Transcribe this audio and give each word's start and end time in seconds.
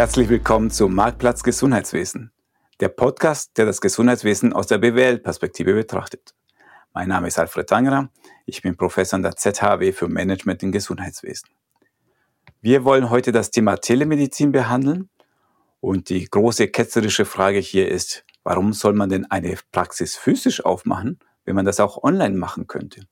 Herzlich 0.00 0.30
willkommen 0.30 0.70
zum 0.70 0.94
Marktplatz 0.94 1.42
Gesundheitswesen, 1.42 2.32
der 2.80 2.88
Podcast, 2.88 3.58
der 3.58 3.66
das 3.66 3.82
Gesundheitswesen 3.82 4.54
aus 4.54 4.66
der 4.66 4.78
BWL-Perspektive 4.78 5.74
betrachtet. 5.74 6.34
Mein 6.94 7.08
Name 7.08 7.28
ist 7.28 7.38
Alfred 7.38 7.68
Tangerer, 7.68 8.08
ich 8.46 8.62
bin 8.62 8.78
Professor 8.78 9.18
an 9.18 9.22
der 9.22 9.36
ZHW 9.36 9.92
für 9.92 10.08
Management 10.08 10.62
im 10.62 10.72
Gesundheitswesen. 10.72 11.50
Wir 12.62 12.84
wollen 12.84 13.10
heute 13.10 13.30
das 13.30 13.50
Thema 13.50 13.76
Telemedizin 13.76 14.52
behandeln 14.52 15.10
und 15.80 16.08
die 16.08 16.24
große 16.24 16.68
ketzerische 16.68 17.26
Frage 17.26 17.58
hier 17.58 17.90
ist, 17.90 18.24
warum 18.42 18.72
soll 18.72 18.94
man 18.94 19.10
denn 19.10 19.30
eine 19.30 19.54
Praxis 19.70 20.16
physisch 20.16 20.64
aufmachen, 20.64 21.18
wenn 21.44 21.56
man 21.56 21.66
das 21.66 21.78
auch 21.78 22.02
online 22.02 22.38
machen 22.38 22.66
könnte? 22.68 23.02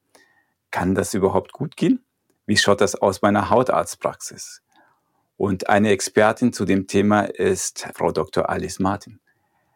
Kann 0.70 0.95
das 0.95 1.12
überhaupt 1.12 1.52
gut 1.52 1.77
gehen? 1.77 2.02
Wie 2.47 2.56
schaut 2.56 2.80
das 2.80 2.95
aus 2.95 3.19
bei 3.19 3.28
einer 3.28 3.50
Hautarztpraxis? 3.50 4.62
Und 5.38 5.69
eine 5.69 5.91
Expertin 5.91 6.52
zu 6.52 6.65
dem 6.65 6.88
Thema 6.88 7.23
ist 7.23 7.88
Frau 7.95 8.10
Dr. 8.10 8.51
Alice 8.51 8.80
Martin. 8.80 9.20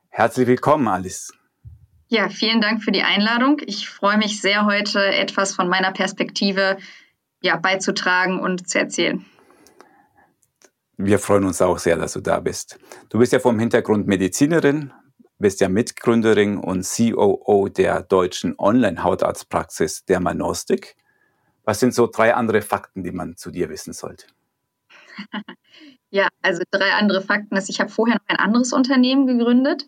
Herzlich 0.09 0.49
willkommen, 0.49 0.89
Alice. 0.89 1.33
Ja, 2.09 2.29
vielen 2.29 2.61
Dank 2.61 2.83
für 2.83 2.91
die 2.91 3.05
Einladung. 3.05 3.61
Ich 3.65 3.89
freue 3.89 4.19
mich 4.19 4.41
sehr, 4.41 4.67
heute 4.67 5.01
etwas 5.01 5.55
von 5.55 5.69
meiner 5.69 5.93
Perspektive 5.93 6.79
ja, 7.43 7.57
beizutragen 7.57 8.41
und 8.41 8.69
zu 8.69 8.81
erzählen. 8.81 9.25
Wir 10.97 11.21
freuen 11.21 11.45
uns 11.45 11.63
auch 11.63 11.79
sehr, 11.79 11.97
dass 11.97 12.15
du 12.15 12.21
da 12.21 12.41
bist. 12.41 12.81
Du 13.09 13.21
bist 13.21 13.33
ja 13.33 13.39
vom 13.39 13.61
Hintergrund 13.61 14.09
Medizinerin, 14.09 14.93
bist 15.39 15.61
ja 15.61 15.69
Mitgründerin 15.69 16.59
und 16.59 16.85
COO 16.85 17.69
der 17.69 18.03
deutschen 18.03 18.59
Online-Hautarztpraxis 18.59 20.05
Dermanostik. 20.07 20.97
Was 21.63 21.79
sind 21.79 21.95
so 21.95 22.09
drei 22.09 22.35
andere 22.35 22.63
Fakten, 22.63 23.05
die 23.05 23.13
man 23.13 23.37
zu 23.37 23.53
dir 23.53 23.69
wissen 23.69 23.93
sollte? 23.93 24.27
Ja, 26.11 26.29
also 26.43 26.63
drei 26.71 26.93
andere 26.93 27.23
Fakten 27.23 27.57
ist, 27.57 27.71
ich 27.71 27.81
habe 27.81 27.91
vorher 27.91 28.17
noch 28.17 28.29
ein 28.29 28.45
anderes 28.45 28.73
Unternehmen 28.73 29.27
gegründet, 29.27 29.87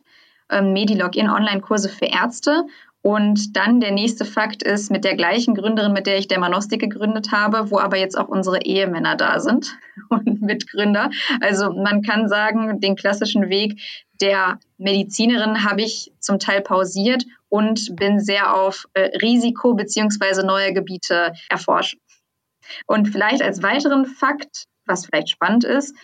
ähm, 0.51 0.73
Medilogin 0.73 1.29
Online-Kurse 1.29 1.89
für 1.89 2.07
Ärzte. 2.07 2.65
Und 3.03 3.55
dann 3.55 3.81
der 3.81 3.91
nächste 3.91 4.25
Fakt 4.25 4.63
ist, 4.63 4.91
mit 4.91 5.05
der 5.05 5.15
gleichen 5.15 5.55
Gründerin, 5.55 5.93
mit 5.93 6.07
der 6.07 6.17
ich 6.17 6.27
Dermanostik 6.27 6.81
gegründet 6.81 7.33
habe, 7.33 7.71
wo 7.71 7.79
aber 7.79 7.99
jetzt 7.99 8.17
auch 8.17 8.29
unsere 8.29 8.63
Ehemänner 8.63 9.15
da 9.15 9.41
sind 9.41 9.77
und 10.09 10.41
Mitgründer. 10.41 11.11
Also 11.43 11.71
man 11.75 12.01
kann 12.01 12.29
sagen, 12.29 12.81
den 12.81 12.97
klassischen 12.97 13.51
Weg 13.51 13.79
der 14.23 14.59
Medizinerin 14.79 15.65
habe 15.65 15.83
ich 15.83 16.13
zum 16.19 16.39
Teil 16.39 16.63
pausiert 16.63 17.27
und 17.51 17.95
bin 17.95 18.21
sehr 18.21 18.57
auf 18.57 18.87
äh, 18.95 19.17
Risiko 19.19 19.75
beziehungsweise 19.75 20.47
neue 20.47 20.73
Gebiete 20.73 21.35
erforschen. 21.51 22.01
Und 22.87 23.09
vielleicht 23.09 23.43
als 23.43 23.63
weiteren 23.63 24.07
Fakt 24.07 24.65
was 24.87 25.07
vielleicht 25.07 25.31
spannend 25.31 25.65
ist, 25.65 25.95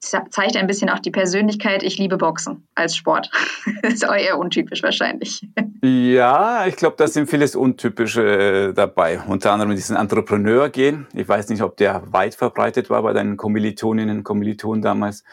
zeigt 0.00 0.56
ein 0.56 0.66
bisschen 0.66 0.90
auch 0.90 0.98
die 0.98 1.10
Persönlichkeit. 1.10 1.82
Ich 1.82 1.98
liebe 1.98 2.16
Boxen 2.16 2.68
als 2.74 2.96
Sport. 2.96 3.30
ist 3.82 4.08
auch 4.08 4.14
eher 4.14 4.38
untypisch 4.38 4.82
wahrscheinlich. 4.82 5.46
Ja, 5.82 6.66
ich 6.66 6.76
glaube, 6.76 6.96
da 6.98 7.08
sind 7.08 7.28
vieles 7.28 7.56
Untypische 7.56 8.68
äh, 8.68 8.72
dabei. 8.74 9.20
Unter 9.26 9.52
anderem 9.52 9.74
diesen 9.74 9.96
Entrepreneur-Gehen. 9.96 11.06
Ich 11.14 11.28
weiß 11.28 11.48
nicht, 11.48 11.62
ob 11.62 11.76
der 11.76 12.02
weit 12.12 12.34
verbreitet 12.34 12.90
war 12.90 13.02
bei 13.02 13.12
deinen 13.12 13.36
Kommilitoninnen 13.36 14.18
und 14.18 14.24
Kommilitonen 14.24 14.82
damals. 14.82 15.24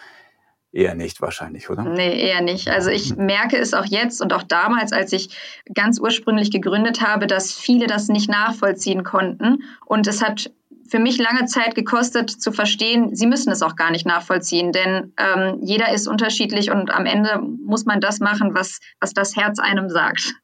Eher 0.71 0.95
nicht 0.95 1.21
wahrscheinlich, 1.21 1.69
oder? 1.69 1.83
Nee, 1.83 2.19
eher 2.19 2.41
nicht. 2.41 2.67
Also 2.69 2.89
ich 2.89 3.15
merke 3.15 3.57
es 3.57 3.75
auch 3.75 3.85
jetzt 3.85 4.23
und 4.23 4.33
auch 4.33 4.41
damals, 4.41 4.91
als 4.91 5.13
ich 5.13 5.37
ganz 5.75 5.99
ursprünglich 5.99 6.49
gegründet 6.49 7.01
habe, 7.01 7.27
dass 7.27 7.53
viele 7.53 7.85
das 7.85 8.07
nicht 8.07 8.27
nachvollziehen 8.27 9.03
konnten. 9.03 9.61
Und 9.85 10.07
es 10.07 10.23
hat 10.23 10.49
für 10.93 10.99
mich 10.99 11.17
lange 11.17 11.47
Zeit 11.47 11.73
gekostet 11.73 12.29
zu 12.29 12.51
verstehen, 12.51 13.15
sie 13.15 13.25
müssen 13.25 13.51
es 13.51 13.63
auch 13.63 13.75
gar 13.75 13.89
nicht 13.89 14.05
nachvollziehen, 14.05 14.71
denn 14.71 15.11
ähm, 15.17 15.57
jeder 15.63 15.91
ist 15.91 16.07
unterschiedlich 16.07 16.69
und 16.69 16.91
am 16.91 17.07
Ende 17.07 17.39
muss 17.39 17.85
man 17.85 17.99
das 17.99 18.19
machen, 18.19 18.53
was, 18.53 18.79
was 18.99 19.11
das 19.11 19.35
Herz 19.35 19.57
einem 19.57 19.89
sagt. 19.89 20.35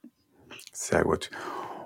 Sehr 0.74 1.04
gut. 1.04 1.30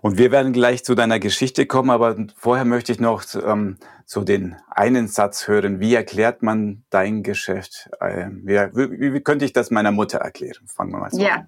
Und 0.02 0.18
wir 0.18 0.32
werden 0.32 0.54
gleich 0.54 0.86
zu 0.86 0.96
deiner 0.96 1.20
Geschichte 1.20 1.66
kommen, 1.66 1.90
aber 1.90 2.16
vorher 2.38 2.64
möchte 2.64 2.94
ich 2.94 3.02
noch 3.02 3.26
ähm, 3.36 3.80
so 4.06 4.24
den 4.24 4.56
einen 4.70 5.10
Satz 5.10 5.50
hören. 5.50 5.82
Wie 5.82 5.94
erklärt 5.94 6.42
man 6.42 6.86
dein 6.90 7.22
Geschäft? 7.22 7.90
Ähm, 8.00 8.44
wie, 8.46 8.56
wie, 8.56 9.14
wie, 9.14 9.20
könnte 9.20 9.44
ich 9.44 9.52
das 9.52 9.72
meiner 9.72 9.92
Mutter 9.92 10.20
erklären? 10.20 10.68
Fangen 10.68 10.94
wir 10.94 11.00
mal 11.00 11.12
so 11.12 11.22
ja. 11.22 11.36
an. 11.36 11.48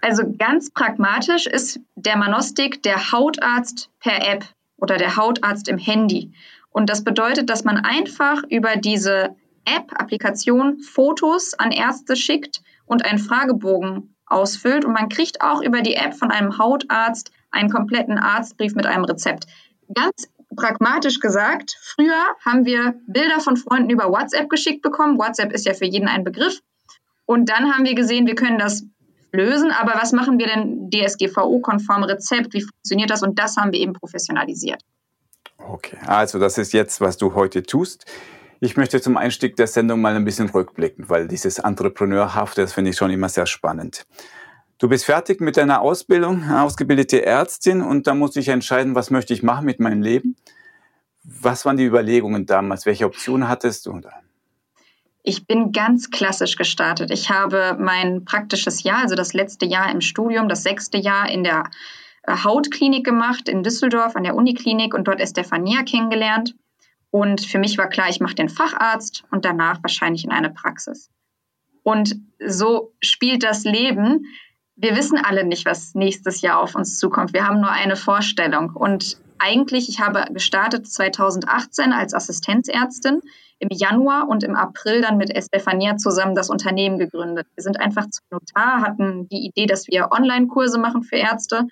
Also 0.00 0.22
ganz 0.38 0.70
pragmatisch 0.70 1.48
ist 1.48 1.80
der 1.96 2.16
Manostik 2.16 2.84
der 2.84 3.10
Hautarzt 3.10 3.90
per 3.98 4.24
App 4.32 4.44
oder 4.80 4.96
der 4.96 5.16
Hautarzt 5.16 5.68
im 5.68 5.78
Handy. 5.78 6.32
Und 6.70 6.88
das 6.88 7.04
bedeutet, 7.04 7.50
dass 7.50 7.64
man 7.64 7.78
einfach 7.78 8.42
über 8.48 8.76
diese 8.76 9.36
App-Applikation 9.64 10.80
Fotos 10.80 11.54
an 11.54 11.70
Ärzte 11.70 12.16
schickt 12.16 12.62
und 12.86 13.04
einen 13.04 13.18
Fragebogen 13.18 14.14
ausfüllt. 14.26 14.84
Und 14.84 14.92
man 14.92 15.08
kriegt 15.08 15.42
auch 15.42 15.62
über 15.62 15.82
die 15.82 15.94
App 15.94 16.14
von 16.14 16.30
einem 16.30 16.58
Hautarzt 16.58 17.32
einen 17.50 17.70
kompletten 17.70 18.18
Arztbrief 18.18 18.74
mit 18.74 18.86
einem 18.86 19.04
Rezept. 19.04 19.46
Ganz 19.92 20.28
pragmatisch 20.56 21.20
gesagt, 21.20 21.76
früher 21.80 22.22
haben 22.44 22.64
wir 22.64 22.94
Bilder 23.06 23.40
von 23.40 23.56
Freunden 23.56 23.90
über 23.90 24.10
WhatsApp 24.10 24.48
geschickt 24.48 24.82
bekommen. 24.82 25.18
WhatsApp 25.18 25.52
ist 25.52 25.66
ja 25.66 25.74
für 25.74 25.86
jeden 25.86 26.08
ein 26.08 26.24
Begriff. 26.24 26.60
Und 27.26 27.48
dann 27.48 27.72
haben 27.72 27.84
wir 27.84 27.94
gesehen, 27.94 28.26
wir 28.26 28.34
können 28.34 28.58
das 28.58 28.84
lösen. 29.32 29.70
Aber 29.70 29.94
was 29.94 30.12
machen 30.12 30.38
wir 30.38 30.46
denn 30.46 30.90
DSGVO-konform 30.90 32.04
Rezept? 32.04 32.54
Wie 32.54 32.62
funktioniert 32.62 33.10
das? 33.10 33.22
Und 33.22 33.38
das 33.38 33.56
haben 33.56 33.72
wir 33.72 33.80
eben 33.80 33.92
professionalisiert. 33.92 34.82
Okay, 35.58 35.98
also 36.06 36.38
das 36.38 36.58
ist 36.58 36.72
jetzt, 36.72 37.00
was 37.00 37.16
du 37.16 37.34
heute 37.34 37.62
tust. 37.62 38.06
Ich 38.60 38.76
möchte 38.76 39.00
zum 39.00 39.16
Einstieg 39.16 39.56
der 39.56 39.66
Sendung 39.66 40.00
mal 40.00 40.14
ein 40.14 40.24
bisschen 40.24 40.50
rückblicken, 40.50 41.08
weil 41.08 41.28
dieses 41.28 41.58
Entrepreneurhafte, 41.58 42.60
das 42.62 42.72
finde 42.72 42.90
ich 42.90 42.96
schon 42.96 43.10
immer 43.10 43.28
sehr 43.28 43.46
spannend. 43.46 44.06
Du 44.78 44.88
bist 44.88 45.04
fertig 45.04 45.40
mit 45.40 45.56
deiner 45.56 45.82
Ausbildung, 45.82 46.50
ausgebildete 46.50 47.24
Ärztin, 47.24 47.82
und 47.82 48.06
da 48.06 48.14
musste 48.14 48.40
ich 48.40 48.48
entscheiden, 48.48 48.94
was 48.94 49.10
möchte 49.10 49.34
ich 49.34 49.42
machen 49.42 49.66
mit 49.66 49.80
meinem 49.80 50.00
Leben. 50.00 50.36
Was 51.22 51.66
waren 51.66 51.76
die 51.76 51.84
Überlegungen 51.84 52.46
damals? 52.46 52.86
Welche 52.86 53.04
Optionen 53.04 53.48
hattest 53.48 53.86
du? 53.86 54.00
Ich 55.22 55.46
bin 55.46 55.72
ganz 55.72 56.10
klassisch 56.10 56.56
gestartet. 56.56 57.10
Ich 57.10 57.30
habe 57.30 57.76
mein 57.78 58.24
praktisches 58.24 58.82
Jahr, 58.82 59.02
also 59.02 59.14
das 59.14 59.34
letzte 59.34 59.66
Jahr 59.66 59.90
im 59.90 60.00
Studium, 60.00 60.48
das 60.48 60.62
sechste 60.62 60.98
Jahr 60.98 61.28
in 61.30 61.44
der 61.44 61.64
äh, 62.22 62.36
Hautklinik 62.44 63.04
gemacht 63.04 63.48
in 63.48 63.62
Düsseldorf 63.62 64.16
an 64.16 64.24
der 64.24 64.34
Uniklinik 64.34 64.94
und 64.94 65.08
dort 65.08 65.20
Estefania 65.20 65.82
kennengelernt. 65.82 66.54
Und 67.10 67.44
für 67.44 67.58
mich 67.58 67.76
war 67.76 67.88
klar, 67.88 68.08
ich 68.08 68.20
mache 68.20 68.34
den 68.34 68.48
Facharzt 68.48 69.24
und 69.30 69.44
danach 69.44 69.82
wahrscheinlich 69.82 70.24
in 70.24 70.30
eine 70.30 70.50
Praxis. 70.50 71.10
Und 71.82 72.16
so 72.46 72.94
spielt 73.02 73.42
das 73.42 73.64
Leben. 73.64 74.26
Wir 74.80 74.96
wissen 74.96 75.18
alle 75.18 75.44
nicht, 75.44 75.66
was 75.66 75.94
nächstes 75.94 76.40
Jahr 76.40 76.58
auf 76.58 76.74
uns 76.74 76.98
zukommt. 76.98 77.34
Wir 77.34 77.46
haben 77.46 77.60
nur 77.60 77.70
eine 77.70 77.96
Vorstellung. 77.96 78.70
Und 78.70 79.18
eigentlich, 79.38 79.90
ich 79.90 80.00
habe 80.00 80.24
gestartet 80.32 80.90
2018 80.90 81.92
als 81.92 82.14
Assistenzärztin 82.14 83.20
im 83.58 83.68
Januar 83.70 84.26
und 84.26 84.42
im 84.42 84.56
April 84.56 85.02
dann 85.02 85.18
mit 85.18 85.36
Estefania 85.36 85.98
zusammen 85.98 86.34
das 86.34 86.48
Unternehmen 86.48 86.98
gegründet. 86.98 87.46
Wir 87.54 87.62
sind 87.62 87.78
einfach 87.78 88.08
zum 88.08 88.24
Notar, 88.30 88.80
hatten 88.80 89.28
die 89.28 89.44
Idee, 89.44 89.66
dass 89.66 89.86
wir 89.86 90.12
Online-Kurse 90.12 90.78
machen 90.78 91.02
für 91.02 91.16
Ärzte 91.16 91.66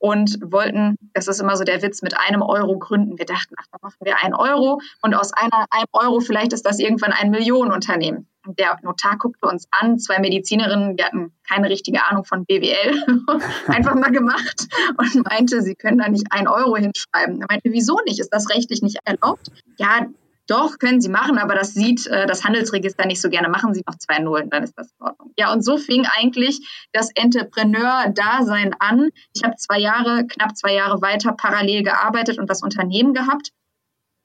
und 0.00 0.38
wollten, 0.42 0.96
das 1.12 1.28
ist 1.28 1.40
immer 1.40 1.56
so 1.56 1.64
der 1.64 1.82
Witz, 1.82 2.00
mit 2.00 2.16
einem 2.18 2.40
Euro 2.40 2.78
gründen. 2.78 3.18
Wir 3.18 3.26
dachten, 3.26 3.54
ach, 3.58 3.66
da 3.70 3.78
machen 3.82 3.98
wir 4.02 4.16
einen 4.22 4.34
Euro 4.34 4.80
und 5.02 5.14
aus 5.14 5.32
einer, 5.32 5.66
einem 5.70 5.86
Euro 5.92 6.20
vielleicht 6.20 6.54
ist 6.54 6.64
das 6.64 6.78
irgendwann 6.78 7.12
ein 7.12 7.30
Millionenunternehmen. 7.30 8.26
Der 8.46 8.78
Notar 8.82 9.18
guckte 9.18 9.46
uns 9.46 9.68
an, 9.70 9.98
zwei 9.98 10.18
Medizinerinnen, 10.18 10.96
wir 10.96 11.04
hatten 11.04 11.32
keine 11.46 11.68
richtige 11.68 12.06
Ahnung 12.06 12.24
von 12.24 12.46
BWL, 12.46 13.04
einfach 13.66 13.94
mal 13.94 14.10
gemacht 14.10 14.68
und 14.96 15.26
meinte, 15.26 15.60
sie 15.60 15.74
können 15.74 15.98
da 15.98 16.08
nicht 16.08 16.28
ein 16.30 16.48
Euro 16.48 16.76
hinschreiben. 16.76 17.42
Er 17.42 17.46
meinte, 17.50 17.70
wieso 17.70 17.98
nicht? 18.06 18.18
Ist 18.20 18.30
das 18.32 18.48
rechtlich 18.48 18.80
nicht 18.80 18.98
erlaubt? 19.04 19.48
Ja, 19.76 20.06
doch, 20.50 20.78
können 20.78 21.00
Sie 21.00 21.08
machen, 21.08 21.38
aber 21.38 21.54
das 21.54 21.74
sieht 21.74 22.06
äh, 22.08 22.26
das 22.26 22.44
Handelsregister 22.44 23.06
nicht 23.06 23.20
so 23.20 23.30
gerne. 23.30 23.48
Machen 23.48 23.72
Sie 23.72 23.82
noch 23.86 23.96
zwei 23.98 24.18
Nullen, 24.18 24.50
dann 24.50 24.64
ist 24.64 24.76
das 24.76 24.90
in 24.98 25.06
Ordnung. 25.06 25.32
Ja, 25.38 25.52
und 25.52 25.64
so 25.64 25.76
fing 25.76 26.06
eigentlich 26.16 26.88
das 26.92 27.10
Entrepreneur-Dasein 27.14 28.74
an. 28.78 29.10
Ich 29.34 29.44
habe 29.44 29.54
zwei 29.56 29.78
Jahre, 29.78 30.26
knapp 30.26 30.56
zwei 30.56 30.74
Jahre 30.74 31.00
weiter 31.02 31.32
parallel 31.32 31.84
gearbeitet 31.84 32.38
und 32.38 32.50
das 32.50 32.62
Unternehmen 32.62 33.14
gehabt 33.14 33.52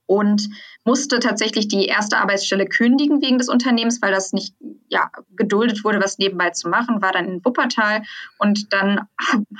und 0.07 0.49
musste 0.83 1.19
tatsächlich 1.19 1.67
die 1.67 1.85
erste 1.85 2.17
Arbeitsstelle 2.17 2.65
kündigen 2.65 3.21
wegen 3.21 3.37
des 3.37 3.49
Unternehmens, 3.49 4.01
weil 4.01 4.11
das 4.11 4.33
nicht 4.33 4.55
ja, 4.89 5.11
geduldet 5.35 5.83
wurde, 5.83 5.99
was 5.99 6.17
nebenbei 6.17 6.51
zu 6.51 6.69
machen, 6.69 7.01
war 7.01 7.11
dann 7.11 7.25
in 7.25 7.45
Wuppertal 7.45 8.03
und 8.37 8.73
dann 8.73 9.01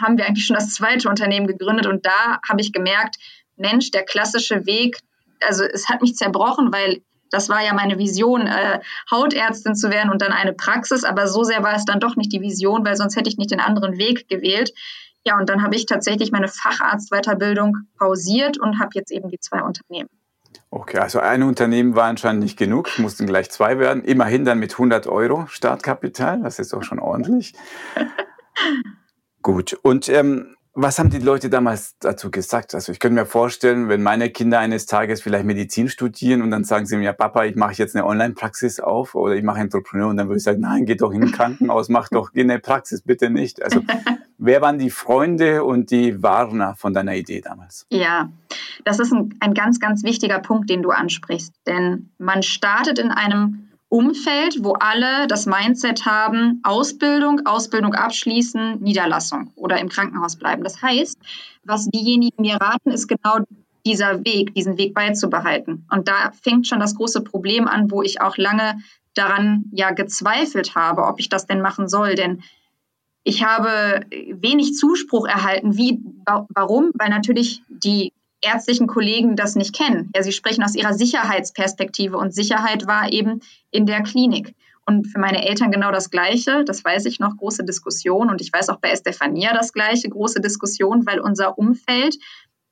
haben 0.02 0.18
wir 0.18 0.26
eigentlich 0.26 0.46
schon 0.46 0.56
das 0.56 0.72
zweite 0.72 1.10
Unternehmen 1.10 1.48
gegründet 1.48 1.88
und 1.88 2.06
da 2.06 2.40
habe 2.48 2.62
ich 2.62 2.74
gemerkt, 2.74 3.18
Mensch, 3.56 3.92
der 3.92 4.04
klassische 4.04 4.66
Weg, 4.66 5.00
also 5.46 5.64
es 5.64 5.90
hat 5.90 6.02
mich 6.02 6.16
zerbrochen, 6.16 6.72
weil 6.72 7.02
das 7.32 7.50
war 7.50 7.64
ja 7.64 7.74
meine 7.74 7.98
Vision, 7.98 8.48
äh, 8.48 8.80
Hautärztin 9.12 9.76
zu 9.76 9.90
werden 9.90 10.12
und 10.12 10.22
dann 10.22 10.32
eine 10.32 10.54
Praxis, 10.54 11.04
aber 11.04 11.28
so 11.28 11.44
sehr 11.44 11.64
war 11.64 11.76
es 11.76 11.86
dann 11.86 12.00
doch 12.00 12.16
nicht 12.16 12.32
die 12.32 12.42
Vision, 12.42 12.86
weil 12.86 12.96
sonst 12.96 13.16
hätte 13.16 13.30
ich 13.30 13.38
nicht 13.38 13.52
den 13.52 13.60
anderen 13.60 13.98
Weg 13.98 14.28
gewählt. 14.30 14.74
Ja, 15.26 15.38
und 15.40 15.50
dann 15.50 15.64
habe 15.64 15.76
ich 15.76 15.88
tatsächlich 15.88 16.32
meine 16.32 16.48
Facharztweiterbildung 16.48 17.78
pausiert 17.98 18.60
und 18.60 18.80
habe 18.80 18.92
jetzt 18.94 19.12
eben 19.12 19.30
die 19.30 19.40
zwei 19.40 19.64
Unternehmen. 19.64 20.10
Okay, 20.70 21.00
also 21.00 21.20
ein 21.20 21.44
Unternehmen 21.44 21.96
war 21.96 22.06
anscheinend 22.06 22.44
nicht 22.44 22.58
genug, 22.58 22.90
es 22.90 23.00
mussten 23.00 23.26
gleich 23.26 23.50
zwei 23.50 23.80
werden. 23.80 24.04
Immerhin 24.04 24.46
dann 24.46 24.60
mit 24.60 24.74
100 24.74 25.08
Euro 25.08 25.46
Startkapital, 25.48 26.42
das 26.42 26.60
ist 26.60 26.74
auch 26.74 26.84
schon 26.84 27.00
ordentlich. 27.00 27.54
Gut, 29.42 29.74
und 29.82 30.10
ähm, 30.10 30.56
was 30.78 31.00
haben 31.00 31.10
die 31.10 31.20
Leute 31.20 31.50
damals 31.50 31.98
dazu 32.00 32.30
gesagt? 32.30 32.76
Also 32.76 32.92
ich 32.92 33.00
könnte 33.00 33.22
mir 33.22 33.26
vorstellen, 33.26 33.88
wenn 33.88 34.04
meine 34.04 34.30
Kinder 34.30 34.60
eines 34.60 34.86
Tages 34.86 35.22
vielleicht 35.22 35.46
Medizin 35.46 35.88
studieren 35.88 36.42
und 36.42 36.52
dann 36.52 36.66
sagen 36.66 36.86
sie 36.86 36.98
mir, 36.98 37.06
ja 37.06 37.14
Papa, 37.14 37.46
ich 37.46 37.56
mache 37.56 37.74
jetzt 37.76 37.96
eine 37.96 38.06
Online-Praxis 38.06 38.82
auf 38.82 39.16
oder 39.16 39.36
ich 39.36 39.44
mache 39.44 39.62
Entrepreneur 39.62 40.10
und 40.10 40.18
dann 40.18 40.28
würde 40.28 40.38
ich 40.38 40.44
sagen, 40.44 40.60
nein, 40.60 40.86
geh 40.86 40.96
doch 40.96 41.14
in 41.14 41.24
ein 41.24 41.32
Krankenhaus, 41.32 41.88
mach 41.88 42.10
doch 42.10 42.32
eine 42.36 42.60
Praxis, 42.60 43.02
bitte 43.02 43.30
nicht. 43.30 43.64
Also 43.64 43.82
wer 44.38 44.62
waren 44.62 44.78
die 44.78 44.90
Freunde 44.90 45.64
und 45.64 45.92
die 45.92 46.22
Warner 46.22 46.76
von 46.76 46.94
deiner 46.94 47.16
Idee 47.16 47.40
damals? 47.40 47.88
Ja, 47.90 48.30
das 48.84 49.00
ist 49.00 49.14
ein, 49.14 49.34
ein 49.40 49.54
ganz, 49.54 49.80
ganz 49.80 50.04
wichtiger 50.04 50.40
Punkt, 50.40 50.70
den 50.70 50.84
du 50.84 50.90
ansprichst. 50.92 51.54
Denn 51.66 52.10
man 52.18 52.44
startet 52.44 53.00
in 53.00 53.12
einem 53.12 53.70
Umfeld, 53.96 54.62
wo 54.62 54.74
alle 54.74 55.26
das 55.28 55.46
Mindset 55.46 56.06
haben, 56.06 56.60
Ausbildung, 56.64 57.46
Ausbildung 57.46 57.94
abschließen, 57.94 58.82
Niederlassung 58.82 59.54
oder 59.56 59.80
im 59.80 59.88
Krankenhaus 59.88 60.36
bleiben. 60.36 60.66
Das 60.66 60.82
heißt, 60.82 61.18
was 61.64 61.86
diejenigen 61.86 62.42
mir 62.42 62.58
raten, 62.58 62.92
ist 62.92 63.08
genau 63.08 63.38
dieser 63.86 64.26
Weg, 64.26 64.54
diesen 64.54 64.78
Weg 64.78 64.94
beizubehalten. 64.94 65.86
Und 65.90 66.10
da 66.10 66.34
fängt 66.42 66.68
schon 66.68 66.82
das 66.82 66.96
große 66.96 67.22
Problem 67.22 67.70
an, 67.70 67.90
wo 67.90 68.02
ich 68.02 68.20
auch 68.20 68.36
lange 68.36 68.80
daran 69.14 69.64
ja 69.72 69.92
gezweifelt 69.92 70.76
habe, 70.76 71.04
ob 71.04 71.22
ich 71.22 71.30
das 71.30 71.48
denn 71.48 71.62
machen 71.62 71.88
soll. 71.88 72.16
Denn 72.16 72.44
ich 73.24 73.46
habe 73.46 74.02
wenig 74.12 74.76
Zuspruch 74.76 75.26
erhalten. 75.26 75.78
Wie, 75.78 76.02
warum? 76.26 76.92
Weil 76.96 77.12
natürlich 77.12 77.62
die 77.70 78.12
ärztlichen 78.46 78.88
Kollegen 78.88 79.36
das 79.36 79.56
nicht 79.56 79.76
kennen. 79.76 80.12
Ja, 80.16 80.24
sie 80.24 80.32
sprechen 80.32 80.64
aus 80.64 80.76
ihrer 80.76 80.94
Sicherheitsperspektive 80.94 82.18
und 82.18 82.34
Sicherheit 82.34 82.88
war 82.88 83.12
eben 83.12 83.42
in 83.72 83.86
der 83.86 84.04
Klinik. 84.04 84.56
Und 84.86 85.08
für 85.08 85.20
meine 85.20 85.48
Eltern 85.48 85.72
genau 85.72 85.92
das 85.92 86.12
Gleiche, 86.12 86.64
das 86.64 86.86
weiß 86.86 87.06
ich 87.06 87.20
noch, 87.20 87.38
große 87.38 87.64
Diskussion. 87.64 88.30
Und 88.30 88.42
ich 88.42 88.54
weiß 88.54 88.70
auch 88.70 88.80
bei 88.80 88.92
Estefania 88.92 89.54
das 89.54 89.74
Gleiche, 89.74 90.10
große 90.10 90.42
Diskussion, 90.42 91.06
weil 91.08 91.20
unser 91.20 91.58
Umfeld 91.58 92.18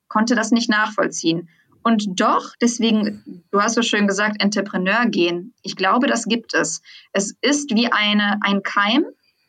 konnte 0.08 0.36
das 0.36 0.52
nicht 0.52 0.70
nachvollziehen. 0.70 1.48
Und 1.82 2.20
doch, 2.20 2.54
deswegen, 2.62 3.44
du 3.50 3.60
hast 3.60 3.74
so 3.74 3.82
schön 3.82 4.06
gesagt, 4.06 4.42
Entrepreneur 4.42 5.06
gehen. 5.06 5.52
Ich 5.62 5.76
glaube, 5.76 6.06
das 6.06 6.24
gibt 6.24 6.54
es. 6.54 6.80
Es 7.12 7.36
ist 7.42 7.74
wie 7.74 7.92
eine, 7.92 8.38
ein 8.42 8.62
Keim, 8.62 9.04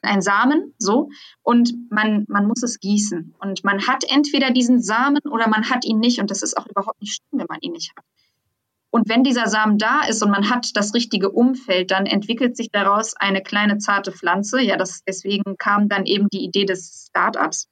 ein 0.05 0.21
Samen, 0.21 0.73
so, 0.77 1.09
und 1.41 1.73
man, 1.89 2.25
man 2.27 2.45
muss 2.47 2.63
es 2.63 2.79
gießen. 2.79 3.35
Und 3.39 3.63
man 3.63 3.87
hat 3.87 4.03
entweder 4.07 4.51
diesen 4.51 4.81
Samen 4.81 5.19
oder 5.29 5.47
man 5.47 5.69
hat 5.69 5.85
ihn 5.85 5.99
nicht. 5.99 6.19
Und 6.19 6.31
das 6.31 6.41
ist 6.41 6.57
auch 6.57 6.67
überhaupt 6.67 7.01
nicht 7.01 7.15
schlimm, 7.15 7.41
wenn 7.41 7.47
man 7.49 7.59
ihn 7.61 7.73
nicht 7.73 7.91
hat. 7.95 8.05
Und 8.95 9.09
wenn 9.09 9.23
dieser 9.23 9.47
Samen 9.47 9.77
da 9.77 10.05
ist 10.07 10.23
und 10.23 10.31
man 10.31 10.49
hat 10.49 10.69
das 10.75 10.93
richtige 10.93 11.29
Umfeld, 11.29 11.91
dann 11.91 12.05
entwickelt 12.05 12.55
sich 12.55 12.71
daraus 12.71 13.13
eine 13.13 13.43
kleine 13.43 13.77
zarte 13.77 14.13
Pflanze. 14.13 14.61
Ja, 14.61 14.77
das, 14.77 15.03
deswegen 15.05 15.57
kam 15.57 15.89
dann 15.89 16.05
eben 16.05 16.29
die 16.29 16.45
Idee 16.45 16.63
des 16.63 17.07
Startups. 17.09 17.67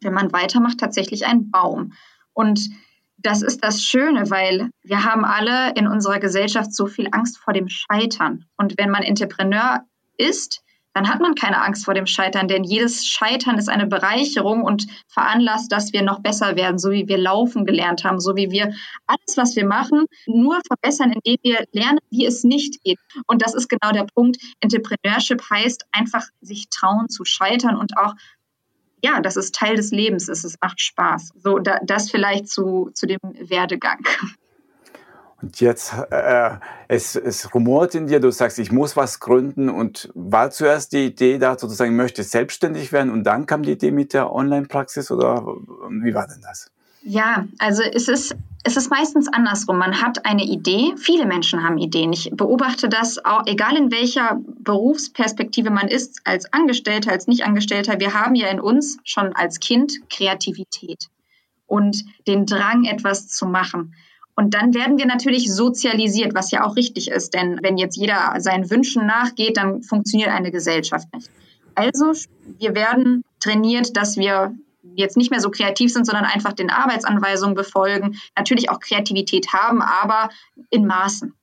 Wenn 0.00 0.12
man 0.12 0.32
weitermacht, 0.32 0.78
tatsächlich 0.78 1.24
ein 1.24 1.52
Baum. 1.52 1.92
Und 2.32 2.68
das 3.16 3.42
ist 3.42 3.62
das 3.62 3.82
Schöne, 3.82 4.30
weil 4.30 4.70
wir 4.82 5.04
haben 5.04 5.24
alle 5.24 5.72
in 5.74 5.86
unserer 5.86 6.18
Gesellschaft 6.18 6.74
so 6.74 6.86
viel 6.86 7.08
Angst 7.12 7.38
vor 7.38 7.52
dem 7.52 7.68
Scheitern. 7.68 8.46
Und 8.56 8.74
wenn 8.76 8.90
man 8.90 9.02
Entrepreneur 9.02 9.84
ist, 10.16 10.62
dann 10.92 11.08
hat 11.08 11.20
man 11.20 11.34
keine 11.34 11.62
Angst 11.62 11.84
vor 11.84 11.94
dem 11.94 12.06
Scheitern, 12.06 12.48
denn 12.48 12.64
jedes 12.64 13.06
Scheitern 13.06 13.58
ist 13.58 13.68
eine 13.68 13.86
Bereicherung 13.86 14.62
und 14.62 14.86
veranlasst, 15.08 15.70
dass 15.70 15.92
wir 15.92 16.02
noch 16.02 16.20
besser 16.20 16.56
werden, 16.56 16.78
so 16.78 16.90
wie 16.90 17.06
wir 17.06 17.18
laufen 17.18 17.64
gelernt 17.64 18.04
haben, 18.04 18.20
so 18.20 18.34
wie 18.36 18.50
wir 18.50 18.72
alles, 19.06 19.36
was 19.36 19.56
wir 19.56 19.66
machen, 19.66 20.06
nur 20.26 20.58
verbessern, 20.66 21.12
indem 21.12 21.36
wir 21.42 21.64
lernen, 21.72 21.98
wie 22.10 22.26
es 22.26 22.44
nicht 22.44 22.82
geht. 22.82 22.98
Und 23.26 23.42
das 23.42 23.54
ist 23.54 23.68
genau 23.68 23.92
der 23.92 24.06
Punkt. 24.14 24.38
Entrepreneurship 24.60 25.42
heißt 25.48 25.86
einfach 25.92 26.26
sich 26.40 26.68
trauen 26.70 27.08
zu 27.08 27.24
scheitern 27.24 27.76
und 27.76 27.96
auch 27.96 28.14
ja, 29.02 29.20
das 29.20 29.36
ist 29.36 29.54
Teil 29.54 29.76
des 29.76 29.92
Lebens, 29.92 30.28
es 30.28 30.56
macht 30.60 30.80
Spaß. 30.80 31.32
So, 31.38 31.58
da, 31.58 31.78
das 31.82 32.10
vielleicht 32.10 32.48
zu, 32.48 32.90
zu 32.92 33.06
dem 33.06 33.18
Werdegang. 33.22 34.04
Und 35.42 35.60
jetzt, 35.60 35.94
äh, 36.10 36.50
es, 36.88 37.16
es 37.16 37.54
rumort 37.54 37.94
in 37.94 38.06
dir, 38.06 38.20
du 38.20 38.30
sagst, 38.30 38.58
ich 38.58 38.70
muss 38.70 38.96
was 38.96 39.20
gründen 39.20 39.70
und 39.70 40.10
war 40.14 40.50
zuerst 40.50 40.92
die 40.92 41.06
Idee 41.06 41.38
da 41.38 41.58
sozusagen, 41.58 41.92
ich 41.92 41.96
möchte 41.96 42.22
selbstständig 42.22 42.92
werden 42.92 43.10
und 43.10 43.24
dann 43.24 43.46
kam 43.46 43.62
die 43.62 43.72
Idee 43.72 43.90
mit 43.90 44.12
der 44.12 44.32
Online-Praxis 44.32 45.10
oder 45.10 45.44
wie 45.88 46.14
war 46.14 46.26
denn 46.26 46.42
das? 46.42 46.70
Ja, 47.02 47.46
also 47.58 47.82
es 47.82 48.08
ist, 48.08 48.36
es 48.62 48.76
ist 48.76 48.90
meistens 48.90 49.28
andersrum. 49.32 49.78
Man 49.78 50.02
hat 50.02 50.26
eine 50.26 50.44
Idee. 50.44 50.92
Viele 50.98 51.24
Menschen 51.24 51.64
haben 51.64 51.78
Ideen. 51.78 52.12
Ich 52.12 52.30
beobachte 52.34 52.90
das 52.90 53.24
auch, 53.24 53.46
egal 53.46 53.76
in 53.76 53.90
welcher 53.90 54.38
Berufsperspektive 54.58 55.70
man 55.70 55.88
ist, 55.88 56.20
als 56.24 56.52
Angestellter, 56.52 57.10
als 57.10 57.26
Nicht-Angestellter. 57.26 57.98
Wir 58.00 58.12
haben 58.12 58.34
ja 58.34 58.48
in 58.48 58.60
uns 58.60 58.98
schon 59.04 59.34
als 59.34 59.60
Kind 59.60 59.94
Kreativität 60.10 61.06
und 61.66 62.04
den 62.26 62.44
Drang, 62.44 62.84
etwas 62.84 63.28
zu 63.28 63.46
machen. 63.46 63.94
Und 64.40 64.54
dann 64.54 64.72
werden 64.72 64.96
wir 64.96 65.04
natürlich 65.04 65.52
sozialisiert, 65.52 66.34
was 66.34 66.50
ja 66.50 66.64
auch 66.64 66.74
richtig 66.74 67.10
ist, 67.10 67.34
denn 67.34 67.58
wenn 67.62 67.76
jetzt 67.76 67.98
jeder 67.98 68.36
seinen 68.38 68.70
Wünschen 68.70 69.04
nachgeht, 69.04 69.58
dann 69.58 69.82
funktioniert 69.82 70.30
eine 70.30 70.50
Gesellschaft 70.50 71.12
nicht. 71.12 71.30
Also 71.74 72.14
wir 72.58 72.74
werden 72.74 73.22
trainiert, 73.38 73.98
dass 73.98 74.16
wir 74.16 74.54
jetzt 74.94 75.18
nicht 75.18 75.30
mehr 75.30 75.40
so 75.40 75.50
kreativ 75.50 75.92
sind, 75.92 76.06
sondern 76.06 76.24
einfach 76.24 76.54
den 76.54 76.70
Arbeitsanweisungen 76.70 77.54
befolgen, 77.54 78.16
natürlich 78.34 78.70
auch 78.70 78.80
Kreativität 78.80 79.52
haben, 79.52 79.82
aber 79.82 80.30
in 80.70 80.86
Maßen. 80.86 81.34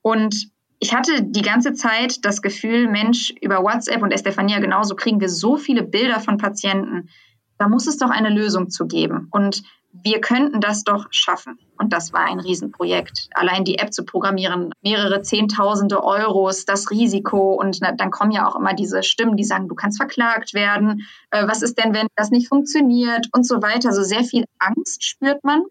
Und 0.00 0.48
ich 0.78 0.94
hatte 0.94 1.24
die 1.24 1.42
ganze 1.42 1.74
Zeit 1.74 2.24
das 2.24 2.40
Gefühl, 2.40 2.88
Mensch, 2.88 3.34
über 3.42 3.62
WhatsApp 3.62 4.00
und 4.00 4.12
Estefania 4.12 4.60
genauso 4.60 4.96
kriegen 4.96 5.20
wir 5.20 5.28
so 5.28 5.58
viele 5.58 5.82
Bilder 5.82 6.20
von 6.20 6.38
Patienten. 6.38 7.10
Da 7.58 7.68
muss 7.68 7.86
es 7.86 7.98
doch 7.98 8.08
eine 8.08 8.30
Lösung 8.30 8.70
zu 8.70 8.86
geben. 8.86 9.28
Und 9.30 9.62
wir 10.02 10.20
könnten 10.20 10.60
das 10.60 10.84
doch 10.84 11.06
schaffen. 11.10 11.58
Und 11.78 11.92
das 11.92 12.12
war 12.12 12.24
ein 12.24 12.40
Riesenprojekt. 12.40 13.28
Allein 13.34 13.64
die 13.64 13.78
App 13.78 13.92
zu 13.92 14.04
programmieren, 14.04 14.72
mehrere 14.82 15.22
Zehntausende 15.22 16.02
Euros, 16.02 16.64
das 16.64 16.90
Risiko. 16.90 17.54
Und 17.54 17.80
dann 17.82 18.10
kommen 18.10 18.30
ja 18.30 18.48
auch 18.48 18.56
immer 18.56 18.74
diese 18.74 19.02
Stimmen, 19.02 19.36
die 19.36 19.44
sagen, 19.44 19.68
du 19.68 19.74
kannst 19.74 19.98
verklagt 19.98 20.54
werden. 20.54 21.06
Äh, 21.30 21.46
was 21.46 21.62
ist 21.62 21.78
denn, 21.78 21.94
wenn 21.94 22.06
das 22.16 22.30
nicht 22.30 22.48
funktioniert 22.48 23.28
und 23.32 23.46
so 23.46 23.62
weiter. 23.62 23.92
So 23.92 24.02
sehr 24.02 24.24
viel 24.24 24.44
Angst 24.58 25.04
spürt 25.04 25.44
man. 25.44 25.62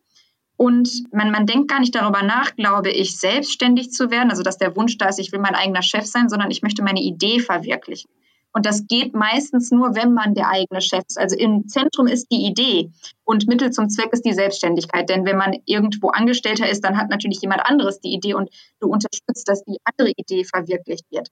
Und 0.58 1.04
man, 1.12 1.32
man 1.32 1.46
denkt 1.46 1.70
gar 1.70 1.80
nicht 1.80 1.96
darüber 1.96 2.22
nach, 2.22 2.56
glaube 2.56 2.90
ich, 2.90 3.20
selbstständig 3.20 3.92
zu 3.92 4.10
werden. 4.10 4.30
Also, 4.30 4.44
dass 4.44 4.58
der 4.58 4.76
Wunsch 4.76 4.98
da 4.98 5.10
ist, 5.10 5.20
ich 5.20 5.32
will 5.32 5.40
mein 5.40 5.56
eigener 5.56 5.82
Chef 5.82 6.06
sein, 6.06 6.30
sondern 6.30 6.50
ich 6.50 6.62
möchte 6.62 6.84
meine 6.84 7.02
Idee 7.02 7.40
verwirklichen. 7.40 8.10
Und 8.56 8.66
das 8.66 8.88
geht 8.88 9.14
meistens 9.14 9.70
nur, 9.72 9.96
wenn 9.96 10.14
man 10.14 10.34
der 10.34 10.48
eigene 10.48 10.80
Chef 10.80 11.04
ist. 11.10 11.20
Also 11.20 11.36
im 11.36 11.68
Zentrum 11.68 12.08
ist 12.08 12.32
die 12.32 12.46
Idee 12.46 12.90
und 13.26 13.50
Mittel 13.50 13.72
zum 13.72 13.90
Zweck 13.90 14.14
ist 14.14 14.24
die 14.24 14.32
Selbstständigkeit. 14.32 15.10
Denn 15.10 15.26
wenn 15.26 15.36
man 15.36 15.56
irgendwo 15.66 16.08
Angestellter 16.08 16.70
ist, 16.70 16.82
dann 16.86 16.96
hat 16.96 17.10
natürlich 17.10 17.42
jemand 17.42 17.66
anderes 17.66 18.00
die 18.00 18.14
Idee 18.14 18.34
und 18.34 18.50
du 18.80 18.88
unterstützt, 18.88 19.50
dass 19.50 19.66
die 19.66 19.78
andere 19.84 20.14
Idee 20.16 20.46
verwirklicht 20.46 21.04
wird. 21.12 21.28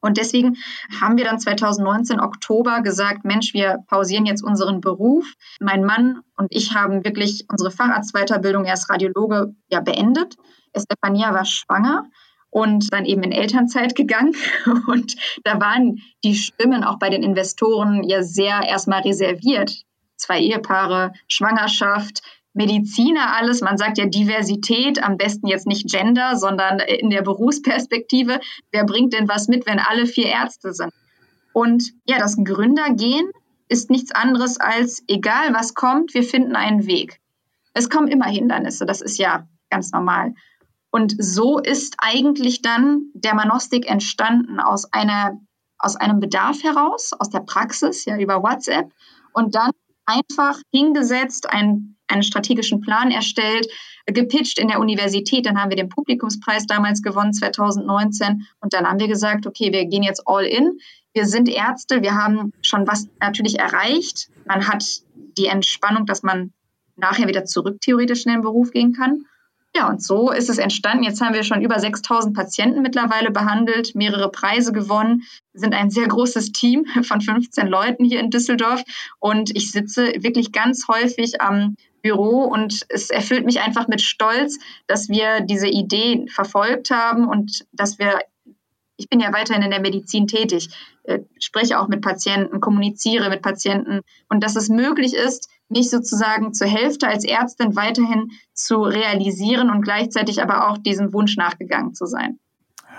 Und 0.00 0.18
deswegen 0.18 0.56
haben 1.00 1.16
wir 1.16 1.24
dann 1.24 1.40
2019 1.40 2.20
Oktober 2.20 2.80
gesagt, 2.80 3.24
Mensch, 3.24 3.52
wir 3.52 3.78
pausieren 3.88 4.24
jetzt 4.24 4.44
unseren 4.44 4.80
Beruf. 4.80 5.26
Mein 5.58 5.84
Mann 5.84 6.20
und 6.36 6.46
ich 6.50 6.76
haben 6.76 7.04
wirklich 7.04 7.46
unsere 7.50 7.72
Facharztweiterbildung, 7.72 8.66
er 8.66 8.74
ist 8.74 8.88
Radiologe, 8.88 9.52
ja 9.68 9.80
beendet. 9.80 10.36
Estefania 10.72 11.34
war 11.34 11.44
schwanger 11.44 12.04
und 12.56 12.90
dann 12.90 13.04
eben 13.04 13.22
in 13.22 13.32
Elternzeit 13.32 13.94
gegangen. 13.94 14.34
Und 14.86 15.16
da 15.44 15.60
waren 15.60 16.00
die 16.24 16.34
Stimmen 16.34 16.84
auch 16.84 16.98
bei 16.98 17.10
den 17.10 17.22
Investoren 17.22 18.02
ja 18.02 18.22
sehr 18.22 18.62
erstmal 18.66 19.02
reserviert. 19.02 19.82
Zwei 20.16 20.40
Ehepaare, 20.40 21.12
Schwangerschaft, 21.28 22.22
Mediziner, 22.54 23.36
alles. 23.36 23.60
Man 23.60 23.76
sagt 23.76 23.98
ja 23.98 24.06
Diversität, 24.06 25.04
am 25.04 25.18
besten 25.18 25.48
jetzt 25.48 25.66
nicht 25.66 25.90
Gender, 25.90 26.36
sondern 26.36 26.78
in 26.78 27.10
der 27.10 27.20
Berufsperspektive. 27.20 28.40
Wer 28.70 28.86
bringt 28.86 29.12
denn 29.12 29.28
was 29.28 29.48
mit, 29.48 29.66
wenn 29.66 29.78
alle 29.78 30.06
vier 30.06 30.28
Ärzte 30.28 30.72
sind? 30.72 30.94
Und 31.52 31.92
ja, 32.06 32.18
das 32.18 32.38
Gründergehen 32.42 33.32
ist 33.68 33.90
nichts 33.90 34.12
anderes 34.12 34.58
als, 34.58 35.04
egal 35.08 35.52
was 35.52 35.74
kommt, 35.74 36.14
wir 36.14 36.22
finden 36.22 36.56
einen 36.56 36.86
Weg. 36.86 37.20
Es 37.74 37.90
kommen 37.90 38.08
immer 38.08 38.28
Hindernisse, 38.28 38.86
das 38.86 39.02
ist 39.02 39.18
ja 39.18 39.46
ganz 39.68 39.92
normal. 39.92 40.32
Und 40.90 41.14
so 41.18 41.58
ist 41.58 41.96
eigentlich 41.98 42.62
dann 42.62 43.10
der 43.14 43.34
Manostik 43.34 43.90
entstanden 43.90 44.60
aus 44.60 44.92
einer, 44.92 45.38
aus 45.78 45.96
einem 45.96 46.20
Bedarf 46.20 46.62
heraus, 46.62 47.12
aus 47.18 47.30
der 47.30 47.40
Praxis, 47.40 48.04
ja, 48.04 48.16
über 48.16 48.42
WhatsApp 48.42 48.90
und 49.32 49.54
dann 49.54 49.72
einfach 50.06 50.58
hingesetzt, 50.72 51.50
ein, 51.50 51.96
einen 52.08 52.22
strategischen 52.22 52.80
Plan 52.80 53.10
erstellt, 53.10 53.66
gepitcht 54.06 54.58
in 54.58 54.68
der 54.68 54.80
Universität. 54.80 55.46
Dann 55.46 55.60
haben 55.60 55.70
wir 55.70 55.76
den 55.76 55.88
Publikumspreis 55.88 56.66
damals 56.66 57.02
gewonnen, 57.02 57.32
2019. 57.32 58.46
Und 58.60 58.72
dann 58.72 58.86
haben 58.86 59.00
wir 59.00 59.08
gesagt, 59.08 59.46
okay, 59.46 59.72
wir 59.72 59.84
gehen 59.86 60.04
jetzt 60.04 60.22
all 60.26 60.46
in. 60.46 60.78
Wir 61.12 61.26
sind 61.26 61.48
Ärzte, 61.48 62.02
wir 62.02 62.14
haben 62.14 62.52
schon 62.62 62.86
was 62.86 63.08
natürlich 63.20 63.58
erreicht. 63.58 64.28
Man 64.46 64.68
hat 64.68 64.84
die 65.36 65.46
Entspannung, 65.46 66.06
dass 66.06 66.22
man 66.22 66.52
nachher 66.94 67.26
wieder 67.26 67.44
zurück 67.44 67.80
theoretisch 67.80 68.24
in 68.24 68.32
den 68.32 68.42
Beruf 68.42 68.70
gehen 68.70 68.92
kann 68.92 69.26
Ja, 69.76 69.90
und 69.90 70.02
so 70.02 70.30
ist 70.30 70.48
es 70.48 70.56
entstanden. 70.56 71.04
Jetzt 71.04 71.20
haben 71.20 71.34
wir 71.34 71.44
schon 71.44 71.60
über 71.60 71.78
6000 71.78 72.34
Patienten 72.34 72.80
mittlerweile 72.80 73.30
behandelt, 73.30 73.94
mehrere 73.94 74.30
Preise 74.30 74.72
gewonnen, 74.72 75.24
sind 75.52 75.74
ein 75.74 75.90
sehr 75.90 76.08
großes 76.08 76.52
Team 76.52 76.86
von 77.02 77.20
15 77.20 77.66
Leuten 77.66 78.02
hier 78.02 78.20
in 78.20 78.30
Düsseldorf. 78.30 78.82
Und 79.18 79.54
ich 79.54 79.72
sitze 79.72 80.14
wirklich 80.22 80.52
ganz 80.52 80.88
häufig 80.88 81.42
am 81.42 81.76
Büro 82.00 82.44
und 82.44 82.86
es 82.88 83.10
erfüllt 83.10 83.44
mich 83.44 83.60
einfach 83.60 83.86
mit 83.86 84.00
Stolz, 84.00 84.58
dass 84.86 85.10
wir 85.10 85.40
diese 85.42 85.68
Idee 85.68 86.24
verfolgt 86.32 86.90
haben 86.90 87.28
und 87.28 87.66
dass 87.72 87.98
wir 87.98 88.20
ich 88.98 89.10
bin 89.10 89.20
ja 89.20 89.30
weiterhin 89.30 89.62
in 89.62 89.70
der 89.70 89.82
Medizin 89.82 90.26
tätig, 90.26 90.70
äh, 91.02 91.18
spreche 91.38 91.78
auch 91.78 91.88
mit 91.88 92.00
Patienten, 92.00 92.62
kommuniziere 92.62 93.28
mit 93.28 93.42
Patienten 93.42 94.00
und 94.30 94.42
dass 94.42 94.56
es 94.56 94.70
möglich 94.70 95.12
ist, 95.12 95.50
mich 95.68 95.90
sozusagen 95.90 96.54
zur 96.54 96.68
Hälfte 96.68 97.08
als 97.08 97.24
Ärztin 97.24 97.76
weiterhin 97.76 98.30
zu 98.52 98.82
realisieren 98.82 99.70
und 99.70 99.82
gleichzeitig 99.82 100.42
aber 100.42 100.68
auch 100.68 100.78
diesem 100.78 101.12
Wunsch 101.12 101.36
nachgegangen 101.36 101.94
zu 101.94 102.06
sein. 102.06 102.38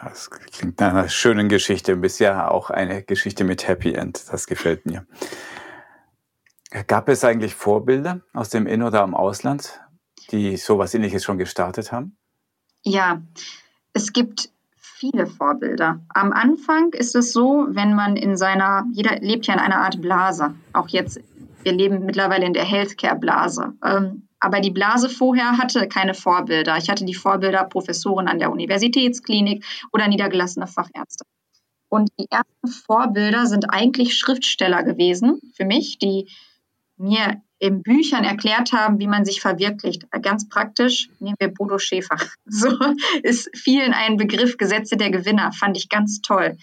das 0.04 0.30
klingt 0.30 0.80
nach 0.80 0.90
einer 0.90 1.10
schönen 1.10 1.50
Geschichte, 1.50 1.96
bisher 1.96 2.52
auch 2.52 2.70
eine 2.70 3.04
Geschichte 3.04 3.44
mit 3.44 3.68
Happy 3.68 3.94
End. 3.94 4.26
Das 4.32 4.48
gefällt 4.48 4.86
mir. 4.86 5.06
Gab 6.88 7.08
es 7.08 7.24
eigentlich 7.24 7.56
Vorbilder 7.56 8.22
aus 8.34 8.50
dem 8.50 8.68
In- 8.68 8.84
oder 8.84 9.02
am 9.02 9.16
Ausland, 9.16 9.80
die 10.32 10.58
sowas 10.58 10.94
ähnliches 10.94 11.24
schon 11.24 11.38
gestartet 11.38 11.92
haben? 11.92 12.18
Ja, 12.84 13.22
es 13.94 14.12
gibt 14.12 14.50
viele 14.98 15.28
Vorbilder. 15.28 16.02
Am 16.10 16.34
Anfang 16.34 16.92
ist 16.94 17.16
es 17.16 17.32
so, 17.32 17.68
wenn 17.70 17.94
man 17.96 18.16
in 18.16 18.36
seiner, 18.36 18.86
jeder 18.92 19.20
lebt 19.20 19.48
ja 19.48 19.54
in 19.54 19.60
einer 19.60 19.80
Art 19.80 20.02
Blase. 20.02 20.56
Auch 20.74 20.88
jetzt, 20.90 21.20
wir 21.68 21.74
leben 21.74 22.06
mittlerweile 22.06 22.46
in 22.46 22.54
der 22.54 22.64
Healthcare-Blase. 22.64 23.74
Ähm, 23.84 24.30
aber 24.40 24.62
die 24.62 24.72
Blase 24.72 25.10
vorher 25.10 25.58
hatte 25.58 25.90
keine 25.90 26.14
Vorbilder. 26.14 26.78
Ich 26.78 26.90
hatte 26.90 27.04
die 27.04 27.14
Vorbilder 27.14 27.66
Professoren 27.66 28.30
an 28.30 28.40
der 28.40 28.52
Universitätsklinik 28.52 29.66
oder 29.92 30.08
niedergelassene 30.08 30.68
Fachärzte. 30.68 31.26
Und 31.90 32.10
die 32.18 32.28
ersten 32.30 32.68
Vorbilder 32.68 33.48
sind 33.48 33.70
eigentlich 33.70 34.16
Schriftsteller 34.16 34.84
gewesen 34.84 35.40
für 35.56 35.66
mich, 35.66 35.98
die 35.98 36.30
mir 36.96 37.42
in 37.60 37.82
Büchern 37.82 38.24
erklärt 38.24 38.72
haben, 38.72 39.00
wie 39.00 39.08
man 39.08 39.26
sich 39.26 39.42
verwirklicht. 39.42 40.10
Ganz 40.22 40.48
praktisch 40.48 41.10
nehmen 41.20 41.36
wir 41.40 41.54
Bodo 41.54 41.80
Schäfer. 41.80 42.16
So 42.46 42.78
ist 43.24 43.50
vielen 43.54 43.94
ein 43.94 44.16
Begriff 44.16 44.58
Gesetze 44.58 44.96
der 44.96 45.10
Gewinner, 45.10 45.52
fand 45.52 45.76
ich 45.76 45.90
ganz 45.90 46.22
toll. 46.22 46.58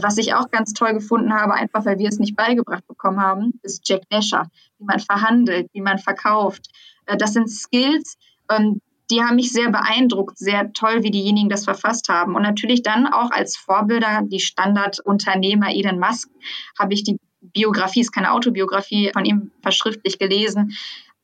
Was 0.00 0.16
ich 0.16 0.32
auch 0.32 0.50
ganz 0.50 0.72
toll 0.72 0.94
gefunden 0.94 1.34
habe, 1.34 1.52
einfach 1.52 1.84
weil 1.84 1.98
wir 1.98 2.08
es 2.08 2.18
nicht 2.18 2.34
beigebracht 2.34 2.86
bekommen 2.86 3.20
haben, 3.20 3.60
ist 3.62 3.86
Jack 3.86 4.02
Nasher, 4.10 4.48
wie 4.78 4.84
man 4.84 5.00
verhandelt, 5.00 5.68
wie 5.74 5.82
man 5.82 5.98
verkauft. 5.98 6.68
Das 7.04 7.34
sind 7.34 7.50
Skills, 7.50 8.16
ähm, 8.50 8.80
die 9.10 9.22
haben 9.22 9.36
mich 9.36 9.52
sehr 9.52 9.70
beeindruckt, 9.70 10.38
sehr 10.38 10.72
toll, 10.72 11.02
wie 11.02 11.10
diejenigen 11.10 11.50
das 11.50 11.64
verfasst 11.64 12.08
haben. 12.08 12.34
Und 12.34 12.42
natürlich 12.42 12.82
dann 12.82 13.06
auch 13.06 13.30
als 13.30 13.56
Vorbilder 13.56 14.22
die 14.24 14.40
Standardunternehmer 14.40 15.68
Elon 15.70 15.98
Musk 15.98 16.30
habe 16.78 16.94
ich 16.94 17.04
die 17.04 17.18
Biografie, 17.42 18.00
ist 18.00 18.12
keine 18.12 18.32
Autobiografie 18.32 19.10
von 19.12 19.26
ihm 19.26 19.50
verschriftlich 19.60 20.18
gelesen, 20.18 20.72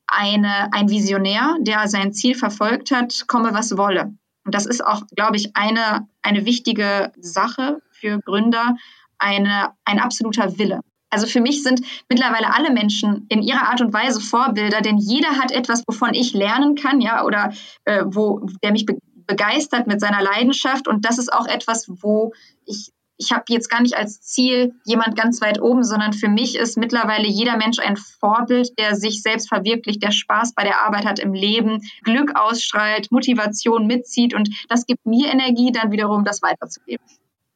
eine, 0.06 0.72
ein 0.72 0.90
Visionär, 0.90 1.56
der 1.60 1.88
sein 1.88 2.12
Ziel 2.12 2.34
verfolgt 2.34 2.90
hat, 2.90 3.24
komme 3.26 3.54
was 3.54 3.76
wolle. 3.76 4.14
Und 4.44 4.54
das 4.54 4.66
ist 4.66 4.84
auch, 4.84 5.02
glaube 5.14 5.36
ich, 5.36 5.56
eine, 5.56 6.08
eine 6.22 6.44
wichtige 6.46 7.12
Sache 7.18 7.80
für 8.00 8.20
Gründer, 8.20 8.76
eine, 9.18 9.72
ein 9.84 9.98
absoluter 9.98 10.58
Wille. 10.58 10.80
Also 11.10 11.26
für 11.26 11.40
mich 11.40 11.62
sind 11.62 11.80
mittlerweile 12.08 12.54
alle 12.54 12.70
Menschen 12.70 13.26
in 13.28 13.42
ihrer 13.42 13.68
Art 13.68 13.80
und 13.80 13.92
Weise 13.92 14.20
Vorbilder, 14.20 14.80
denn 14.80 14.98
jeder 14.98 15.38
hat 15.38 15.52
etwas, 15.52 15.82
wovon 15.86 16.12
ich 16.12 16.34
lernen 16.34 16.74
kann, 16.74 17.00
ja, 17.00 17.24
oder 17.24 17.52
äh, 17.84 18.04
wo 18.06 18.46
der 18.62 18.72
mich 18.72 18.86
be 18.86 18.98
begeistert 19.26 19.86
mit 19.86 20.00
seiner 20.00 20.22
Leidenschaft. 20.22 20.88
Und 20.88 21.04
das 21.04 21.18
ist 21.18 21.30
auch 21.30 21.46
etwas, 21.46 21.86
wo 22.00 22.32
ich 22.64 22.92
ich 23.18 23.32
habe 23.32 23.44
jetzt 23.48 23.68
gar 23.68 23.82
nicht 23.82 23.96
als 23.96 24.20
Ziel 24.20 24.74
jemand 24.84 25.16
ganz 25.16 25.40
weit 25.42 25.60
oben, 25.60 25.82
sondern 25.82 26.12
für 26.12 26.28
mich 26.28 26.56
ist 26.56 26.78
mittlerweile 26.78 27.26
jeder 27.26 27.56
Mensch 27.56 27.80
ein 27.80 27.96
Vorbild, 27.96 28.78
der 28.78 28.94
sich 28.94 29.22
selbst 29.22 29.48
verwirklicht, 29.48 30.02
der 30.02 30.12
Spaß 30.12 30.54
bei 30.54 30.62
der 30.62 30.82
Arbeit 30.86 31.04
hat 31.04 31.18
im 31.18 31.34
Leben, 31.34 31.82
Glück 32.04 32.36
ausstrahlt, 32.36 33.10
Motivation 33.10 33.86
mitzieht 33.86 34.34
und 34.34 34.48
das 34.68 34.86
gibt 34.86 35.04
mir 35.04 35.30
Energie, 35.30 35.72
dann 35.72 35.90
wiederum 35.90 36.24
das 36.24 36.42
weiterzugeben. 36.42 37.04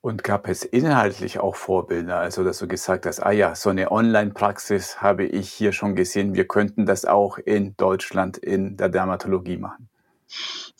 Und 0.02 0.24
gab 0.24 0.48
es 0.48 0.64
inhaltlich 0.64 1.38
auch 1.38 1.54
Vorbilder? 1.54 2.18
Also, 2.18 2.42
dass 2.42 2.58
du 2.58 2.66
gesagt 2.66 3.06
hast, 3.06 3.20
ah 3.20 3.30
ja, 3.30 3.54
so 3.54 3.70
eine 3.70 3.92
Online-Praxis 3.92 5.00
habe 5.00 5.24
ich 5.24 5.48
hier 5.48 5.72
schon 5.72 5.94
gesehen. 5.94 6.34
Wir 6.34 6.48
könnten 6.48 6.86
das 6.86 7.04
auch 7.04 7.38
in 7.38 7.76
Deutschland 7.76 8.36
in 8.36 8.76
der 8.76 8.88
Dermatologie 8.88 9.58
machen. 9.58 9.88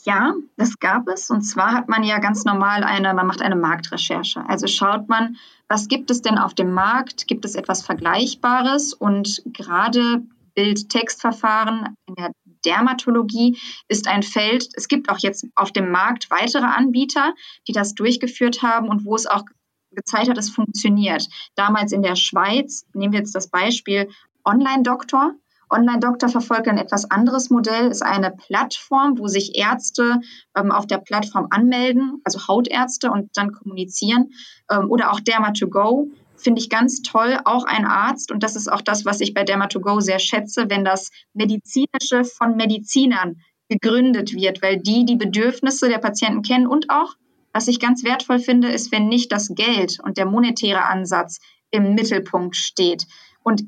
Ja, 0.03 0.35
das 0.57 0.81
gab 0.81 1.07
es. 1.07 1.31
Und 1.31 1.43
zwar 1.43 1.73
hat 1.73 1.89
man 1.89 2.03
ja 2.03 2.19
ganz 2.19 2.45
normal 2.45 2.83
eine, 2.83 3.15
man 3.15 3.29
macht 3.29 3.43
eine 3.43 3.55
Marktrecherche. 3.55 4.45
Also 4.49 4.67
schaut 4.67 5.09
man, 5.09 5.37
was 5.69 5.87
gibt 5.87 6.11
es 6.11 6.21
denn 6.23 6.37
auf 6.37 6.55
dem 6.55 6.73
Markt? 6.73 7.29
Gibt 7.29 7.45
es 7.45 7.55
etwas 7.55 7.85
Vergleichbares? 7.85 8.93
Und 8.93 9.43
gerade 9.47 10.23
Bild-Text-Verfahren 10.57 11.95
in 12.07 12.17
der 12.17 12.33
Dermatologie 12.65 13.59
ist 13.89 14.09
ein 14.09 14.23
Feld. 14.23 14.69
Es 14.75 14.89
gibt 14.89 15.09
auch 15.09 15.19
jetzt 15.19 15.47
auf 15.55 15.73
dem 15.73 15.91
Markt 15.91 16.31
weitere 16.31 16.65
Anbieter, 16.65 17.35
die 17.69 17.73
das 17.73 17.95
durchgeführt 17.95 18.63
haben 18.63 18.89
und 18.89 19.05
wo 19.05 19.15
es 19.15 19.27
auch 19.27 19.45
gezeigt 19.91 20.29
hat, 20.29 20.39
es 20.39 20.51
funktioniert. 20.51 21.29
Damals 21.55 21.93
in 21.93 22.03
der 22.03 22.17
Schweiz, 22.17 22.87
nehmen 22.95 23.13
wir 23.13 23.21
jetzt 23.21 23.35
das 23.35 23.49
Beispiel 23.49 24.09
Online-Doktor, 24.45 25.35
Online-Doktor 25.73 26.29
verfolgt 26.29 26.69
ein 26.69 26.77
etwas 26.77 27.11
anderes 27.11 27.49
Modell, 27.49 27.91
ist 27.91 28.03
eine 28.03 28.31
Plattform, 28.31 29.19
wo 29.19 29.27
sich 29.27 29.57
Ärzte 29.57 30.21
ähm, 30.55 30.71
auf 30.71 30.87
der 30.87 30.99
Plattform 30.99 31.47
anmelden, 31.51 32.21
also 32.25 32.47
Hautärzte 32.47 33.11
und 33.11 33.31
dann 33.35 33.53
kommunizieren. 33.53 34.33
Ähm, 34.71 34.91
oder 34.91 35.11
auch 35.11 35.21
Derma2Go 35.21 36.11
finde 36.43 36.61
ich 36.61 36.69
ganz 36.69 37.03
toll, 37.03 37.39
auch 37.45 37.65
ein 37.65 37.85
Arzt. 37.85 38.31
Und 38.31 38.43
das 38.43 38.57
ist 38.57 38.71
auch 38.71 38.83
das, 38.83 39.05
was 39.05 39.21
ich 39.21 39.35
bei 39.35 39.43
Derma2Go 39.43 40.01
sehr 40.01 40.19
schätze, 40.19 40.69
wenn 40.69 40.85
das 40.85 41.11
Medizinische 41.33 42.25
von 42.25 42.57
Medizinern 42.57 43.37
gegründet 43.69 44.35
wird, 44.35 44.63
weil 44.63 44.79
die 44.79 45.05
die 45.05 45.17
Bedürfnisse 45.17 45.89
der 45.89 45.99
Patienten 45.99 46.43
kennen 46.43 46.67
und 46.67 46.91
auch, 46.91 47.15
was 47.53 47.69
ich 47.69 47.81
ganz 47.81 48.05
wertvoll 48.05 48.39
finde, 48.39 48.69
ist, 48.69 48.93
wenn 48.93 49.09
nicht 49.09 49.33
das 49.33 49.55
Geld 49.55 49.99
und 50.03 50.17
der 50.19 50.27
monetäre 50.27 50.85
Ansatz 50.85 51.39
im 51.71 51.95
Mittelpunkt 51.95 52.57
steht. 52.57 53.07
Und 53.43 53.65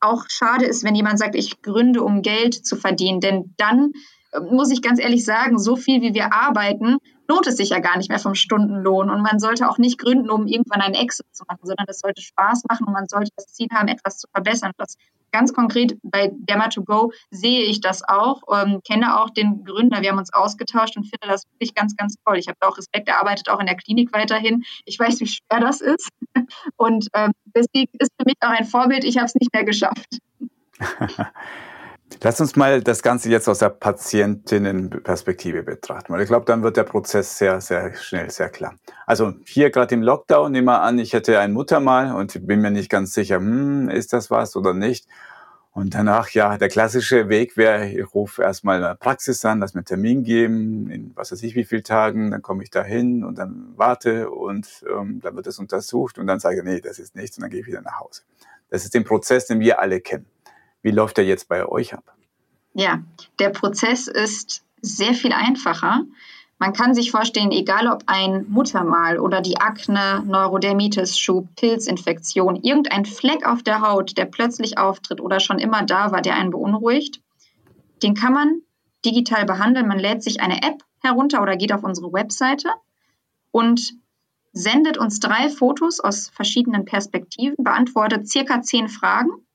auch 0.00 0.24
schade 0.28 0.66
ist, 0.66 0.84
wenn 0.84 0.94
jemand 0.94 1.18
sagt, 1.18 1.34
ich 1.34 1.62
gründe, 1.62 2.02
um 2.02 2.22
Geld 2.22 2.54
zu 2.54 2.76
verdienen. 2.76 3.20
Denn 3.20 3.54
dann 3.56 3.92
äh, 4.32 4.40
muss 4.40 4.70
ich 4.70 4.82
ganz 4.82 5.00
ehrlich 5.00 5.24
sagen, 5.24 5.58
so 5.58 5.76
viel 5.76 6.02
wie 6.02 6.14
wir 6.14 6.32
arbeiten, 6.32 6.98
lohnt 7.28 7.46
es 7.46 7.56
sich 7.56 7.70
ja 7.70 7.78
gar 7.78 7.96
nicht 7.96 8.08
mehr 8.08 8.18
vom 8.18 8.34
Stundenlohn. 8.34 9.10
Und 9.10 9.22
man 9.22 9.38
sollte 9.38 9.68
auch 9.68 9.78
nicht 9.78 9.98
gründen, 9.98 10.30
um 10.30 10.46
irgendwann 10.46 10.80
einen 10.80 10.94
Exit 10.94 11.26
zu 11.32 11.44
machen, 11.48 11.60
sondern 11.62 11.86
es 11.88 12.00
sollte 12.00 12.22
Spaß 12.22 12.64
machen 12.68 12.86
und 12.86 12.92
man 12.92 13.06
sollte 13.08 13.30
das 13.36 13.52
Ziel 13.52 13.68
haben, 13.72 13.88
etwas 13.88 14.18
zu 14.18 14.28
verbessern. 14.32 14.72
Das 14.78 14.96
ganz 15.32 15.52
konkret 15.52 15.98
bei 16.02 16.30
Derma2Go 16.30 17.12
sehe 17.30 17.64
ich 17.64 17.80
das 17.80 18.02
auch, 18.02 18.42
ähm, 18.52 18.80
kenne 18.86 19.20
auch 19.20 19.30
den 19.30 19.64
Gründer. 19.64 20.00
Wir 20.00 20.10
haben 20.10 20.18
uns 20.18 20.32
ausgetauscht 20.32 20.96
und 20.96 21.04
finde 21.04 21.28
das 21.28 21.44
wirklich 21.52 21.74
ganz, 21.74 21.96
ganz 21.96 22.14
toll. 22.24 22.38
Ich 22.38 22.48
habe 22.48 22.58
auch 22.62 22.78
Respekt, 22.78 23.08
er 23.08 23.18
arbeitet 23.18 23.50
auch 23.50 23.60
in 23.60 23.66
der 23.66 23.76
Klinik 23.76 24.12
weiterhin. 24.12 24.64
Ich 24.84 24.98
weiß, 24.98 25.20
wie 25.20 25.26
schwer 25.26 25.60
das 25.60 25.80
ist. 25.80 26.08
Und 26.76 27.08
ähm, 27.12 27.32
deswegen 27.54 27.92
ist 27.98 28.12
für 28.18 28.24
mich 28.24 28.36
auch 28.40 28.48
ein 28.48 28.64
Vorbild. 28.64 29.04
Ich 29.04 29.16
habe 29.16 29.26
es 29.26 29.34
nicht 29.34 29.52
mehr 29.52 29.64
geschafft. 29.64 30.18
Lass 32.22 32.40
uns 32.40 32.56
mal 32.56 32.82
das 32.82 33.02
Ganze 33.02 33.28
jetzt 33.28 33.48
aus 33.48 33.58
der 33.58 33.68
Patientinnenperspektive 33.68 35.62
betrachten, 35.62 36.12
weil 36.12 36.22
ich 36.22 36.28
glaube, 36.28 36.46
dann 36.46 36.62
wird 36.62 36.76
der 36.76 36.84
Prozess 36.84 37.36
sehr, 37.36 37.60
sehr 37.60 37.94
schnell, 37.94 38.30
sehr 38.30 38.48
klar. 38.48 38.74
Also 39.06 39.34
hier 39.44 39.70
gerade 39.70 39.94
im 39.94 40.02
Lockdown, 40.02 40.52
nehmen 40.52 40.66
wir 40.66 40.82
an, 40.82 40.98
ich 40.98 41.12
hätte 41.12 41.38
ein 41.40 41.52
Muttermal 41.52 42.14
und 42.14 42.46
bin 42.46 42.60
mir 42.60 42.70
nicht 42.70 42.90
ganz 42.90 43.12
sicher, 43.12 43.36
hm, 43.36 43.88
ist 43.88 44.12
das 44.12 44.30
was 44.30 44.56
oder 44.56 44.72
nicht. 44.72 45.06
Und 45.72 45.94
danach, 45.94 46.30
ja, 46.30 46.56
der 46.56 46.68
klassische 46.68 47.28
Weg 47.28 47.56
wäre, 47.58 47.86
ich 47.88 48.14
rufe 48.14 48.42
erstmal 48.42 48.82
eine 48.82 48.96
Praxis 48.96 49.44
an, 49.44 49.60
lass 49.60 49.74
mir 49.74 49.80
einen 49.80 49.86
Termin 49.86 50.24
geben, 50.24 50.90
in 50.90 51.12
was 51.14 51.32
weiß 51.32 51.42
ich 51.42 51.54
wie 51.54 51.64
viele 51.64 51.82
Tagen, 51.82 52.30
dann 52.30 52.40
komme 52.40 52.62
ich 52.62 52.70
da 52.70 52.82
hin 52.82 53.24
und 53.24 53.36
dann 53.36 53.74
warte 53.76 54.30
und 54.30 54.84
ähm, 54.90 55.20
dann 55.22 55.36
wird 55.36 55.46
es 55.46 55.58
untersucht 55.58 56.18
und 56.18 56.26
dann 56.28 56.40
sage 56.40 56.58
ich, 56.58 56.64
nee, 56.64 56.80
das 56.80 56.98
ist 56.98 57.14
nichts 57.14 57.36
und 57.36 57.42
dann 57.42 57.50
gehe 57.50 57.60
ich 57.60 57.66
wieder 57.66 57.82
nach 57.82 58.00
Hause. 58.00 58.22
Das 58.70 58.84
ist 58.84 58.94
der 58.94 59.00
Prozess, 59.02 59.46
den 59.46 59.60
wir 59.60 59.78
alle 59.78 60.00
kennen. 60.00 60.26
Wie 60.86 60.92
läuft 60.92 61.16
der 61.16 61.24
jetzt 61.24 61.48
bei 61.48 61.66
euch 61.66 61.94
ab? 61.94 62.14
Ja, 62.72 63.02
der 63.40 63.50
Prozess 63.50 64.06
ist 64.06 64.62
sehr 64.80 65.14
viel 65.14 65.32
einfacher. 65.32 66.04
Man 66.60 66.74
kann 66.74 66.94
sich 66.94 67.10
vorstellen, 67.10 67.50
egal 67.50 67.88
ob 67.88 68.04
ein 68.06 68.46
Muttermal 68.48 69.18
oder 69.18 69.40
die 69.40 69.56
Akne, 69.56 70.22
Neurodermitis, 70.24 71.18
Schub, 71.18 71.48
Pilzinfektion, 71.56 72.54
irgendein 72.62 73.04
Fleck 73.04 73.44
auf 73.44 73.64
der 73.64 73.80
Haut, 73.80 74.16
der 74.16 74.26
plötzlich 74.26 74.78
auftritt 74.78 75.20
oder 75.20 75.40
schon 75.40 75.58
immer 75.58 75.82
da 75.82 76.12
war, 76.12 76.22
der 76.22 76.36
einen 76.36 76.52
beunruhigt, 76.52 77.20
den 78.04 78.14
kann 78.14 78.34
man 78.34 78.60
digital 79.04 79.44
behandeln. 79.44 79.88
Man 79.88 79.98
lädt 79.98 80.22
sich 80.22 80.40
eine 80.40 80.62
App 80.62 80.84
herunter 81.02 81.42
oder 81.42 81.56
geht 81.56 81.72
auf 81.72 81.82
unsere 81.82 82.12
Webseite 82.12 82.68
und 83.50 83.94
sendet 84.52 84.98
uns 84.98 85.18
drei 85.18 85.48
Fotos 85.48 85.98
aus 85.98 86.28
verschiedenen 86.28 86.84
Perspektiven, 86.84 87.64
beantwortet 87.64 88.28
circa 88.28 88.62
zehn 88.62 88.88
Fragen 88.88 89.45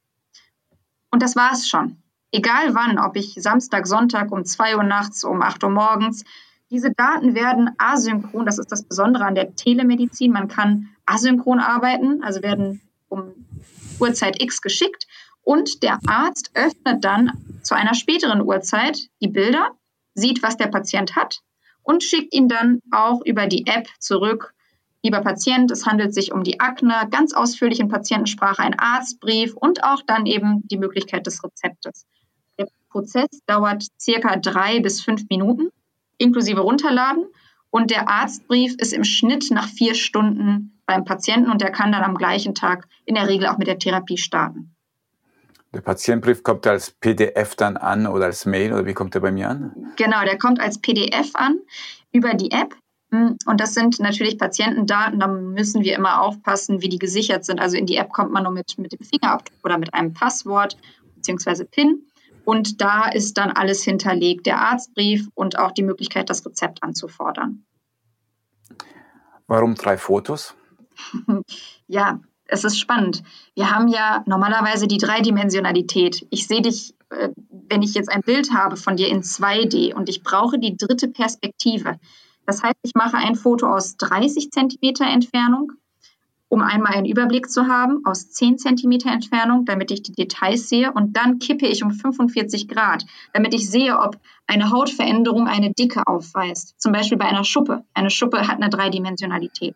und 1.12 1.22
das 1.22 1.36
war 1.36 1.52
es 1.54 1.68
schon. 1.68 1.98
egal 2.34 2.74
wann, 2.74 2.98
ob 2.98 3.18
ich 3.18 3.36
Samstag, 3.38 3.86
Sonntag 3.86 4.32
um 4.32 4.46
2 4.46 4.78
Uhr 4.78 4.84
nachts, 4.84 5.26
um 5.26 5.42
8 5.42 5.64
Uhr 5.66 5.70
morgens, 5.70 6.24
diese 6.70 6.92
Daten 6.92 7.36
werden 7.36 7.72
asynchron, 7.78 8.46
das 8.46 8.58
ist 8.58 8.72
das 8.72 8.84
Besondere 8.84 9.26
an 9.26 9.36
der 9.36 9.54
Telemedizin, 9.56 10.32
man 10.32 10.48
kann 10.48 10.88
asynchron 11.06 11.60
arbeiten, 11.60 12.24
also 12.24 12.42
werden 12.42 12.82
um 13.10 13.34
Uhrzeit 14.00 14.42
X 14.42 14.62
geschickt 14.62 15.08
und 15.44 15.84
der 15.84 16.00
Arzt 16.08 16.52
öffnet 16.54 17.04
dann 17.04 17.60
zu 17.62 17.76
einer 17.76 17.94
späteren 17.94 18.42
Uhrzeit 18.42 19.10
die 19.22 19.28
Bilder, 19.28 19.72
sieht, 20.14 20.42
was 20.44 20.58
der 20.58 20.68
Patient 20.68 21.16
hat 21.16 21.42
und 21.84 22.04
schickt 22.04 22.34
ihn 22.34 22.48
dann 22.48 22.80
auch 22.92 23.22
über 23.26 23.48
die 23.48 23.68
App 23.68 23.88
zurück. 24.00 24.54
Lieber 25.04 25.22
Patient, 25.22 25.72
es 25.72 25.88
handelt 25.88 26.14
sich 26.14 26.32
um 26.32 26.44
die 26.44 26.60
Akne, 26.60 27.08
ganz 27.10 27.34
ausführlich 27.34 27.80
in 27.80 27.90
Patientensprache 27.90 28.62
ein 28.62 28.78
Arztbrief 28.78 29.56
und 29.56 29.84
auch 29.84 30.02
dann 30.06 30.28
eben 30.28 30.62
die 30.68 30.78
Möglichkeit 30.78 31.26
des 31.26 31.44
Rezeptes. 31.44 32.06
Der 32.60 32.68
Prozess 32.90 33.28
dauert 33.48 33.84
circa 34.00 34.36
drei 34.36 34.80
bis 34.80 35.02
fünf 35.02 35.24
Minuten, 35.30 35.70
inklusive 36.18 36.62
runterladen. 36.62 37.26
Und 37.72 37.90
der 37.90 38.10
Arztbrief 38.10 38.76
ist 38.78 38.94
im 38.94 39.04
Schnitt 39.04 39.50
nach 39.50 39.68
vier 39.68 39.96
Stunden 39.96 40.80
beim 40.86 41.06
Patienten 41.06 41.50
und 41.50 41.62
der 41.62 41.72
kann 41.72 41.92
dann 41.92 42.04
am 42.04 42.16
gleichen 42.16 42.54
Tag 42.54 42.88
in 43.06 43.16
der 43.16 43.28
Regel 43.28 43.48
auch 43.48 43.58
mit 43.58 43.68
der 43.68 43.80
Therapie 43.80 44.18
starten. 44.18 44.76
Der 45.74 45.80
Patientenbrief 45.80 46.44
kommt 46.44 46.68
als 46.68 46.92
PDF 46.92 47.56
dann 47.56 47.78
an 47.78 48.06
oder 48.06 48.26
als 48.26 48.46
Mail 48.46 48.74
oder 48.74 48.86
wie 48.86 48.94
kommt 48.94 49.16
der 49.16 49.22
bei 49.22 49.32
mir 49.32 49.50
an? 49.50 49.94
Genau, 49.96 50.22
der 50.26 50.38
kommt 50.38 50.60
als 50.60 50.80
PDF 50.80 51.32
an 51.34 51.60
über 52.12 52.34
die 52.34 52.52
App. 52.52 52.76
Und 53.12 53.60
das 53.60 53.74
sind 53.74 54.00
natürlich 54.00 54.38
Patientendaten, 54.38 55.20
da 55.20 55.28
müssen 55.28 55.84
wir 55.84 55.98
immer 55.98 56.22
aufpassen, 56.22 56.82
wie 56.82 56.88
die 56.88 57.00
gesichert 57.00 57.44
sind. 57.44 57.60
Also 57.60 57.76
in 57.76 57.86
die 57.86 57.98
App 57.98 58.10
kommt 58.10 58.32
man 58.32 58.44
nur 58.44 58.54
mit, 58.54 58.78
mit 58.78 58.94
dem 58.94 59.06
Fingerabdruck 59.06 59.60
oder 59.64 59.78
mit 59.78 59.94
einem 59.94 60.14
Passwort 60.14 60.78
bzw. 61.16 61.66
PIN. 61.66 62.06
Und 62.46 62.82
da 62.82 63.10
ist 63.10 63.38
dann 63.38 63.52
alles 63.52 63.84
hinterlegt, 63.84 64.46
der 64.46 64.62
Arztbrief 64.62 65.28
und 65.36 65.60
auch 65.60 65.72
die 65.72 65.84
Möglichkeit, 65.84 66.30
das 66.30 66.46
Rezept 66.46 66.82
anzufordern. 66.84 67.66
Warum 69.46 69.76
drei 69.76 69.98
Fotos? 69.98 70.56
ja, 71.88 72.22
es 72.46 72.64
ist 72.64 72.80
spannend. 72.80 73.24
Wir 73.56 73.72
haben 73.72 73.90
ja 73.90 74.24
normalerweise 74.26 74.88
die 74.88 74.98
Dreidimensionalität. 74.98 76.26
Ich 76.30 76.48
sehe 76.48 76.62
dich, 76.62 76.96
äh, 77.10 77.30
wenn 77.50 77.82
ich 77.82 77.94
jetzt 77.94 78.10
ein 78.10 78.22
Bild 78.22 78.54
habe 78.54 78.78
von 78.78 78.96
dir 78.96 79.10
in 79.10 79.22
2D 79.22 79.94
und 79.94 80.08
ich 80.08 80.24
brauche 80.24 80.58
die 80.58 80.78
dritte 80.78 81.10
Perspektive. 81.10 82.00
Das 82.46 82.64
heißt, 82.64 82.78
ich 82.84 82.96
mache 82.96 83.18
ein 83.18 83.36
Foto 83.36 83.68
aus 83.68 83.98
30 83.98 84.52
Zentimeter 84.52 85.06
Entfernung, 85.06 85.74
um 86.50 86.62
einmal 86.62 86.94
einen 86.94 87.06
Überblick 87.06 87.50
zu 87.50 87.68
haben, 87.68 88.06
aus 88.06 88.30
10 88.32 88.58
Zentimeter 88.58 89.10
Entfernung, 89.10 89.66
damit 89.66 89.90
ich 89.92 90.04
die 90.04 90.12
Details 90.12 90.68
sehe. 90.68 90.92
Und 90.92 91.16
dann 91.16 91.40
kippe 91.40 91.66
ich 91.66 91.84
um 91.84 91.92
45 91.92 92.68
Grad, 92.68 93.06
damit 93.34 93.54
ich 93.54 93.70
sehe, 93.70 93.98
ob 93.98 94.20
eine 94.48 94.70
Hautveränderung 94.70 95.48
eine 95.48 95.72
Dicke 95.72 96.06
aufweist. 96.06 96.76
Zum 96.78 96.92
Beispiel 96.92 97.18
bei 97.18 97.26
einer 97.26 97.46
Schuppe. 97.46 97.86
Eine 97.94 98.10
Schuppe 98.10 98.48
hat 98.48 98.58
eine 98.58 98.70
Dreidimensionalität. 98.70 99.76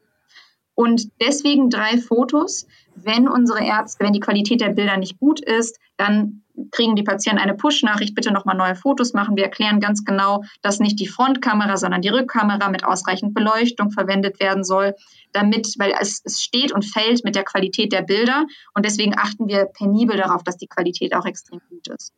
Und 0.73 1.09
deswegen 1.21 1.69
drei 1.69 1.97
Fotos. 1.97 2.67
Wenn 2.95 3.29
unsere 3.29 3.63
Ärzte, 3.63 4.03
wenn 4.03 4.13
die 4.13 4.19
Qualität 4.19 4.59
der 4.59 4.69
Bilder 4.69 4.97
nicht 4.97 5.19
gut 5.19 5.39
ist, 5.39 5.79
dann 5.97 6.41
kriegen 6.71 6.95
die 6.95 7.03
Patienten 7.03 7.41
eine 7.41 7.55
Push-Nachricht, 7.55 8.15
bitte 8.15 8.31
nochmal 8.31 8.55
neue 8.55 8.75
Fotos 8.75 9.13
machen. 9.13 9.35
Wir 9.35 9.43
erklären 9.45 9.79
ganz 9.79 10.03
genau, 10.03 10.43
dass 10.61 10.79
nicht 10.79 10.99
die 10.99 11.07
Frontkamera, 11.07 11.77
sondern 11.77 12.01
die 12.01 12.09
Rückkamera 12.09 12.69
mit 12.69 12.83
ausreichend 12.83 13.33
Beleuchtung 13.33 13.91
verwendet 13.91 14.39
werden 14.39 14.63
soll, 14.63 14.95
damit, 15.31 15.75
weil 15.77 15.93
es, 15.99 16.21
es 16.23 16.41
steht 16.41 16.71
und 16.71 16.83
fällt 16.83 17.23
mit 17.23 17.35
der 17.35 17.43
Qualität 17.43 17.91
der 17.91 18.01
Bilder. 18.01 18.45
Und 18.73 18.85
deswegen 18.85 19.17
achten 19.17 19.47
wir 19.47 19.65
penibel 19.65 20.17
darauf, 20.17 20.43
dass 20.43 20.57
die 20.57 20.67
Qualität 20.67 21.15
auch 21.15 21.25
extrem 21.25 21.59
gut 21.69 21.87
ist. 21.87 22.13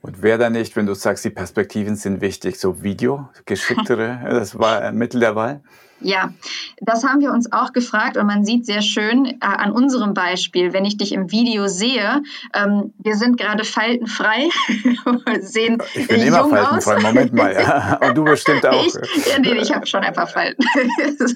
Und 0.00 0.22
wer 0.22 0.38
da 0.38 0.48
nicht, 0.48 0.76
wenn 0.76 0.86
du 0.86 0.94
sagst, 0.94 1.24
die 1.24 1.30
Perspektiven 1.30 1.96
sind 1.96 2.20
wichtig, 2.20 2.58
so 2.58 2.82
Video, 2.82 3.28
geschicktere, 3.46 4.20
das 4.30 4.58
war 4.58 4.80
ein 4.82 4.96
Mittel 4.96 5.20
der 5.20 5.34
Wahl? 5.34 5.60
Ja, 6.00 6.32
das 6.80 7.02
haben 7.02 7.20
wir 7.20 7.32
uns 7.32 7.50
auch 7.52 7.72
gefragt 7.72 8.16
und 8.16 8.26
man 8.26 8.44
sieht 8.44 8.66
sehr 8.66 8.82
schön 8.82 9.26
äh, 9.26 9.36
an 9.40 9.72
unserem 9.72 10.14
Beispiel, 10.14 10.72
wenn 10.72 10.84
ich 10.84 10.96
dich 10.96 11.12
im 11.12 11.32
Video 11.32 11.66
sehe, 11.66 12.22
ähm, 12.54 12.94
wir 12.98 13.16
sind 13.16 13.36
gerade 13.36 13.64
faltenfrei, 13.64 14.48
sehen 15.40 15.82
Ich 15.94 16.06
bin 16.06 16.20
immer 16.20 16.48
faltenfrei, 16.48 16.96
aus. 16.96 17.02
Moment 17.02 17.32
mal, 17.32 17.52
ja. 17.52 17.98
und 18.08 18.16
du 18.16 18.24
bestimmt 18.24 18.64
auch. 18.64 18.86
Ich, 18.86 18.94
ja, 19.26 19.40
nee, 19.40 19.54
ich 19.54 19.74
habe 19.74 19.86
schon 19.86 20.04
ein 20.04 20.12
paar 20.12 20.28
Falten. 20.28 20.64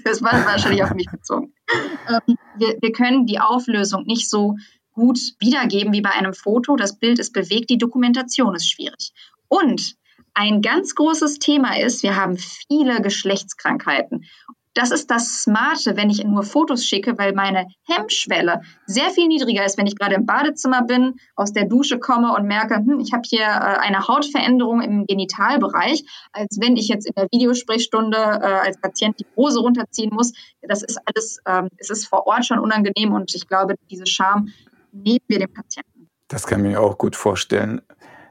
das 0.04 0.22
war 0.22 0.32
wahrscheinlich 0.46 0.84
auf 0.84 0.94
mich 0.94 1.10
bezogen. 1.10 1.52
Ähm, 2.08 2.36
wir, 2.56 2.76
wir 2.80 2.92
können 2.92 3.26
die 3.26 3.40
Auflösung 3.40 4.04
nicht 4.04 4.30
so 4.30 4.54
gut 4.92 5.18
wiedergeben 5.38 5.92
wie 5.92 6.02
bei 6.02 6.10
einem 6.10 6.34
Foto. 6.34 6.76
Das 6.76 6.98
Bild 6.98 7.18
ist 7.18 7.32
bewegt, 7.32 7.70
die 7.70 7.78
Dokumentation 7.78 8.54
ist 8.54 8.70
schwierig. 8.70 9.12
Und 9.48 9.96
ein 10.34 10.62
ganz 10.62 10.94
großes 10.94 11.38
Thema 11.38 11.78
ist, 11.78 12.02
wir 12.02 12.16
haben 12.16 12.36
viele 12.38 13.02
Geschlechtskrankheiten. 13.02 14.24
Das 14.74 14.90
ist 14.90 15.10
das 15.10 15.42
Smarte, 15.42 15.96
wenn 15.96 16.08
ich 16.08 16.24
nur 16.24 16.44
Fotos 16.44 16.86
schicke, 16.86 17.18
weil 17.18 17.34
meine 17.34 17.66
Hemmschwelle 17.86 18.62
sehr 18.86 19.10
viel 19.10 19.28
niedriger 19.28 19.66
ist, 19.66 19.76
wenn 19.76 19.86
ich 19.86 19.96
gerade 19.96 20.14
im 20.14 20.24
Badezimmer 20.24 20.82
bin, 20.82 21.16
aus 21.36 21.52
der 21.52 21.66
Dusche 21.66 21.98
komme 21.98 22.34
und 22.34 22.46
merke, 22.46 22.76
hm, 22.76 22.98
ich 23.00 23.12
habe 23.12 23.22
hier 23.26 23.42
äh, 23.42 23.78
eine 23.80 24.08
Hautveränderung 24.08 24.80
im 24.80 25.06
Genitalbereich, 25.06 26.04
als 26.32 26.58
wenn 26.58 26.76
ich 26.76 26.88
jetzt 26.88 27.06
in 27.06 27.12
der 27.14 27.28
Videosprechstunde 27.30 28.16
äh, 28.16 28.46
als 28.64 28.80
Patient 28.80 29.20
die 29.20 29.26
Hose 29.36 29.60
runterziehen 29.60 30.10
muss. 30.10 30.32
Das 30.62 30.82
ist 30.82 30.98
alles, 31.04 31.38
ähm, 31.46 31.68
es 31.76 31.90
ist 31.90 32.06
vor 32.06 32.26
Ort 32.26 32.46
schon 32.46 32.58
unangenehm 32.58 33.12
und 33.12 33.34
ich 33.34 33.46
glaube, 33.46 33.74
diese 33.90 34.06
Scham 34.06 34.48
nehmen 34.92 35.24
wir 35.26 35.38
dem 35.38 35.52
Patienten. 35.52 36.08
Das 36.28 36.46
kann 36.46 36.64
ich 36.64 36.72
mir 36.72 36.80
auch 36.80 36.98
gut 36.98 37.16
vorstellen. 37.16 37.82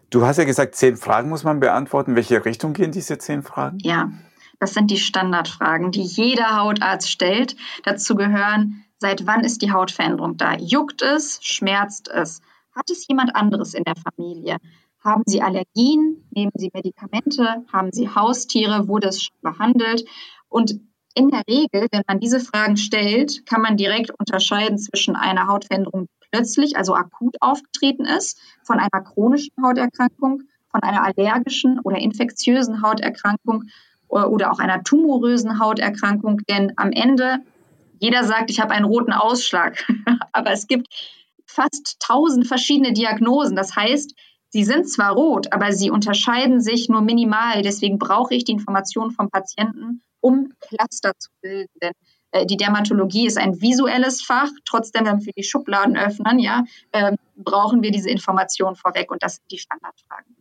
Du 0.09 0.25
hast 0.25 0.37
ja 0.37 0.43
gesagt, 0.43 0.75
zehn 0.75 0.97
Fragen 0.97 1.29
muss 1.29 1.43
man 1.43 1.59
beantworten. 1.59 2.15
Welche 2.15 2.43
Richtung 2.43 2.73
gehen 2.73 2.91
diese 2.91 3.17
zehn 3.17 3.43
Fragen? 3.43 3.77
Ja, 3.79 4.11
das 4.59 4.73
sind 4.73 4.91
die 4.91 4.97
Standardfragen, 4.97 5.91
die 5.91 6.03
jeder 6.03 6.57
Hautarzt 6.57 7.09
stellt. 7.09 7.55
Dazu 7.83 8.15
gehören, 8.15 8.83
seit 8.97 9.25
wann 9.25 9.43
ist 9.43 9.61
die 9.61 9.71
Hautveränderung 9.71 10.37
da? 10.37 10.55
Juckt 10.55 11.01
es? 11.01 11.39
Schmerzt 11.41 12.07
es? 12.09 12.41
Hat 12.75 12.89
es 12.89 13.07
jemand 13.07 13.35
anderes 13.35 13.73
in 13.73 13.83
der 13.83 13.95
Familie? 13.95 14.57
Haben 15.03 15.23
Sie 15.25 15.41
Allergien? 15.41 16.27
Nehmen 16.31 16.51
Sie 16.55 16.69
Medikamente? 16.73 17.65
Haben 17.71 17.91
Sie 17.91 18.09
Haustiere? 18.09 18.87
Wurde 18.87 19.07
es 19.07 19.23
schon 19.23 19.37
behandelt? 19.41 20.05
Und 20.47 20.79
in 21.15 21.29
der 21.29 21.41
Regel, 21.49 21.87
wenn 21.91 22.03
man 22.07 22.19
diese 22.19 22.39
Fragen 22.39 22.77
stellt, 22.77 23.45
kann 23.45 23.61
man 23.61 23.77
direkt 23.77 24.11
unterscheiden 24.11 24.77
zwischen 24.77 25.15
einer 25.15 25.47
Hautveränderung, 25.47 26.07
plötzlich, 26.31 26.77
also 26.77 26.95
akut 26.95 27.35
aufgetreten 27.39 28.05
ist, 28.05 28.39
von 28.63 28.79
einer 28.79 29.03
chronischen 29.03 29.53
Hauterkrankung, 29.61 30.43
von 30.69 30.81
einer 30.83 31.03
allergischen 31.03 31.79
oder 31.79 31.97
infektiösen 31.97 32.81
Hauterkrankung 32.81 33.65
oder 34.07 34.51
auch 34.51 34.59
einer 34.59 34.83
tumorösen 34.83 35.59
Hauterkrankung. 35.59 36.41
Denn 36.49 36.73
am 36.77 36.91
Ende, 36.91 37.39
jeder 37.99 38.23
sagt, 38.23 38.49
ich 38.49 38.59
habe 38.59 38.71
einen 38.71 38.85
roten 38.85 39.13
Ausschlag, 39.13 39.85
aber 40.31 40.51
es 40.51 40.67
gibt 40.67 40.87
fast 41.45 41.97
tausend 41.99 42.47
verschiedene 42.47 42.93
Diagnosen. 42.93 43.55
Das 43.55 43.75
heißt, 43.75 44.13
sie 44.49 44.63
sind 44.63 44.89
zwar 44.89 45.13
rot, 45.13 45.51
aber 45.53 45.71
sie 45.71 45.91
unterscheiden 45.91 46.61
sich 46.61 46.89
nur 46.89 47.01
minimal. 47.01 47.61
Deswegen 47.61 47.99
brauche 47.99 48.33
ich 48.35 48.43
die 48.45 48.53
Information 48.53 49.11
vom 49.11 49.29
Patienten, 49.29 50.01
um 50.19 50.53
Cluster 50.59 51.13
zu 51.17 51.29
bilden. 51.41 51.71
Denn 51.81 51.91
äh, 51.91 52.10
die 52.45 52.57
Dermatologie 52.57 53.27
ist 53.27 53.37
ein 53.37 53.61
visuelles 53.61 54.21
Fach. 54.21 54.49
Trotzdem, 54.65 55.05
wenn 55.05 55.25
wir 55.25 55.33
die 55.33 55.43
Schubladen 55.43 55.97
öffnen, 55.97 56.39
ja, 56.39 56.63
äh, 56.91 57.15
brauchen 57.35 57.81
wir 57.81 57.91
diese 57.91 58.09
Information 58.09 58.75
vorweg 58.75 59.11
und 59.11 59.21
das 59.23 59.35
sind 59.35 59.51
die 59.51 59.57
Standardfragen. 59.57 60.35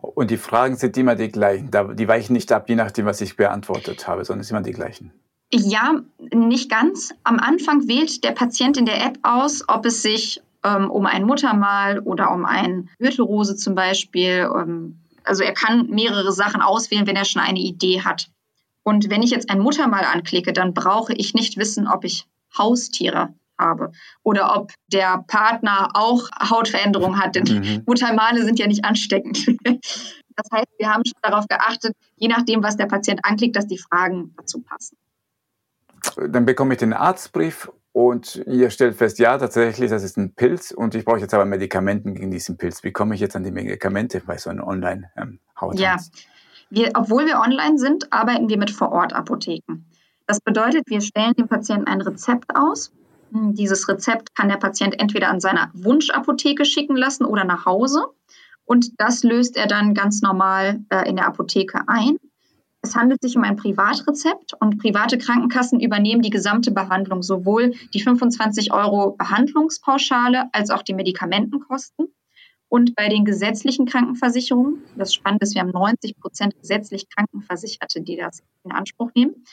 Und 0.00 0.30
die 0.30 0.36
Fragen 0.36 0.76
sind 0.76 0.96
immer 0.96 1.14
die 1.14 1.28
gleichen. 1.28 1.70
Die 1.70 2.08
weichen 2.08 2.32
nicht 2.32 2.50
ab, 2.50 2.68
je 2.68 2.74
nachdem, 2.74 3.06
was 3.06 3.20
ich 3.20 3.36
beantwortet 3.36 4.08
habe, 4.08 4.24
sondern 4.24 4.40
es 4.40 4.48
sind 4.48 4.56
immer 4.56 4.64
die 4.64 4.72
gleichen. 4.72 5.12
Ja, 5.52 6.00
nicht 6.32 6.70
ganz. 6.70 7.14
Am 7.24 7.38
Anfang 7.38 7.86
wählt 7.86 8.24
der 8.24 8.32
Patient 8.32 8.76
in 8.78 8.86
der 8.86 9.04
App 9.04 9.18
aus, 9.22 9.68
ob 9.68 9.84
es 9.86 10.02
sich 10.02 10.42
ähm, 10.64 10.90
um 10.90 11.06
ein 11.06 11.24
Muttermal 11.24 12.00
oder 12.00 12.32
um 12.32 12.44
ein 12.44 12.88
Gürtelrose 12.98 13.56
zum 13.56 13.74
Beispiel. 13.74 14.48
Ähm, 14.54 14.98
also 15.24 15.44
er 15.44 15.52
kann 15.52 15.88
mehrere 15.88 16.32
Sachen 16.32 16.62
auswählen, 16.62 17.06
wenn 17.06 17.16
er 17.16 17.24
schon 17.24 17.42
eine 17.42 17.60
Idee 17.60 18.00
hat. 18.00 18.28
Und 18.82 19.10
wenn 19.10 19.22
ich 19.22 19.30
jetzt 19.30 19.50
ein 19.50 19.60
Muttermal 19.60 20.04
anklicke, 20.04 20.52
dann 20.52 20.74
brauche 20.74 21.12
ich 21.14 21.34
nicht 21.34 21.56
wissen, 21.56 21.86
ob 21.86 22.04
ich 22.04 22.26
Haustiere 22.56 23.34
habe 23.58 23.92
oder 24.22 24.56
ob 24.56 24.72
der 24.88 25.24
Partner 25.26 25.90
auch 25.94 26.28
Hautveränderungen 26.50 27.22
hat, 27.22 27.36
denn 27.36 27.44
mhm. 27.44 27.82
Muttermale 27.86 28.44
sind 28.44 28.58
ja 28.58 28.66
nicht 28.66 28.84
ansteckend. 28.84 29.46
Das 30.34 30.50
heißt, 30.50 30.68
wir 30.78 30.88
haben 30.88 31.02
schon 31.04 31.18
darauf 31.20 31.46
geachtet, 31.46 31.94
je 32.16 32.26
nachdem, 32.28 32.62
was 32.62 32.78
der 32.78 32.86
Patient 32.86 33.20
anklickt, 33.22 33.54
dass 33.54 33.66
die 33.66 33.76
Fragen 33.76 34.32
dazu 34.38 34.62
passen. 34.62 34.96
Dann 36.16 36.46
bekomme 36.46 36.72
ich 36.72 36.78
den 36.78 36.94
Arztbrief 36.94 37.70
und 37.92 38.42
ihr 38.46 38.70
stellt 38.70 38.96
fest, 38.96 39.18
ja, 39.18 39.36
tatsächlich, 39.36 39.90
das 39.90 40.02
ist 40.02 40.16
ein 40.16 40.34
Pilz 40.34 40.70
und 40.70 40.94
ich 40.94 41.04
brauche 41.04 41.18
jetzt 41.18 41.34
aber 41.34 41.44
Medikamenten 41.44 42.14
gegen 42.14 42.30
diesen 42.30 42.56
Pilz. 42.56 42.82
Wie 42.82 42.92
komme 42.92 43.14
ich 43.14 43.20
jetzt 43.20 43.36
an 43.36 43.44
die 43.44 43.50
Medikamente 43.50 44.22
bei 44.24 44.38
so 44.38 44.48
einem 44.48 44.64
Online-Hautarzt? 44.64 45.78
Ähm, 45.78 45.84
ja, 45.84 45.96
wir, 46.74 46.90
obwohl 46.94 47.26
wir 47.26 47.40
online 47.40 47.78
sind, 47.78 48.12
arbeiten 48.12 48.48
wir 48.48 48.58
mit 48.58 48.70
Vorortapotheken. 48.70 49.84
Das 50.26 50.40
bedeutet, 50.40 50.84
wir 50.86 51.00
stellen 51.00 51.34
dem 51.34 51.48
Patienten 51.48 51.86
ein 51.86 52.00
Rezept 52.00 52.54
aus 52.54 52.92
Hm, 53.32 53.54
dieses 53.54 53.88
Rezept 53.88 54.34
kann 54.34 54.48
der 54.48 54.56
Patient 54.58 55.00
entweder 55.00 55.28
an 55.28 55.40
seiner 55.40 55.70
Wunschapotheke 55.72 56.64
schicken 56.64 56.96
lassen 56.96 57.24
oder 57.24 57.44
nach 57.44 57.64
Hause. 57.64 58.06
Und 58.64 59.00
das 59.00 59.24
löst 59.24 59.56
er 59.56 59.66
dann 59.66 59.94
ganz 59.94 60.22
normal 60.22 60.84
äh, 60.90 61.08
in 61.08 61.16
der 61.16 61.26
Apotheke 61.26 61.82
ein. 61.88 62.18
Es 62.82 62.96
handelt 62.96 63.22
sich 63.22 63.36
um 63.36 63.44
ein 63.44 63.56
Privatrezept 63.56 64.54
und 64.60 64.78
private 64.78 65.16
Krankenkassen 65.16 65.80
übernehmen 65.80 66.20
die 66.20 66.30
gesamte 66.30 66.72
Behandlung, 66.72 67.22
sowohl 67.22 67.74
die 67.94 68.00
25 68.00 68.72
Euro 68.72 69.12
Behandlungspauschale 69.12 70.48
als 70.52 70.70
auch 70.70 70.82
die 70.82 70.94
Medikamentenkosten. 70.94 72.08
Und 72.72 72.94
bei 72.94 73.10
den 73.10 73.26
gesetzlichen 73.26 73.84
Krankenversicherungen, 73.84 74.82
das 74.96 75.12
Spannende 75.12 75.44
ist, 75.44 75.54
wir 75.54 75.60
haben 75.60 75.72
90 75.72 76.18
Prozent 76.18 76.58
gesetzlich 76.58 77.06
Krankenversicherte, 77.10 78.00
die 78.00 78.16
das 78.16 78.42
in 78.64 78.72
Anspruch 78.72 79.10
nehmen, 79.14 79.44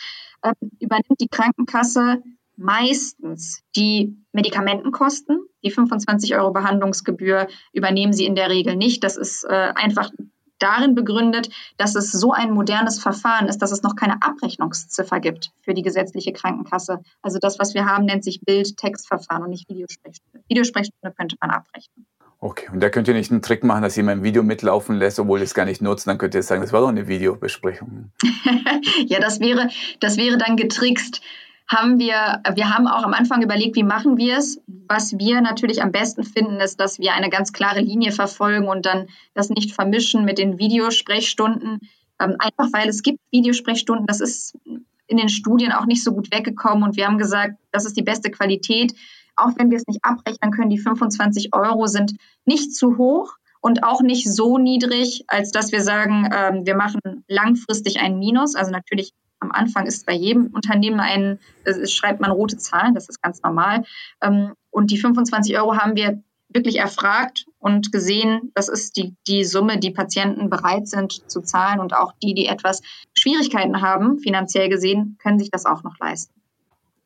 äh, 0.42 0.54
übernimmt 0.80 1.20
die 1.20 1.28
Krankenkasse 1.28 2.24
meistens 2.56 3.62
die 3.76 4.16
Medikamentenkosten. 4.32 5.42
Die 5.66 5.70
25 5.70 6.34
Euro 6.38 6.52
Behandlungsgebühr 6.52 7.50
übernehmen 7.74 8.14
sie 8.14 8.24
in 8.26 8.36
der 8.36 8.50
Regel 8.50 8.78
nicht. 8.78 9.04
Das 9.04 9.18
ist 9.18 9.44
äh, 9.44 9.74
einfach 9.76 10.12
darin 10.58 10.96
begründet, 10.96 11.50
dass 11.76 11.96
es 11.96 12.14
so 12.14 12.32
ein 12.32 12.52
modernes 12.52 13.02
Verfahren 13.02 13.50
ist, 13.50 13.58
dass 13.58 13.74
es 13.74 13.84
noch 13.84 13.98
keine 13.98 14.22
Abrechnungsziffer 14.22 15.20
gibt 15.20 15.52
für 15.60 15.74
die 15.74 15.82
gesetzliche 15.82 16.32
Krankenkasse. 16.32 17.02
Also 17.22 17.38
das, 17.38 17.60
was 17.60 17.74
wir 17.74 17.86
haben, 17.86 18.06
nennt 18.06 18.24
sich 18.24 18.40
Bild-Text-Verfahren 18.40 19.44
und 19.44 19.50
nicht 19.50 19.68
Videosprechstunde. 19.68 20.42
Videosprechstunde 20.48 21.14
könnte 21.18 21.36
man 21.42 21.52
abrechnen. 21.52 22.06
Okay, 22.42 22.70
und 22.72 22.80
da 22.80 22.90
könnt 22.90 23.08
ihr 23.10 23.14
nicht 23.14 23.32
einen 23.32 23.42
Trick 23.42 23.64
machen, 23.64 23.82
dass 23.84 23.98
ihr 23.98 24.08
ein 24.08 24.24
Video 24.24 24.44
mitlaufen 24.44 24.98
lässt, 24.98 25.20
obwohl 25.20 25.40
ihr 25.40 25.44
es 25.44 25.54
gar 25.54 25.66
nicht 25.66 25.82
nutzt. 25.82 26.08
Dann 26.08 26.18
könnt 26.18 26.36
ihr 26.36 26.44
sagen, 26.44 26.62
das 26.62 26.72
war 26.72 26.80
doch 26.80 26.88
eine 26.88 27.08
Videobesprechung. 27.08 28.12
ja, 29.08 29.20
das 29.20 29.42
wäre, 29.42 29.70
das 30.00 30.18
wäre 30.18 30.38
dann 30.38 30.56
getrickst 30.56 31.22
haben 31.70 32.00
wir, 32.00 32.42
wir 32.56 32.74
haben 32.74 32.88
auch 32.88 33.04
am 33.04 33.14
Anfang 33.14 33.44
überlegt, 33.44 33.76
wie 33.76 33.84
machen 33.84 34.18
wir 34.18 34.38
es. 34.38 34.60
Was 34.66 35.20
wir 35.20 35.40
natürlich 35.40 35.84
am 35.84 35.92
besten 35.92 36.24
finden, 36.24 36.60
ist, 36.60 36.80
dass 36.80 36.98
wir 36.98 37.14
eine 37.14 37.30
ganz 37.30 37.54
klare 37.54 37.80
Linie 37.80 38.12
verfolgen 38.12 38.68
und 38.68 38.88
dann 38.88 39.08
das 39.36 39.50
nicht 39.50 39.74
vermischen 39.74 40.26
mit 40.26 40.40
den 40.40 40.58
Videosprechstunden. 40.58 41.80
Ähm, 42.20 42.36
einfach 42.40 42.74
weil 42.74 42.90
es 42.90 43.04
gibt 43.04 43.20
Videosprechstunden, 43.32 44.08
das 44.08 44.20
ist 44.20 44.58
in 45.06 45.18
den 45.18 45.30
Studien 45.30 45.72
auch 45.72 45.86
nicht 45.86 46.04
so 46.04 46.12
gut 46.12 46.34
weggekommen 46.34 46.84
und 46.84 46.98
wir 46.98 47.06
haben 47.06 47.20
gesagt, 47.20 47.56
das 47.72 47.86
ist 47.86 47.98
die 47.98 48.04
beste 48.04 48.32
Qualität. 48.32 48.94
Auch 49.40 49.52
wenn 49.58 49.70
wir 49.70 49.78
es 49.78 49.88
nicht 49.88 50.04
abrechnen 50.04 50.52
können, 50.52 50.70
die 50.70 50.80
25 50.80 51.54
Euro 51.54 51.88
sind 51.88 52.16
nicht 52.46 52.76
zu 52.76 52.98
hoch 52.98 53.36
und 53.62 53.84
auch 53.84 54.02
nicht 54.02 54.32
so 54.32 54.58
niedrig, 54.58 55.26
als 55.28 55.52
dass 55.52 55.72
wir 55.72 55.82
sagen, 55.82 56.30
ähm, 56.34 56.66
wir 56.66 56.76
machen 56.76 57.02
langfristig 57.28 58.00
ein 58.00 58.20
Minus. 58.20 58.56
Also 58.56 58.72
natürlich 58.72 59.14
am 59.40 59.52
Anfang 59.52 59.86
ist 59.86 60.06
bei 60.06 60.14
jedem 60.14 60.48
Unternehmen 60.48 61.00
ein, 61.00 61.40
es 61.64 61.92
schreibt 61.94 62.20
man 62.20 62.32
rote 62.32 62.58
Zahlen, 62.58 62.94
das 62.94 63.10
ist 63.10 63.22
ganz 63.22 63.42
normal. 63.42 63.84
Ähm, 64.22 64.54
und 64.70 64.92
die 64.92 64.98
25 64.98 65.58
Euro 65.58 65.78
haben 65.78 65.96
wir 65.96 66.22
wirklich 66.50 66.80
erfragt 66.80 67.46
und 67.60 67.92
gesehen, 67.92 68.52
das 68.56 68.70
ist 68.70 68.98
die, 68.98 69.16
die 69.28 69.44
Summe, 69.44 69.78
die 69.78 69.92
Patienten 69.92 70.50
bereit 70.50 70.88
sind 70.88 71.30
zu 71.30 71.42
zahlen 71.42 71.80
und 71.80 71.94
auch 71.94 72.14
die, 72.24 72.34
die 72.34 72.48
etwas 72.48 72.82
Schwierigkeiten 73.14 73.82
haben, 73.82 74.20
finanziell 74.20 74.68
gesehen, 74.68 75.18
können 75.22 75.40
sich 75.40 75.52
das 75.52 75.66
auch 75.66 75.84
noch 75.84 75.98
leisten. 76.00 76.39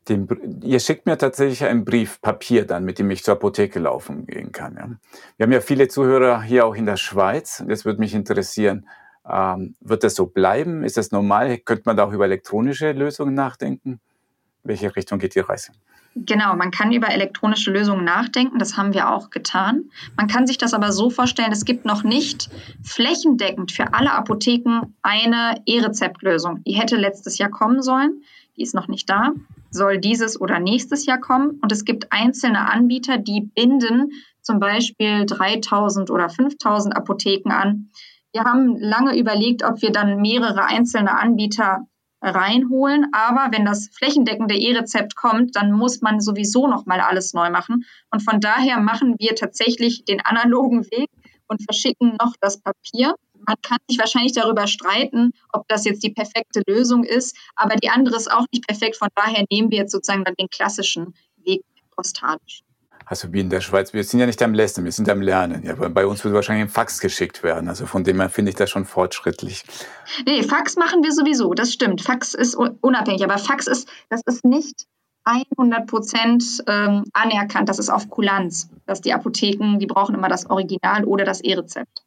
Den, 0.08 0.28
ihr 0.62 0.80
schickt 0.80 1.06
mir 1.06 1.16
tatsächlich 1.16 1.64
einen 1.64 1.84
Brief, 1.84 2.20
Papier 2.20 2.66
dann, 2.66 2.84
mit 2.84 2.98
dem 2.98 3.10
ich 3.10 3.24
zur 3.24 3.34
Apotheke 3.34 3.78
laufen 3.78 4.26
gehen 4.26 4.52
kann. 4.52 4.76
Ja. 4.76 4.88
Wir 5.36 5.44
haben 5.44 5.52
ja 5.52 5.60
viele 5.60 5.88
Zuhörer 5.88 6.42
hier 6.42 6.66
auch 6.66 6.74
in 6.74 6.86
der 6.86 6.96
Schweiz. 6.96 7.60
Und 7.60 7.70
das 7.70 7.84
würde 7.84 8.00
mich 8.00 8.14
interessieren. 8.14 8.86
Ähm, 9.26 9.74
wird 9.80 10.04
das 10.04 10.14
so 10.14 10.26
bleiben? 10.26 10.84
Ist 10.84 10.96
das 10.98 11.10
normal? 11.10 11.58
Könnte 11.58 11.84
man 11.86 11.96
da 11.96 12.04
auch 12.04 12.12
über 12.12 12.24
elektronische 12.24 12.92
Lösungen 12.92 13.34
nachdenken? 13.34 14.00
Welche 14.62 14.94
Richtung 14.94 15.18
geht 15.18 15.34
die 15.34 15.40
Reise? 15.40 15.72
Genau, 16.16 16.54
man 16.54 16.70
kann 16.70 16.92
über 16.92 17.08
elektronische 17.08 17.72
Lösungen 17.72 18.04
nachdenken, 18.04 18.60
das 18.60 18.76
haben 18.76 18.94
wir 18.94 19.10
auch 19.10 19.30
getan. 19.30 19.90
Man 20.16 20.28
kann 20.28 20.46
sich 20.46 20.58
das 20.58 20.72
aber 20.72 20.92
so 20.92 21.10
vorstellen, 21.10 21.50
es 21.50 21.64
gibt 21.64 21.84
noch 21.84 22.04
nicht 22.04 22.50
flächendeckend 22.84 23.72
für 23.72 23.94
alle 23.94 24.12
Apotheken 24.12 24.94
eine 25.02 25.60
E-Rezeptlösung. 25.66 26.62
Die 26.62 26.74
hätte 26.74 26.96
letztes 26.96 27.38
Jahr 27.38 27.50
kommen 27.50 27.82
sollen, 27.82 28.22
die 28.56 28.62
ist 28.62 28.74
noch 28.74 28.88
nicht 28.88 29.08
da, 29.08 29.32
soll 29.70 29.98
dieses 29.98 30.40
oder 30.40 30.58
nächstes 30.58 31.06
Jahr 31.06 31.18
kommen. 31.18 31.58
Und 31.62 31.72
es 31.72 31.84
gibt 31.84 32.12
einzelne 32.12 32.70
Anbieter, 32.70 33.18
die 33.18 33.40
binden 33.40 34.12
zum 34.42 34.60
Beispiel 34.60 35.26
3000 35.26 36.10
oder 36.10 36.28
5000 36.28 36.96
Apotheken 36.96 37.50
an 37.50 37.90
wir 38.34 38.42
haben 38.42 38.76
lange 38.76 39.16
überlegt, 39.16 39.62
ob 39.62 39.80
wir 39.80 39.92
dann 39.92 40.20
mehrere 40.20 40.64
einzelne 40.64 41.16
Anbieter 41.16 41.86
reinholen. 42.20 43.06
Aber 43.12 43.56
wenn 43.56 43.64
das 43.64 43.90
flächendeckende 43.96 44.56
E-Rezept 44.56 45.14
kommt, 45.14 45.54
dann 45.54 45.70
muss 45.70 46.00
man 46.00 46.20
sowieso 46.20 46.66
noch 46.66 46.84
mal 46.84 47.00
alles 47.00 47.32
neu 47.32 47.50
machen. 47.50 47.84
Und 48.10 48.24
von 48.24 48.40
daher 48.40 48.80
machen 48.80 49.14
wir 49.18 49.36
tatsächlich 49.36 50.04
den 50.04 50.20
analogen 50.20 50.84
Weg 50.86 51.08
und 51.46 51.62
verschicken 51.62 52.16
noch 52.20 52.34
das 52.40 52.60
Papier. 52.60 53.14
Man 53.46 53.56
kann 53.62 53.78
sich 53.88 53.98
wahrscheinlich 53.98 54.32
darüber 54.32 54.66
streiten, 54.66 55.32
ob 55.52 55.66
das 55.68 55.84
jetzt 55.84 56.02
die 56.02 56.10
perfekte 56.10 56.62
Lösung 56.66 57.04
ist, 57.04 57.36
aber 57.56 57.76
die 57.76 57.88
andere 57.88 58.16
ist 58.16 58.30
auch 58.30 58.46
nicht 58.52 58.66
perfekt. 58.66 58.96
Von 58.96 59.08
daher 59.14 59.44
nehmen 59.50 59.70
wir 59.70 59.78
jetzt 59.78 59.92
sozusagen 59.92 60.24
dann 60.24 60.34
den 60.34 60.48
klassischen 60.48 61.14
Weg 61.44 61.62
postalisch. 61.90 62.62
Also 63.06 63.32
wie 63.32 63.40
in 63.40 63.50
der 63.50 63.60
Schweiz, 63.60 63.92
wir 63.92 64.02
sind 64.02 64.20
ja 64.20 64.26
nicht 64.26 64.40
am 64.42 64.54
Lästern, 64.54 64.84
wir 64.84 64.92
sind 64.92 65.08
am 65.10 65.20
Lernen. 65.20 65.62
Ja, 65.62 65.74
bei 65.74 66.06
uns 66.06 66.24
würde 66.24 66.36
wahrscheinlich 66.36 66.64
ein 66.64 66.70
Fax 66.70 67.00
geschickt 67.00 67.42
werden. 67.42 67.68
Also 67.68 67.86
von 67.86 68.02
dem 68.02 68.18
her 68.20 68.30
finde 68.30 68.50
ich 68.50 68.56
das 68.56 68.70
schon 68.70 68.86
fortschrittlich. 68.86 69.64
Nee, 70.24 70.42
Fax 70.42 70.76
machen 70.76 71.02
wir 71.02 71.12
sowieso, 71.12 71.52
das 71.52 71.72
stimmt. 71.72 72.00
Fax 72.00 72.32
ist 72.32 72.54
unabhängig, 72.54 73.22
aber 73.22 73.36
Fax 73.36 73.66
ist, 73.66 73.88
das 74.08 74.22
ist 74.26 74.44
nicht 74.44 74.86
100 75.24 75.86
Prozent 75.86 76.62
ähm, 76.66 77.04
anerkannt. 77.12 77.68
Das 77.68 77.78
ist 77.78 77.90
auf 77.90 78.08
Kulanz, 78.08 78.70
dass 78.86 79.00
die 79.00 79.12
Apotheken, 79.12 79.78
die 79.78 79.86
brauchen 79.86 80.14
immer 80.14 80.28
das 80.28 80.48
Original 80.48 81.04
oder 81.04 81.24
das 81.24 81.40
E-Rezept. 81.40 82.03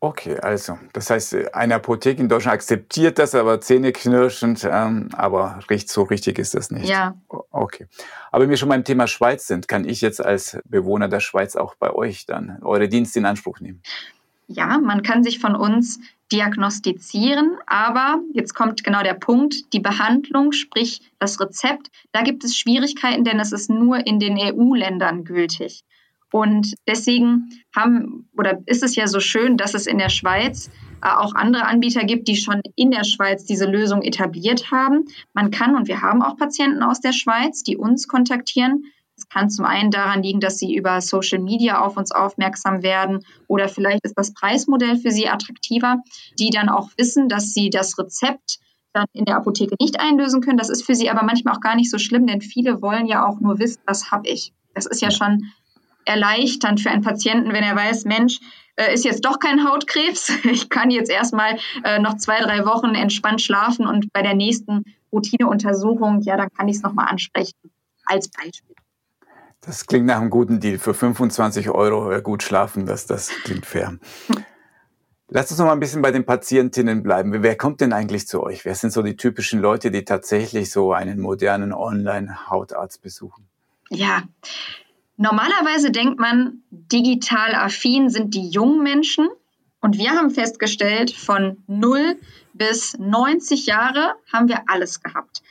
Okay, 0.00 0.38
also, 0.38 0.78
das 0.92 1.10
heißt, 1.10 1.54
eine 1.54 1.74
Apotheke 1.74 2.22
in 2.22 2.28
Deutschland 2.28 2.54
akzeptiert 2.54 3.18
das, 3.18 3.34
aber 3.34 3.60
zähneknirschend, 3.60 4.66
ähm, 4.70 5.08
aber 5.12 5.58
so 5.86 6.02
richtig 6.04 6.38
ist 6.38 6.54
das 6.54 6.70
nicht. 6.70 6.88
Ja. 6.88 7.16
Okay. 7.28 7.86
Aber 8.30 8.44
wenn 8.44 8.50
wir 8.50 8.56
schon 8.56 8.68
beim 8.68 8.84
Thema 8.84 9.08
Schweiz 9.08 9.48
sind, 9.48 9.66
kann 9.66 9.88
ich 9.88 10.00
jetzt 10.00 10.24
als 10.24 10.58
Bewohner 10.66 11.08
der 11.08 11.18
Schweiz 11.18 11.56
auch 11.56 11.74
bei 11.74 11.90
euch 11.90 12.26
dann 12.26 12.62
eure 12.62 12.88
Dienste 12.88 13.18
in 13.18 13.26
Anspruch 13.26 13.58
nehmen? 13.58 13.82
Ja, 14.46 14.78
man 14.78 15.02
kann 15.02 15.24
sich 15.24 15.40
von 15.40 15.56
uns 15.56 15.98
diagnostizieren, 16.30 17.58
aber 17.66 18.20
jetzt 18.32 18.54
kommt 18.54 18.84
genau 18.84 19.02
der 19.02 19.14
Punkt, 19.14 19.72
die 19.72 19.80
Behandlung, 19.80 20.52
sprich 20.52 21.00
das 21.18 21.40
Rezept, 21.40 21.90
da 22.12 22.22
gibt 22.22 22.44
es 22.44 22.56
Schwierigkeiten, 22.56 23.24
denn 23.24 23.40
es 23.40 23.52
ist 23.52 23.68
nur 23.68 24.06
in 24.06 24.20
den 24.20 24.38
EU-Ländern 24.38 25.24
gültig. 25.24 25.82
Und 26.30 26.74
deswegen 26.86 27.48
haben 27.74 28.28
oder 28.36 28.60
ist 28.66 28.82
es 28.82 28.96
ja 28.96 29.06
so 29.06 29.20
schön, 29.20 29.56
dass 29.56 29.74
es 29.74 29.86
in 29.86 29.98
der 29.98 30.10
Schweiz 30.10 30.70
äh, 31.02 31.08
auch 31.08 31.34
andere 31.34 31.66
Anbieter 31.66 32.04
gibt, 32.04 32.28
die 32.28 32.36
schon 32.36 32.60
in 32.76 32.90
der 32.90 33.04
Schweiz 33.04 33.44
diese 33.44 33.66
Lösung 33.66 34.02
etabliert 34.02 34.70
haben. 34.70 35.06
Man 35.32 35.50
kann 35.50 35.74
und 35.74 35.88
wir 35.88 36.02
haben 36.02 36.22
auch 36.22 36.36
Patienten 36.36 36.82
aus 36.82 37.00
der 37.00 37.12
Schweiz, 37.12 37.62
die 37.62 37.76
uns 37.76 38.08
kontaktieren. 38.08 38.84
Es 39.16 39.28
kann 39.28 39.50
zum 39.50 39.64
einen 39.64 39.90
daran 39.90 40.22
liegen, 40.22 40.38
dass 40.38 40.58
sie 40.58 40.76
über 40.76 41.00
Social 41.00 41.40
Media 41.40 41.80
auf 41.80 41.96
uns 41.96 42.12
aufmerksam 42.12 42.82
werden 42.82 43.24
oder 43.48 43.68
vielleicht 43.68 44.04
ist 44.04 44.14
das 44.16 44.32
Preismodell 44.32 44.96
für 44.96 45.10
sie 45.10 45.28
attraktiver, 45.28 45.96
die 46.38 46.50
dann 46.50 46.68
auch 46.68 46.90
wissen, 46.96 47.28
dass 47.28 47.52
sie 47.52 47.68
das 47.70 47.98
Rezept 47.98 48.58
dann 48.92 49.06
in 49.12 49.24
der 49.24 49.36
Apotheke 49.36 49.74
nicht 49.80 50.00
einlösen 50.00 50.40
können. 50.40 50.56
Das 50.56 50.68
ist 50.68 50.84
für 50.84 50.94
sie 50.94 51.10
aber 51.10 51.24
manchmal 51.24 51.54
auch 51.54 51.60
gar 51.60 51.74
nicht 51.74 51.90
so 51.90 51.98
schlimm, 51.98 52.26
denn 52.26 52.40
viele 52.40 52.80
wollen 52.80 53.06
ja 53.06 53.26
auch 53.26 53.40
nur 53.40 53.58
wissen, 53.58 53.80
was 53.86 54.10
habe 54.10 54.28
ich. 54.28 54.52
Das 54.74 54.86
ist 54.86 55.02
ja 55.02 55.10
schon 55.10 55.50
erleichternd 56.08 56.80
für 56.80 56.90
einen 56.90 57.02
Patienten, 57.02 57.52
wenn 57.52 57.62
er 57.62 57.76
weiß, 57.76 58.04
Mensch, 58.04 58.40
äh, 58.76 58.94
ist 58.94 59.04
jetzt 59.04 59.24
doch 59.24 59.38
kein 59.38 59.68
Hautkrebs. 59.68 60.32
Ich 60.44 60.70
kann 60.70 60.90
jetzt 60.90 61.10
erstmal 61.10 61.58
äh, 61.84 61.98
noch 61.98 62.16
zwei, 62.16 62.40
drei 62.40 62.64
Wochen 62.64 62.94
entspannt 62.94 63.42
schlafen 63.42 63.86
und 63.86 64.12
bei 64.12 64.22
der 64.22 64.34
nächsten 64.34 64.84
Routineuntersuchung, 65.12 66.20
ja, 66.22 66.36
dann 66.36 66.48
kann 66.56 66.68
ich 66.68 66.76
es 66.76 66.82
nochmal 66.82 67.08
ansprechen 67.08 67.56
als 68.04 68.28
Beispiel. 68.28 68.74
Das 69.60 69.86
klingt 69.86 70.06
nach 70.06 70.20
einem 70.20 70.30
guten 70.30 70.60
Deal. 70.60 70.78
Für 70.78 70.94
25 70.94 71.68
Euro 71.70 72.10
äh, 72.10 72.22
gut 72.22 72.42
schlafen, 72.42 72.86
das, 72.86 73.06
das 73.06 73.28
klingt 73.44 73.66
fair. 73.66 73.98
Lass 75.30 75.50
uns 75.50 75.58
noch 75.58 75.66
mal 75.66 75.72
ein 75.72 75.80
bisschen 75.80 76.00
bei 76.00 76.10
den 76.10 76.24
Patientinnen 76.24 77.02
bleiben. 77.02 77.42
Wer 77.42 77.54
kommt 77.54 77.82
denn 77.82 77.92
eigentlich 77.92 78.26
zu 78.26 78.42
euch? 78.42 78.64
Wer 78.64 78.74
sind 78.74 78.92
so 78.94 79.02
die 79.02 79.16
typischen 79.16 79.60
Leute, 79.60 79.90
die 79.90 80.06
tatsächlich 80.06 80.70
so 80.70 80.94
einen 80.94 81.20
modernen 81.20 81.74
Online-Hautarzt 81.74 83.02
besuchen? 83.02 83.46
Ja, 83.90 84.22
Normalerweise 85.20 85.90
denkt 85.90 86.20
man, 86.20 86.62
digital 86.70 87.52
affin 87.56 88.08
sind 88.08 88.34
die 88.34 88.50
jungen 88.50 88.84
Menschen. 88.84 89.28
Und 89.80 89.98
wir 89.98 90.12
haben 90.12 90.30
festgestellt, 90.30 91.10
von 91.10 91.58
0 91.66 92.16
bis 92.52 92.96
90 92.98 93.66
Jahre 93.66 94.14
haben 94.32 94.48
wir 94.48 94.62
alles 94.68 95.02
gehabt. 95.02 95.42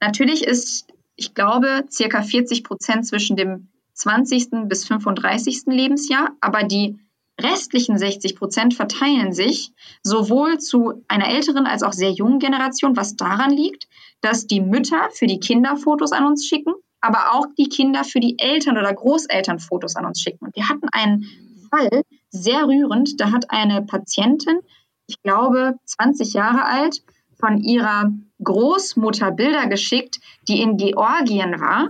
Natürlich 0.00 0.44
ist, 0.44 0.88
ich 1.14 1.34
glaube, 1.34 1.84
circa 1.88 2.22
40 2.22 2.64
Prozent 2.64 3.06
zwischen 3.06 3.36
dem 3.36 3.68
20. 3.94 4.68
bis 4.68 4.88
35. 4.88 5.66
Lebensjahr, 5.66 6.30
aber 6.40 6.64
die 6.64 6.98
restlichen 7.40 7.98
60 7.98 8.34
Prozent 8.34 8.74
verteilen 8.74 9.32
sich 9.32 9.72
sowohl 10.02 10.58
zu 10.58 11.04
einer 11.06 11.28
älteren 11.28 11.66
als 11.66 11.84
auch 11.84 11.92
sehr 11.92 12.10
jungen 12.10 12.40
Generation, 12.40 12.96
was 12.96 13.14
daran 13.14 13.52
liegt, 13.52 13.86
dass 14.20 14.48
die 14.48 14.60
Mütter 14.60 15.10
für 15.12 15.28
die 15.28 15.38
Kinder 15.38 15.76
Fotos 15.76 16.10
an 16.10 16.26
uns 16.26 16.44
schicken 16.44 16.74
aber 17.02 17.34
auch 17.34 17.46
die 17.58 17.68
Kinder 17.68 18.04
für 18.04 18.20
die 18.20 18.38
Eltern 18.38 18.78
oder 18.78 18.94
Großeltern 18.94 19.58
Fotos 19.58 19.96
an 19.96 20.06
uns 20.06 20.20
schicken. 20.20 20.46
Und 20.46 20.56
wir 20.56 20.68
hatten 20.68 20.88
einen 20.92 21.26
Fall, 21.68 22.02
sehr 22.30 22.66
rührend, 22.66 23.20
da 23.20 23.32
hat 23.32 23.50
eine 23.50 23.82
Patientin, 23.82 24.60
ich 25.06 25.20
glaube 25.22 25.74
20 25.84 26.32
Jahre 26.32 26.64
alt, 26.64 27.02
von 27.38 27.58
ihrer 27.58 28.12
Großmutter 28.42 29.32
Bilder 29.32 29.66
geschickt, 29.66 30.20
die 30.48 30.62
in 30.62 30.76
Georgien 30.76 31.60
war. 31.60 31.88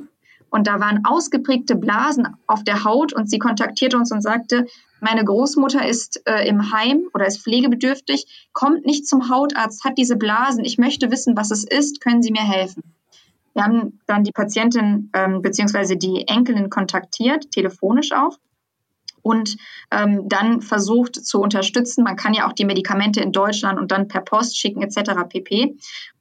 Und 0.49 0.67
da 0.67 0.81
waren 0.81 1.05
ausgeprägte 1.05 1.77
Blasen 1.77 2.29
auf 2.47 2.65
der 2.65 2.85
Haut 2.85 3.13
und 3.13 3.29
sie 3.29 3.39
kontaktierte 3.39 3.97
uns 3.97 4.13
und 4.13 4.23
sagte, 4.23 4.67
meine 5.01 5.25
Großmutter 5.25 5.87
ist 5.87 6.23
äh, 6.27 6.47
im 6.47 6.73
Heim 6.73 7.09
oder 7.15 7.27
ist 7.27 7.43
pflegebedürftig, 7.43 8.49
kommt 8.53 8.85
nicht 8.87 9.07
zum 9.07 9.31
Hautarzt, 9.31 9.85
hat 9.85 9.99
diese 9.99 10.17
Blasen. 10.17 10.65
Ich 10.65 10.79
möchte 10.79 11.11
wissen, 11.11 11.37
was 11.37 11.51
es 11.51 11.65
ist. 11.65 12.01
Können 12.01 12.23
Sie 12.23 12.33
mir 12.33 12.43
helfen? 12.43 12.83
Wir 13.55 13.65
haben 13.65 14.01
dann 14.07 14.25
die 14.25 14.33
Patientin 14.33 15.11
ähm, 15.15 15.43
bzw. 15.43 15.97
die 15.97 16.27
Enkelin 16.27 16.71
kontaktiert, 16.71 17.51
telefonisch 17.51 18.13
auch 18.13 18.39
und 19.23 19.57
ähm, 19.91 20.29
dann 20.29 20.61
versucht 20.61 21.15
zu 21.15 21.41
unterstützen. 21.41 22.05
Man 22.05 22.17
kann 22.17 22.35
ja 22.35 22.49
auch 22.49 22.53
die 22.53 22.65
Medikamente 22.65 23.21
in 23.21 23.33
Deutschland 23.33 23.79
und 23.79 23.93
dann 23.93 24.09
per 24.09 24.21
Post 24.21 24.59
schicken 24.59 24.83
etc. 24.83 25.13
pp. 25.29 25.77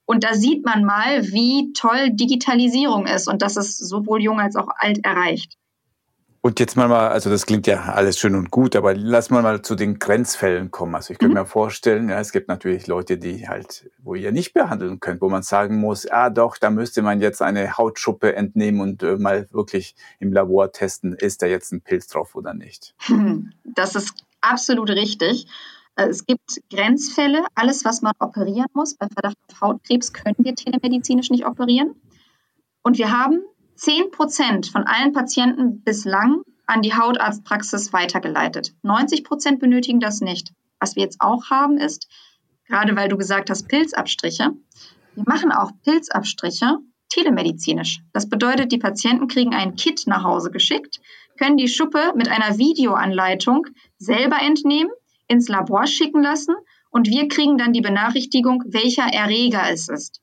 Und 0.05 0.23
da 0.23 0.33
sieht 0.33 0.65
man 0.65 0.83
mal, 0.83 1.23
wie 1.31 1.73
toll 1.73 2.11
Digitalisierung 2.11 3.07
ist 3.07 3.27
und 3.27 3.41
dass 3.41 3.57
es 3.57 3.77
sowohl 3.77 4.21
jung 4.21 4.39
als 4.39 4.55
auch 4.55 4.67
alt 4.75 5.03
erreicht. 5.03 5.57
Und 6.43 6.59
jetzt 6.59 6.75
mal, 6.75 6.91
also 6.91 7.29
das 7.29 7.45
klingt 7.45 7.67
ja 7.67 7.83
alles 7.83 8.17
schön 8.17 8.33
und 8.33 8.49
gut, 8.49 8.75
aber 8.75 8.95
lass 8.95 9.29
mal 9.29 9.43
mal 9.43 9.61
zu 9.61 9.75
den 9.75 9.99
Grenzfällen 9.99 10.71
kommen. 10.71 10.95
Also 10.95 11.13
ich 11.13 11.19
könnte 11.19 11.35
mhm. 11.35 11.41
mir 11.41 11.45
vorstellen, 11.45 12.09
ja, 12.09 12.19
es 12.19 12.31
gibt 12.31 12.47
natürlich 12.47 12.87
Leute, 12.87 13.19
die 13.19 13.47
halt, 13.47 13.91
wo 13.99 14.15
ihr 14.15 14.31
nicht 14.31 14.53
behandeln 14.53 14.99
könnt, 14.99 15.21
wo 15.21 15.29
man 15.29 15.43
sagen 15.43 15.79
muss, 15.79 16.07
ah 16.07 16.31
doch, 16.31 16.57
da 16.57 16.71
müsste 16.71 17.03
man 17.03 17.21
jetzt 17.21 17.43
eine 17.43 17.77
Hautschuppe 17.77 18.35
entnehmen 18.35 18.81
und 18.81 19.03
äh, 19.03 19.17
mal 19.17 19.47
wirklich 19.51 19.95
im 20.19 20.33
Labor 20.33 20.71
testen, 20.71 21.13
ist 21.13 21.43
da 21.43 21.45
jetzt 21.45 21.73
ein 21.73 21.81
Pilz 21.81 22.07
drauf 22.07 22.33
oder 22.33 22.55
nicht. 22.55 22.95
Das 23.63 23.95
ist 23.95 24.13
absolut 24.41 24.89
richtig. 24.89 25.47
Äh, 25.95 26.07
es 26.07 26.25
gibt 26.25 26.61
Grenzfälle, 26.71 27.45
alles, 27.53 27.85
was 27.85 28.01
man 28.01 28.13
operieren 28.19 28.67
muss. 28.73 28.95
Bei 28.95 29.07
Verdacht 29.07 29.37
auf 29.51 29.61
Hautkrebs 29.61 30.11
können 30.11 30.37
wir 30.39 30.55
telemedizinisch 30.55 31.29
nicht 31.29 31.45
operieren. 31.45 31.95
Und 32.81 32.97
wir 32.97 33.11
haben 33.11 33.43
10 33.81 34.11
Prozent 34.11 34.67
von 34.67 34.83
allen 34.83 35.11
Patienten 35.11 35.81
bislang 35.81 36.43
an 36.67 36.83
die 36.83 36.93
Hautarztpraxis 36.93 37.91
weitergeleitet. 37.91 38.75
90 38.83 39.23
Prozent 39.23 39.59
benötigen 39.59 39.99
das 39.99 40.21
nicht. 40.21 40.53
Was 40.79 40.95
wir 40.95 41.01
jetzt 41.01 41.19
auch 41.19 41.49
haben 41.49 41.79
ist, 41.79 42.07
gerade 42.67 42.95
weil 42.95 43.09
du 43.09 43.17
gesagt 43.17 43.49
hast, 43.49 43.67
Pilzabstriche, 43.67 44.51
wir 45.15 45.23
machen 45.25 45.51
auch 45.51 45.71
Pilzabstriche 45.83 46.77
telemedizinisch. 47.09 48.03
Das 48.13 48.29
bedeutet, 48.29 48.71
die 48.71 48.77
Patienten 48.77 49.27
kriegen 49.27 49.55
ein 49.55 49.75
Kit 49.75 50.03
nach 50.05 50.23
Hause 50.23 50.51
geschickt, 50.51 50.99
können 51.39 51.57
die 51.57 51.67
Schuppe 51.67 52.13
mit 52.15 52.29
einer 52.29 52.59
Videoanleitung 52.59 53.65
selber 53.97 54.39
entnehmen, 54.43 54.91
ins 55.27 55.49
Labor 55.49 55.87
schicken 55.87 56.21
lassen 56.21 56.53
und 56.91 57.07
wir 57.07 57.27
kriegen 57.29 57.57
dann 57.57 57.73
die 57.73 57.81
Benachrichtigung, 57.81 58.61
welcher 58.67 59.11
Erreger 59.11 59.71
es 59.71 59.89
ist. 59.89 60.21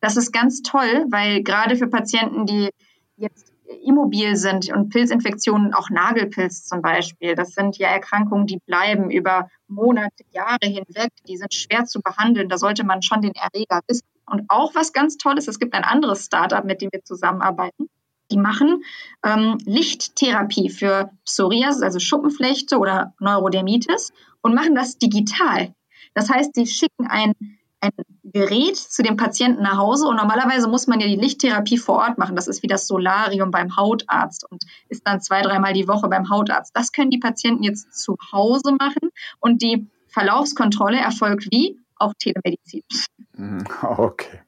Das 0.00 0.16
ist 0.16 0.32
ganz 0.32 0.62
toll, 0.62 1.06
weil 1.10 1.44
gerade 1.44 1.76
für 1.76 1.86
Patienten, 1.86 2.46
die 2.46 2.70
jetzt 3.16 3.52
immobil 3.82 4.36
sind 4.36 4.72
und 4.72 4.90
Pilzinfektionen, 4.90 5.74
auch 5.74 5.90
Nagelpilz 5.90 6.64
zum 6.64 6.82
Beispiel, 6.82 7.34
das 7.34 7.50
sind 7.52 7.76
ja 7.78 7.88
Erkrankungen, 7.88 8.46
die 8.46 8.58
bleiben 8.58 9.10
über 9.10 9.48
Monate, 9.66 10.24
Jahre 10.30 10.58
hinweg, 10.62 11.10
die 11.26 11.36
sind 11.36 11.52
schwer 11.52 11.84
zu 11.84 12.00
behandeln, 12.00 12.48
da 12.48 12.58
sollte 12.58 12.84
man 12.84 13.02
schon 13.02 13.22
den 13.22 13.32
Erreger 13.34 13.80
wissen. 13.88 14.06
Und 14.26 14.44
auch 14.48 14.74
was 14.74 14.92
ganz 14.92 15.16
Tolles, 15.16 15.48
es 15.48 15.58
gibt 15.58 15.74
ein 15.74 15.84
anderes 15.84 16.24
Startup, 16.24 16.64
mit 16.64 16.80
dem 16.80 16.90
wir 16.92 17.04
zusammenarbeiten. 17.04 17.88
Die 18.30 18.38
machen 18.38 18.82
ähm, 19.24 19.58
Lichttherapie 19.64 20.68
für 20.68 21.10
Psoriasis, 21.24 21.82
also 21.82 22.00
Schuppenflechte 22.00 22.78
oder 22.78 23.14
Neurodermitis 23.20 24.12
und 24.42 24.54
machen 24.54 24.74
das 24.74 24.98
digital. 24.98 25.74
Das 26.14 26.28
heißt, 26.28 26.54
sie 26.54 26.66
schicken 26.66 27.06
ein 27.06 27.34
ein 27.80 27.90
Gerät 28.32 28.76
zu 28.76 29.02
dem 29.02 29.16
Patienten 29.16 29.62
nach 29.62 29.76
Hause 29.76 30.06
und 30.06 30.16
normalerweise 30.16 30.68
muss 30.68 30.86
man 30.86 30.98
ja 31.00 31.06
die 31.06 31.16
Lichttherapie 31.16 31.78
vor 31.78 31.96
Ort 31.96 32.18
machen. 32.18 32.34
Das 32.34 32.48
ist 32.48 32.62
wie 32.62 32.66
das 32.66 32.86
Solarium 32.86 33.50
beim 33.50 33.76
Hautarzt 33.76 34.44
und 34.50 34.64
ist 34.88 35.06
dann 35.06 35.20
zwei, 35.20 35.42
dreimal 35.42 35.72
die 35.74 35.86
Woche 35.86 36.08
beim 36.08 36.28
Hautarzt. 36.28 36.74
Das 36.74 36.92
können 36.92 37.10
die 37.10 37.18
Patienten 37.18 37.62
jetzt 37.62 37.92
zu 37.96 38.16
Hause 38.32 38.72
machen 38.78 39.10
und 39.38 39.62
die 39.62 39.86
Verlaufskontrolle 40.08 40.98
erfolgt 40.98 41.48
wie? 41.50 41.78
Auch 41.96 42.14
telemedizinisch. 42.18 43.06
Mhm, 43.34 43.64
okay. 43.82 44.40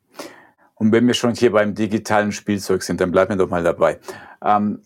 Und 0.74 0.92
wenn 0.92 1.06
wir 1.06 1.14
schon 1.14 1.34
hier 1.34 1.52
beim 1.52 1.74
digitalen 1.74 2.32
Spielzeug 2.32 2.82
sind, 2.82 3.00
dann 3.00 3.10
bleiben 3.10 3.30
wir 3.30 3.36
doch 3.36 3.50
mal 3.50 3.62
dabei. 3.62 3.98
Ähm, 4.42 4.82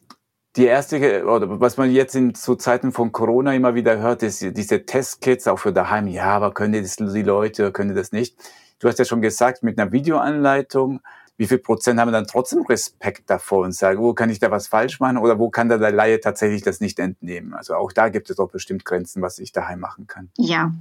die 0.56 0.64
erste, 0.64 1.24
oder 1.24 1.60
was 1.60 1.78
man 1.78 1.90
jetzt 1.90 2.14
in 2.14 2.34
zu 2.34 2.56
Zeiten 2.56 2.92
von 2.92 3.10
Corona 3.10 3.54
immer 3.54 3.74
wieder 3.74 3.98
hört, 3.98 4.22
ist 4.22 4.42
diese 4.42 4.84
Testkits 4.84 5.48
auch 5.48 5.58
für 5.58 5.72
daheim. 5.72 6.08
Ja, 6.08 6.26
aber 6.26 6.52
können 6.52 6.82
das 6.82 6.96
die 6.96 7.22
Leute, 7.22 7.72
können 7.72 7.94
das 7.94 8.12
nicht? 8.12 8.36
Du 8.82 8.88
hast 8.88 8.98
ja 8.98 9.04
schon 9.04 9.22
gesagt, 9.22 9.62
mit 9.62 9.78
einer 9.78 9.92
Videoanleitung, 9.92 11.00
wie 11.36 11.46
viel 11.46 11.58
Prozent 11.58 12.00
haben 12.00 12.10
dann 12.10 12.26
trotzdem 12.26 12.66
Respekt 12.66 13.30
davor 13.30 13.64
und 13.64 13.72
sagen, 13.72 14.00
wo 14.00 14.12
kann 14.12 14.28
ich 14.28 14.40
da 14.40 14.50
was 14.50 14.66
falsch 14.66 14.98
machen 14.98 15.18
oder 15.18 15.38
wo 15.38 15.50
kann 15.50 15.68
da 15.68 15.78
der 15.78 15.92
Laie 15.92 16.18
tatsächlich 16.18 16.62
das 16.62 16.80
nicht 16.80 16.98
entnehmen? 16.98 17.54
Also 17.54 17.76
auch 17.76 17.92
da 17.92 18.08
gibt 18.08 18.28
es 18.28 18.36
doch 18.36 18.50
bestimmt 18.50 18.84
Grenzen, 18.84 19.22
was 19.22 19.38
ich 19.38 19.52
daheim 19.52 19.78
machen 19.78 20.08
kann. 20.08 20.30
Ja, 20.36 20.72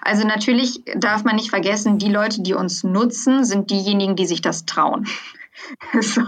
also 0.00 0.26
natürlich 0.26 0.82
darf 0.96 1.24
man 1.24 1.36
nicht 1.36 1.50
vergessen, 1.50 1.98
die 1.98 2.08
Leute, 2.08 2.40
die 2.40 2.54
uns 2.54 2.84
nutzen, 2.84 3.44
sind 3.44 3.70
diejenigen, 3.70 4.16
die 4.16 4.26
sich 4.26 4.40
das 4.40 4.64
trauen. 4.64 5.06
So, 6.00 6.22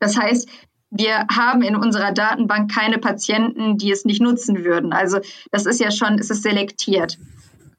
das 0.00 0.18
heißt, 0.18 0.48
wir 0.90 1.26
haben 1.34 1.62
in 1.62 1.76
unserer 1.76 2.12
Datenbank 2.12 2.70
keine 2.70 2.98
Patienten, 2.98 3.78
die 3.78 3.90
es 3.90 4.04
nicht 4.04 4.20
nutzen 4.20 4.64
würden. 4.64 4.92
Also 4.92 5.20
das 5.50 5.64
ist 5.64 5.80
ja 5.80 5.90
schon, 5.90 6.18
es 6.18 6.28
ist 6.28 6.42
selektiert. 6.42 7.18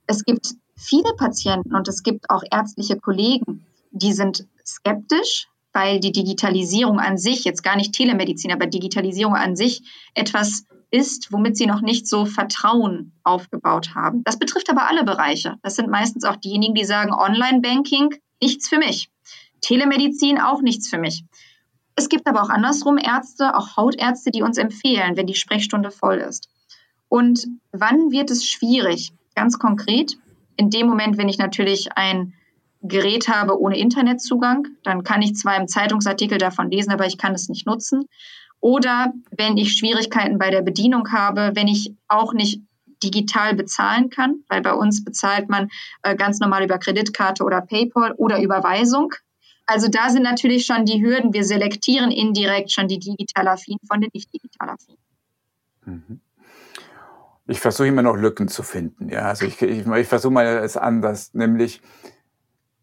Es 0.07 0.25
gibt 0.25 0.55
viele 0.77 1.13
Patienten 1.17 1.75
und 1.75 1.87
es 1.87 2.03
gibt 2.03 2.29
auch 2.29 2.43
ärztliche 2.49 2.97
Kollegen, 2.97 3.65
die 3.91 4.13
sind 4.13 4.47
skeptisch, 4.65 5.47
weil 5.73 5.99
die 5.99 6.11
Digitalisierung 6.11 6.99
an 6.99 7.17
sich, 7.17 7.43
jetzt 7.43 7.63
gar 7.63 7.75
nicht 7.75 7.93
Telemedizin, 7.93 8.51
aber 8.51 8.67
Digitalisierung 8.67 9.35
an 9.35 9.55
sich 9.55 9.81
etwas 10.13 10.65
ist, 10.89 11.31
womit 11.31 11.57
sie 11.57 11.65
noch 11.65 11.81
nicht 11.81 12.07
so 12.07 12.25
Vertrauen 12.25 13.11
aufgebaut 13.23 13.93
haben. 13.93 14.23
Das 14.23 14.39
betrifft 14.39 14.69
aber 14.69 14.87
alle 14.87 15.03
Bereiche. 15.03 15.55
Das 15.61 15.75
sind 15.75 15.89
meistens 15.89 16.23
auch 16.23 16.37
diejenigen, 16.37 16.75
die 16.75 16.85
sagen, 16.85 17.13
Online-Banking, 17.13 18.15
nichts 18.41 18.69
für 18.69 18.77
mich. 18.77 19.09
Telemedizin 19.61 20.39
auch 20.39 20.61
nichts 20.61 20.87
für 20.87 20.97
mich. 20.97 21.25
Es 21.95 22.09
gibt 22.09 22.27
aber 22.27 22.43
auch 22.43 22.49
andersrum 22.49 22.97
Ärzte, 22.97 23.55
auch 23.55 23.75
Hautärzte, 23.75 24.31
die 24.31 24.43
uns 24.43 24.57
empfehlen, 24.57 25.17
wenn 25.17 25.27
die 25.27 25.33
Sprechstunde 25.33 25.91
voll 25.91 26.17
ist. 26.17 26.47
Und 27.09 27.47
wann 27.71 28.11
wird 28.11 28.29
es 28.31 28.45
schwierig? 28.45 29.11
Ganz 29.35 29.59
konkret, 29.59 30.17
in 30.57 30.69
dem 30.69 30.87
Moment, 30.87 31.17
wenn 31.17 31.29
ich 31.29 31.37
natürlich 31.37 31.91
ein 31.95 32.33
Gerät 32.81 33.27
habe 33.27 33.59
ohne 33.59 33.77
Internetzugang, 33.77 34.67
dann 34.83 35.03
kann 35.03 35.21
ich 35.21 35.35
zwar 35.35 35.57
im 35.57 35.67
Zeitungsartikel 35.67 36.37
davon 36.37 36.69
lesen, 36.69 36.91
aber 36.91 37.05
ich 37.05 37.17
kann 37.17 37.33
es 37.33 37.49
nicht 37.49 37.65
nutzen. 37.65 38.07
Oder 38.59 39.13
wenn 39.31 39.57
ich 39.57 39.73
Schwierigkeiten 39.73 40.37
bei 40.37 40.49
der 40.49 40.61
Bedienung 40.61 41.11
habe, 41.11 41.51
wenn 41.53 41.67
ich 41.67 41.93
auch 42.07 42.33
nicht 42.33 42.61
digital 43.03 43.53
bezahlen 43.53 44.09
kann, 44.09 44.43
weil 44.47 44.61
bei 44.61 44.73
uns 44.73 45.03
bezahlt 45.03 45.49
man 45.49 45.69
äh, 46.01 46.15
ganz 46.15 46.39
normal 46.39 46.63
über 46.63 46.79
Kreditkarte 46.79 47.43
oder 47.43 47.61
PayPal 47.61 48.13
oder 48.13 48.41
Überweisung. 48.41 49.13
Also 49.67 49.87
da 49.87 50.09
sind 50.09 50.23
natürlich 50.23 50.65
schon 50.65 50.85
die 50.85 51.03
Hürden. 51.03 51.33
Wir 51.33 51.43
selektieren 51.43 52.09
indirekt 52.09 52.71
schon 52.71 52.87
die 52.87 52.99
digital 52.99 53.47
affinen 53.49 53.79
von 53.87 54.01
den 54.01 54.09
nicht 54.13 54.33
digital 54.33 54.69
affinen. 54.69 54.97
Mhm. 55.85 56.21
Ich 57.47 57.59
versuche 57.59 57.87
immer 57.87 58.01
noch 58.01 58.17
Lücken 58.17 58.47
zu 58.47 58.61
finden. 58.61 59.09
Ja, 59.09 59.23
also 59.23 59.45
ich, 59.45 59.61
ich, 59.61 59.87
ich 59.87 60.07
versuche 60.07 60.33
mal 60.33 60.45
es 60.45 60.75
anders, 60.75 61.33
nämlich 61.33 61.81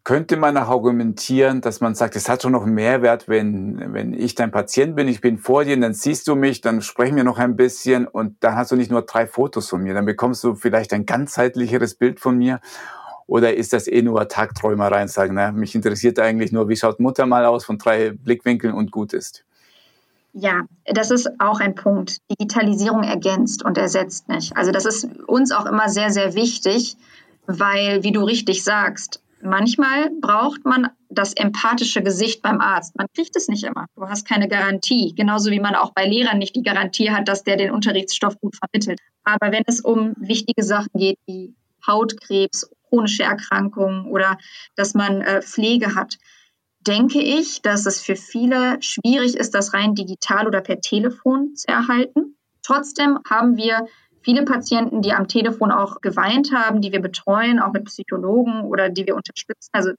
könnte 0.03 0.37
man 0.37 0.55
auch 0.57 0.69
argumentieren, 0.69 1.61
dass 1.61 1.81
man 1.81 1.95
sagt, 1.95 2.15
es 2.15 2.29
hat 2.29 2.43
schon 2.43 2.51
noch 2.51 2.63
einen 2.63 2.75
Mehrwert, 2.75 3.27
wenn, 3.27 3.93
wenn 3.93 4.13
ich 4.13 4.35
dein 4.35 4.51
Patient 4.51 4.95
bin, 4.95 5.07
ich 5.07 5.19
bin 5.19 5.39
vor 5.39 5.65
dir, 5.65 5.79
dann 5.79 5.95
siehst 5.95 6.27
du 6.27 6.35
mich, 6.35 6.61
dann 6.61 6.81
sprechen 6.81 7.15
wir 7.15 7.23
noch 7.23 7.39
ein 7.39 7.55
bisschen 7.55 8.07
und 8.07 8.35
dann 8.43 8.55
hast 8.55 8.71
du 8.71 8.75
nicht 8.75 8.91
nur 8.91 9.01
drei 9.01 9.25
Fotos 9.25 9.67
von 9.67 9.81
mir, 9.81 9.95
dann 9.95 10.05
bekommst 10.05 10.43
du 10.43 10.53
vielleicht 10.53 10.93
ein 10.93 11.07
ganzheitlicheres 11.07 11.95
Bild 11.95 12.19
von 12.19 12.37
mir 12.37 12.59
oder 13.27 13.55
ist 13.55 13.73
das 13.73 13.87
eh 13.87 14.01
nur 14.01 14.27
Tagträumerei 14.27 15.03
und 15.03 15.09
sagen, 15.09 15.35
na, 15.35 15.51
mich 15.51 15.73
interessiert 15.73 16.19
eigentlich 16.19 16.51
nur, 16.51 16.69
wie 16.69 16.75
schaut 16.75 16.99
Mutter 16.99 17.25
mal 17.25 17.45
aus 17.45 17.65
von 17.65 17.77
drei 17.77 18.11
Blickwinkeln 18.11 18.73
und 18.73 18.91
gut 18.91 19.13
ist? 19.13 19.44
Ja, 20.37 20.65
das 20.85 21.11
ist 21.11 21.29
auch 21.39 21.61
ein 21.61 21.75
Punkt. 21.75 22.17
Digitalisierung 22.29 23.03
ergänzt 23.03 23.63
und 23.63 23.77
ersetzt 23.77 24.27
nicht. 24.27 24.55
Also 24.57 24.71
das 24.71 24.85
ist 24.85 25.07
uns 25.27 25.53
auch 25.53 25.65
immer 25.65 25.87
sehr, 25.87 26.09
sehr 26.09 26.35
wichtig, 26.35 26.97
weil, 27.47 28.03
wie 28.03 28.11
du 28.11 28.21
richtig 28.21 28.63
sagst, 28.65 29.23
manchmal 29.41 30.09
braucht 30.19 30.65
man 30.65 30.89
das 31.09 31.31
empathische 31.33 32.03
Gesicht 32.03 32.41
beim 32.41 32.59
Arzt. 32.59 32.97
Man 32.97 33.07
kriegt 33.15 33.33
es 33.37 33.47
nicht 33.47 33.63
immer. 33.63 33.85
Du 33.95 34.09
hast 34.09 34.27
keine 34.27 34.49
Garantie. 34.49 35.13
Genauso 35.15 35.51
wie 35.51 35.61
man 35.61 35.73
auch 35.73 35.93
bei 35.93 36.05
Lehrern 36.05 36.37
nicht 36.37 36.55
die 36.57 36.63
Garantie 36.63 37.11
hat, 37.11 37.29
dass 37.29 37.45
der 37.45 37.55
den 37.55 37.71
Unterrichtsstoff 37.71 38.37
gut 38.41 38.57
vermittelt. 38.57 38.99
Aber 39.23 39.53
wenn 39.53 39.63
es 39.67 39.79
um 39.79 40.15
wichtige 40.17 40.63
Sachen 40.63 40.91
geht 40.95 41.17
wie 41.27 41.55
Hautkrebs 41.87 42.69
chronische 42.89 43.23
Erkrankungen 43.23 44.05
oder 44.05 44.37
dass 44.75 44.93
man 44.93 45.21
äh, 45.21 45.41
Pflege 45.41 45.95
hat. 45.95 46.17
Denke 46.87 47.21
ich, 47.21 47.61
dass 47.61 47.85
es 47.85 48.01
für 48.01 48.15
viele 48.15 48.81
schwierig 48.81 49.35
ist, 49.35 49.55
das 49.55 49.73
rein 49.73 49.95
digital 49.95 50.47
oder 50.47 50.61
per 50.61 50.81
Telefon 50.81 51.55
zu 51.55 51.67
erhalten. 51.67 52.37
Trotzdem 52.63 53.19
haben 53.29 53.57
wir 53.57 53.87
viele 54.21 54.43
Patienten, 54.43 55.01
die 55.01 55.13
am 55.13 55.27
Telefon 55.27 55.71
auch 55.71 56.01
geweint 56.01 56.51
haben, 56.51 56.81
die 56.81 56.91
wir 56.91 57.01
betreuen, 57.01 57.59
auch 57.59 57.73
mit 57.73 57.85
Psychologen 57.85 58.61
oder 58.61 58.89
die 58.89 59.05
wir 59.05 59.15
unterstützen. 59.15 59.69
Also 59.71 59.91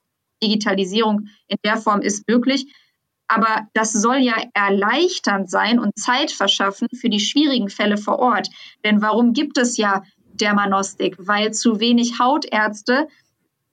Digitalisierung 0.43 1.29
in 1.47 1.59
der 1.65 1.77
Form 1.77 2.01
ist 2.01 2.29
möglich. 2.29 2.73
Aber 3.29 3.67
das 3.75 3.93
soll 3.93 4.19
ja 4.19 4.35
erleichternd 4.55 5.51
sein 5.51 5.79
und 5.79 5.99
Zeit 5.99 6.31
verschaffen 6.31 6.89
für 6.93 7.09
die 7.09 7.21
schwierigen 7.21 7.69
Fälle 7.69 7.97
vor 7.97 8.19
Ort. 8.19 8.49
Denn 8.85 9.03
warum 9.03 9.33
gibt 9.33 9.59
es 9.59 9.77
ja 9.77 10.03
Dermanostik? 10.35 11.17
Weil 11.19 11.53
zu 11.53 11.81
wenig 11.81 12.19
Hautärzte 12.21 13.09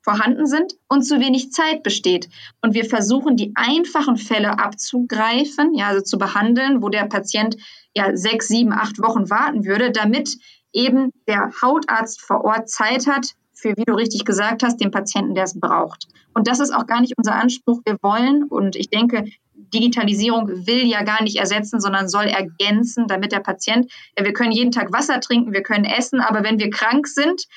vorhanden 0.03 0.45
sind 0.45 0.73
und 0.87 1.03
zu 1.03 1.19
wenig 1.19 1.51
Zeit 1.51 1.81
besteht. 1.81 2.29
Und 2.61 2.73
wir 2.73 2.85
versuchen, 2.85 3.35
die 3.37 3.53
einfachen 3.55 4.17
Fälle 4.17 4.59
abzugreifen, 4.59 5.73
ja, 5.73 5.87
also 5.87 6.01
zu 6.01 6.17
behandeln, 6.17 6.81
wo 6.81 6.89
der 6.89 7.05
Patient 7.05 7.57
ja 7.95 8.15
sechs, 8.15 8.47
sieben, 8.47 8.73
acht 8.73 8.99
Wochen 8.99 9.29
warten 9.29 9.65
würde, 9.65 9.91
damit 9.91 10.37
eben 10.73 11.11
der 11.27 11.51
Hautarzt 11.61 12.21
vor 12.21 12.43
Ort 12.43 12.69
Zeit 12.69 13.07
hat, 13.07 13.27
für, 13.53 13.77
wie 13.77 13.85
du 13.85 13.93
richtig 13.93 14.25
gesagt 14.25 14.63
hast, 14.63 14.77
den 14.77 14.91
Patienten, 14.91 15.35
der 15.35 15.45
es 15.45 15.57
braucht. 15.57 16.07
Und 16.33 16.47
das 16.47 16.59
ist 16.59 16.71
auch 16.71 16.85
gar 16.85 16.99
nicht 16.99 17.13
unser 17.17 17.35
Anspruch. 17.35 17.79
Wir 17.85 17.97
wollen, 18.01 18.43
und 18.43 18.75
ich 18.75 18.89
denke, 18.89 19.25
Digitalisierung 19.55 20.47
will 20.67 20.85
ja 20.85 21.03
gar 21.03 21.23
nicht 21.23 21.37
ersetzen, 21.37 21.79
sondern 21.79 22.09
soll 22.09 22.25
ergänzen, 22.25 23.07
damit 23.07 23.31
der 23.31 23.39
Patient, 23.39 23.91
ja, 24.17 24.25
wir 24.25 24.33
können 24.33 24.51
jeden 24.51 24.71
Tag 24.71 24.91
Wasser 24.91 25.19
trinken, 25.19 25.53
wir 25.53 25.63
können 25.63 25.85
essen, 25.85 26.19
aber 26.19 26.43
wenn 26.43 26.59
wir 26.59 26.69
krank 26.69 27.07
sind, 27.07 27.47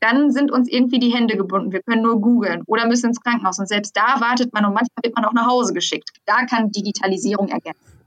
dann 0.00 0.30
sind 0.30 0.50
uns 0.50 0.68
irgendwie 0.68 0.98
die 0.98 1.10
Hände 1.10 1.36
gebunden. 1.36 1.72
Wir 1.72 1.82
können 1.82 2.02
nur 2.02 2.20
googeln 2.20 2.62
oder 2.66 2.86
müssen 2.86 3.06
ins 3.06 3.20
Krankenhaus. 3.20 3.58
Und 3.58 3.68
selbst 3.68 3.96
da 3.96 4.20
wartet 4.20 4.52
man 4.52 4.64
und 4.64 4.74
manchmal 4.74 5.02
wird 5.02 5.14
man 5.14 5.24
auch 5.24 5.32
nach 5.32 5.46
Hause 5.46 5.72
geschickt. 5.74 6.10
Da 6.26 6.46
kann 6.46 6.70
Digitalisierung 6.70 7.48
ergänzen. 7.48 8.00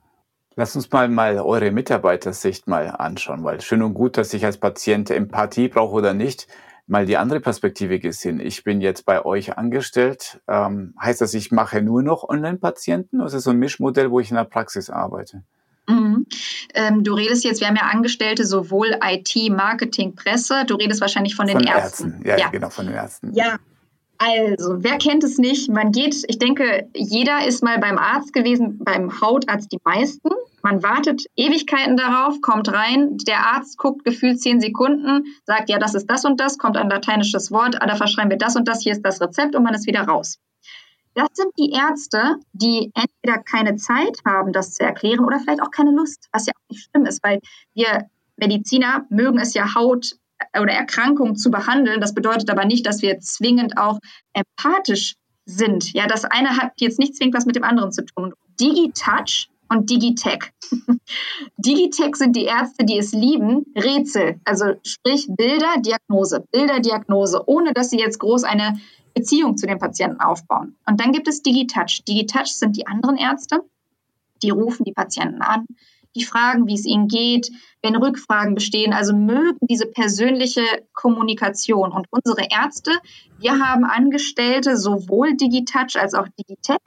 Lass 0.56 0.75
uns 0.75 0.91
mal, 0.91 1.08
mal 1.08 1.39
eure 1.39 1.71
Mitarbeitersicht 1.71 2.67
mal 2.67 2.88
anschauen, 2.88 3.43
weil 3.43 3.62
schön 3.62 3.82
und 3.82 3.95
gut, 3.95 4.17
dass 4.17 4.34
ich 4.34 4.45
als 4.45 4.58
Patient 4.58 5.10
Empathie 5.10 5.67
brauche 5.67 5.93
oder 5.93 6.13
nicht 6.13 6.47
mal 6.86 7.06
die 7.06 7.17
andere 7.17 7.39
Perspektive 7.39 7.99
gesehen. 7.99 8.39
Ich 8.39 8.63
bin 8.63 8.82
jetzt 8.82 9.06
bei 9.06 9.25
euch 9.25 9.58
angestellt. 9.58 10.41
Ähm, 10.47 10.93
heißt 11.01 11.21
das, 11.21 11.34
ich 11.34 11.51
mache 11.51 11.82
nur 11.82 12.03
noch 12.03 12.27
Online-Patienten 12.27 13.17
oder 13.17 13.27
ist 13.27 13.34
es 13.34 13.43
so 13.45 13.51
ein 13.51 13.58
Mischmodell, 13.58 14.12
wo 14.12 14.19
ich 14.19 14.29
in 14.29 14.38
der 14.38 14.43
Praxis 14.43 14.89
arbeite? 14.89 15.43
Mhm. 16.13 16.26
Ähm, 16.73 17.04
du 17.04 17.13
redest 17.13 17.43
jetzt, 17.43 17.60
wir 17.62 17.67
haben 17.67 17.76
ja 17.76 17.89
Angestellte 17.91 18.45
sowohl 18.45 18.97
IT, 19.04 19.36
Marketing, 19.52 20.15
Presse. 20.15 20.63
Du 20.65 20.76
redest 20.76 21.02
wahrscheinlich 21.02 21.36
von 21.36 21.47
den 21.47 21.58
von 21.58 21.67
Ärzten. 21.67 22.12
Ärzten. 22.12 22.28
Ja, 22.28 22.38
ja, 22.38 22.49
genau, 22.49 22.69
von 22.69 22.86
den 22.86 22.95
Ärzten. 22.95 23.34
Ja, 23.34 23.58
also, 24.17 24.84
wer 24.84 24.97
kennt 24.99 25.23
es 25.23 25.38
nicht? 25.38 25.69
Man 25.69 25.91
geht, 25.91 26.23
ich 26.28 26.39
denke, 26.39 26.88
jeder 26.95 27.45
ist 27.45 27.62
mal 27.62 27.80
beim 27.80 27.97
Arzt 27.97 28.32
gewesen, 28.32 28.80
beim 28.80 29.21
Hautarzt 29.21 29.71
die 29.71 29.80
meisten. 29.84 30.30
Man 30.62 30.82
wartet 30.82 31.26
Ewigkeiten 31.36 31.97
darauf, 31.97 32.39
kommt 32.41 32.71
rein, 32.71 33.17
der 33.28 33.39
Arzt 33.39 33.78
guckt 33.78 34.06
gefühlt 34.06 34.39
zehn 34.39 34.62
Sekunden, 34.62 35.26
sagt, 35.45 35.69
ja, 35.69 35.78
das 35.78 35.93
ist 35.93 36.10
das 36.10 36.23
und 36.23 36.39
das, 36.39 36.58
kommt 36.58 36.78
ein 36.78 36.89
lateinisches 36.89 37.52
Wort, 37.52 37.82
ah, 37.82 37.86
da 37.86 37.95
verschreiben 37.95 38.30
wir 38.30 38.38
das 38.38 38.56
und 38.56 38.65
das, 38.65 38.82
hier 38.82 38.93
ist 38.93 39.02
das 39.02 39.19
Rezept 39.19 39.56
und 39.56 39.63
man 39.63 39.73
ist 39.73 39.88
wieder 39.88 40.04
raus. 40.04 40.39
Das 41.15 41.30
sind 41.34 41.52
die 41.58 41.71
Ärzte, 41.71 42.38
die 42.54 42.91
entweder 42.95 43.43
keine 43.43 43.76
Zeit 43.76 44.19
haben, 44.26 44.52
das 44.52 44.73
zu 44.73 44.84
erklären 44.84 45.26
oder 45.26 45.39
vielleicht 45.39 45.62
auch 45.62 45.71
keine 45.71 45.91
Lust, 45.91 46.28
was 46.32 46.47
ja 46.47 46.54
auch 46.54 46.69
nicht 46.69 46.89
schlimm 46.89 47.06
ist, 47.06 47.23
weil 47.23 47.39
wir 47.73 48.08
Mediziner 48.38 49.06
mögen 49.10 49.39
es 49.39 49.54
ja 49.54 49.76
Haut 49.76 50.15
oder 50.60 50.73
Erkrankungen 50.73 51.36
zu 51.36 51.52
behandeln. 51.52 52.02
Das 52.02 52.13
bedeutet 52.13 52.49
aber 52.49 52.65
nicht, 52.65 52.86
dass 52.86 53.02
wir 53.02 53.19
zwingend 53.19 53.78
auch 53.78 53.99
empathisch 54.34 55.15
sind. 55.45 55.93
Ja, 55.93 56.08
das 56.08 56.26
eine 56.26 56.58
hat 56.58 56.73
jetzt 56.78 56.99
nicht 56.99 57.15
zwingend 57.15 57.36
was 57.36 57.45
mit 57.45 57.56
dem 57.56 57.63
anderen 57.63 57.91
zu 57.91 58.06
tun. 58.06 58.34
Digitouch 58.60 59.49
und 59.69 59.89
Digitech. 59.89 60.52
Digitech 61.58 62.15
sind 62.15 62.36
die 62.36 62.45
Ärzte, 62.45 62.86
die 62.86 62.97
es 62.97 63.12
lieben, 63.12 63.65
Rätsel, 63.76 64.39
also 64.45 64.73
sprich 64.86 65.28
Bilder, 65.30 65.76
Diagnose, 65.80 66.43
Bilder, 66.52 66.80
Diagnose, 66.80 67.43
ohne 67.47 67.73
dass 67.73 67.89
sie 67.89 67.99
jetzt 67.99 68.19
groß 68.19 68.43
eine 68.43 68.80
Beziehung 69.13 69.58
zu 69.58 69.67
den 69.67 69.80
Patienten 69.80 70.19
aufbauen. 70.19 70.76
Und 70.86 70.99
dann 70.99 71.12
gibt 71.12 71.28
es 71.28 71.41
Digitouch. 71.41 72.04
Digitouch 72.08 72.47
sind 72.47 72.78
die 72.78 72.88
anderen 72.88 73.17
Ärzte, 73.17 73.62
die 74.41 74.49
rufen 74.49 74.84
die 74.84 74.93
Patienten 74.93 75.41
an, 75.41 75.65
die 76.15 76.23
fragen, 76.23 76.67
wie 76.67 76.76
es 76.76 76.86
ihnen 76.86 77.08
geht, 77.08 77.52
wenn 77.82 77.95
Rückfragen 77.95 78.56
bestehen. 78.56 78.93
Also 78.93 79.15
mögen 79.15 79.58
diese 79.62 79.88
persönliche 79.88 80.63
Kommunikation. 80.93 81.91
Und 81.91 82.08
unsere 82.12 82.47
Ärzte, 82.52 82.91
wir 83.39 83.60
haben 83.60 83.84
Angestellte, 83.84 84.78
sowohl 84.78 85.36
Digitouch 85.36 85.95
als 85.99 86.13
auch 86.13 86.28
Digitech. 86.39 86.78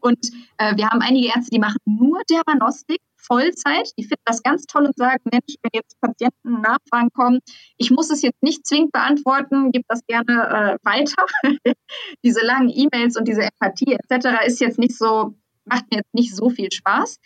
Und 0.00 0.30
äh, 0.58 0.76
wir 0.76 0.88
haben 0.88 1.00
einige 1.00 1.28
Ärzte, 1.28 1.50
die 1.52 1.60
machen 1.60 1.78
nur 1.84 2.20
Dermanostik, 2.28 3.00
Vollzeit. 3.22 3.92
Die 3.98 4.04
finden 4.04 4.22
das 4.24 4.42
ganz 4.42 4.66
toll 4.66 4.86
und 4.86 4.96
sagen, 4.96 5.22
Mensch, 5.30 5.56
wenn 5.62 5.70
jetzt 5.72 6.00
Patienten 6.00 6.60
Nachfragen 6.60 7.10
kommen, 7.12 7.40
ich 7.76 7.90
muss 7.90 8.10
es 8.10 8.22
jetzt 8.22 8.42
nicht 8.42 8.66
zwingend 8.66 8.92
beantworten, 8.92 9.72
gib 9.72 9.84
das 9.88 10.04
gerne 10.06 10.78
äh, 10.82 10.86
weiter. 10.86 11.24
diese 12.24 12.44
langen 12.44 12.70
E-Mails 12.70 13.16
und 13.16 13.26
diese 13.26 13.42
Empathie 13.42 13.94
etc. 13.94 14.46
ist 14.46 14.60
jetzt 14.60 14.78
nicht 14.78 14.96
so, 14.96 15.34
macht 15.64 15.84
mir 15.90 15.98
jetzt 15.98 16.14
nicht 16.14 16.34
so 16.34 16.50
viel 16.50 16.70
Spaß. 16.70 17.18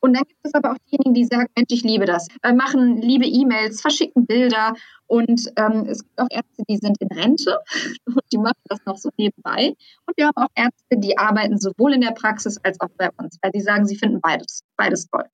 Und 0.00 0.14
dann 0.14 0.24
gibt 0.24 0.40
es 0.44 0.54
aber 0.54 0.72
auch 0.72 0.78
diejenigen, 0.90 1.14
die 1.14 1.24
sagen, 1.24 1.48
Mensch, 1.56 1.70
ich 1.70 1.82
liebe 1.82 2.04
das, 2.04 2.28
äh, 2.42 2.52
machen 2.52 3.00
liebe 3.02 3.26
E-Mails, 3.26 3.80
verschicken 3.80 4.26
Bilder. 4.26 4.74
Und 5.06 5.50
ähm, 5.56 5.86
es 5.88 6.04
gibt 6.04 6.20
auch 6.20 6.28
Ärzte, 6.30 6.62
die 6.68 6.76
sind 6.76 6.98
in 7.00 7.08
Rente 7.08 7.58
und 8.06 8.22
die 8.32 8.38
machen 8.38 8.60
das 8.66 8.78
noch 8.84 8.96
so 8.96 9.10
nebenbei. 9.16 9.74
Und 10.06 10.16
wir 10.16 10.26
haben 10.26 10.36
auch 10.36 10.50
Ärzte, 10.54 10.98
die 10.98 11.18
arbeiten 11.18 11.58
sowohl 11.58 11.94
in 11.94 12.00
der 12.00 12.12
Praxis 12.12 12.58
als 12.62 12.80
auch 12.80 12.90
bei 12.96 13.10
uns, 13.16 13.38
weil 13.42 13.50
sie 13.52 13.60
sagen, 13.60 13.86
sie 13.86 13.96
finden 13.96 14.20
beides, 14.20 14.62
beides 14.76 15.08
toll. 15.08 15.24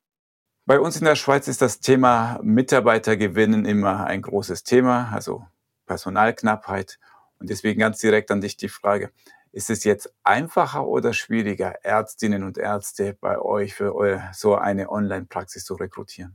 Bei 0.67 0.81
uns 0.81 0.97
in 0.97 1.05
der 1.05 1.15
Schweiz 1.15 1.47
ist 1.47 1.61
das 1.61 1.81
Thema 1.81 2.41
Mitarbeitergewinnen 2.43 3.67
immer 3.67 4.07
ein 4.07 4.23
großes 4.23 4.63
Thema, 4.65 5.11
also 5.13 5.45
Personalknappheit. 5.87 6.99
Und 7.39 7.51
deswegen 7.51 7.81
ganz 7.81 7.99
direkt 7.99 8.31
an 8.31 8.41
dich 8.41 8.57
die 8.57 8.71
Frage, 8.71 9.11
ist 9.53 9.69
es 9.69 9.85
jetzt 9.85 10.15
einfacher 10.23 10.87
oder 10.87 11.13
schwieriger, 11.13 11.85
Ärztinnen 11.85 12.45
und 12.45 12.57
Ärzte 12.57 13.15
bei 13.21 13.39
euch 13.39 13.75
für 13.75 14.23
so 14.33 14.55
eine 14.55 14.91
Online-Praxis 14.91 15.67
zu 15.67 15.75
rekrutieren? 15.75 16.35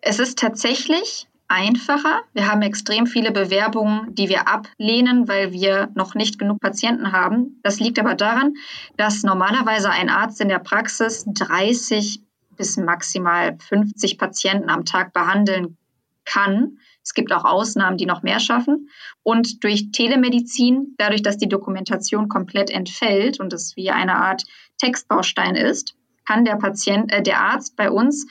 Es 0.00 0.18
ist 0.18 0.38
tatsächlich 0.38 1.28
einfacher. 1.46 2.22
Wir 2.32 2.50
haben 2.50 2.62
extrem 2.62 3.06
viele 3.06 3.32
Bewerbungen, 3.32 4.14
die 4.14 4.30
wir 4.30 4.48
ablehnen, 4.48 5.28
weil 5.28 5.52
wir 5.52 5.90
noch 5.94 6.14
nicht 6.14 6.38
genug 6.38 6.58
Patienten 6.60 7.12
haben. 7.12 7.60
Das 7.62 7.80
liegt 7.80 7.98
aber 7.98 8.14
daran, 8.14 8.54
dass 8.96 9.24
normalerweise 9.24 9.90
ein 9.90 10.08
Arzt 10.08 10.40
in 10.40 10.48
der 10.48 10.60
Praxis 10.60 11.26
30 11.26 12.22
bis 12.60 12.76
maximal 12.76 13.56
50 13.58 14.18
Patienten 14.18 14.68
am 14.68 14.84
Tag 14.84 15.14
behandeln 15.14 15.78
kann. 16.26 16.76
Es 17.02 17.14
gibt 17.14 17.32
auch 17.32 17.46
Ausnahmen, 17.46 17.96
die 17.96 18.04
noch 18.04 18.22
mehr 18.22 18.38
schaffen. 18.38 18.90
Und 19.22 19.64
durch 19.64 19.92
Telemedizin, 19.92 20.94
dadurch, 20.98 21.22
dass 21.22 21.38
die 21.38 21.48
Dokumentation 21.48 22.28
komplett 22.28 22.68
entfällt 22.68 23.40
und 23.40 23.54
es 23.54 23.76
wie 23.76 23.90
eine 23.90 24.16
Art 24.16 24.44
Textbaustein 24.76 25.54
ist, 25.56 25.94
kann 26.26 26.44
der 26.44 26.56
Patient, 26.56 27.10
äh, 27.10 27.22
der 27.22 27.40
Arzt 27.40 27.76
bei 27.76 27.90
uns 27.90 28.26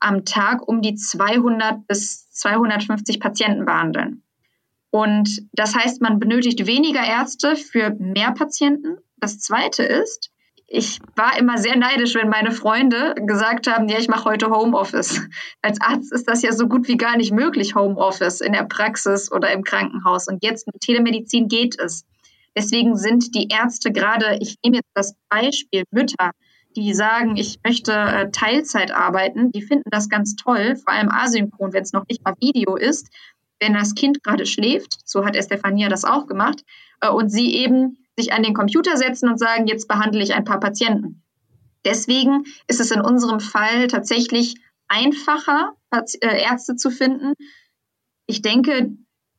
am 0.00 0.24
Tag 0.24 0.66
um 0.66 0.82
die 0.82 0.96
200 0.96 1.86
bis 1.86 2.28
250 2.30 3.20
Patienten 3.20 3.64
behandeln. 3.64 4.24
Und 4.90 5.46
das 5.52 5.76
heißt, 5.76 6.02
man 6.02 6.18
benötigt 6.18 6.66
weniger 6.66 7.04
Ärzte 7.04 7.54
für 7.54 7.90
mehr 7.90 8.32
Patienten. 8.32 8.96
Das 9.18 9.38
Zweite 9.38 9.84
ist, 9.84 10.32
ich 10.70 11.00
war 11.16 11.38
immer 11.38 11.56
sehr 11.56 11.76
neidisch, 11.76 12.14
wenn 12.14 12.28
meine 12.28 12.52
Freunde 12.52 13.14
gesagt 13.16 13.66
haben, 13.66 13.88
ja, 13.88 13.98
ich 13.98 14.08
mache 14.08 14.26
heute 14.26 14.50
Homeoffice. 14.50 15.22
Als 15.62 15.80
Arzt 15.80 16.12
ist 16.12 16.28
das 16.28 16.42
ja 16.42 16.52
so 16.52 16.68
gut 16.68 16.88
wie 16.88 16.98
gar 16.98 17.16
nicht 17.16 17.32
möglich, 17.32 17.74
Homeoffice 17.74 18.42
in 18.42 18.52
der 18.52 18.64
Praxis 18.64 19.32
oder 19.32 19.50
im 19.50 19.64
Krankenhaus. 19.64 20.28
Und 20.28 20.44
jetzt 20.44 20.66
mit 20.66 20.80
Telemedizin 20.82 21.48
geht 21.48 21.80
es. 21.80 22.04
Deswegen 22.54 22.96
sind 22.96 23.34
die 23.34 23.48
Ärzte 23.48 23.92
gerade, 23.92 24.38
ich 24.40 24.56
nehme 24.62 24.76
jetzt 24.76 24.90
das 24.92 25.14
Beispiel 25.30 25.84
Mütter, 25.90 26.32
die 26.76 26.92
sagen, 26.92 27.36
ich 27.38 27.58
möchte 27.64 27.92
äh, 27.92 28.30
Teilzeit 28.30 28.90
arbeiten, 28.90 29.50
die 29.52 29.62
finden 29.62 29.88
das 29.90 30.10
ganz 30.10 30.36
toll, 30.36 30.76
vor 30.76 30.92
allem 30.92 31.08
asynchron, 31.08 31.72
wenn 31.72 31.82
es 31.82 31.94
noch 31.94 32.04
nicht 32.08 32.22
mal 32.24 32.34
Video 32.40 32.76
ist, 32.76 33.08
wenn 33.58 33.72
das 33.72 33.94
Kind 33.94 34.22
gerade 34.22 34.44
schläft, 34.44 34.98
so 35.08 35.24
hat 35.24 35.34
Estefania 35.34 35.88
das 35.88 36.04
auch 36.04 36.26
gemacht, 36.26 36.62
äh, 37.00 37.08
und 37.08 37.30
sie 37.30 37.54
eben 37.54 37.96
sich 38.18 38.32
an 38.32 38.42
den 38.42 38.54
Computer 38.54 38.96
setzen 38.96 39.28
und 39.28 39.38
sagen, 39.38 39.68
jetzt 39.68 39.86
behandle 39.86 40.22
ich 40.22 40.34
ein 40.34 40.44
paar 40.44 40.58
Patienten. 40.58 41.22
Deswegen 41.84 42.44
ist 42.66 42.80
es 42.80 42.90
in 42.90 43.00
unserem 43.00 43.38
Fall 43.38 43.86
tatsächlich 43.86 44.56
einfacher, 44.88 45.74
äh, 45.92 46.42
Ärzte 46.42 46.74
zu 46.74 46.90
finden. 46.90 47.34
Ich 48.26 48.42
denke, 48.42 48.90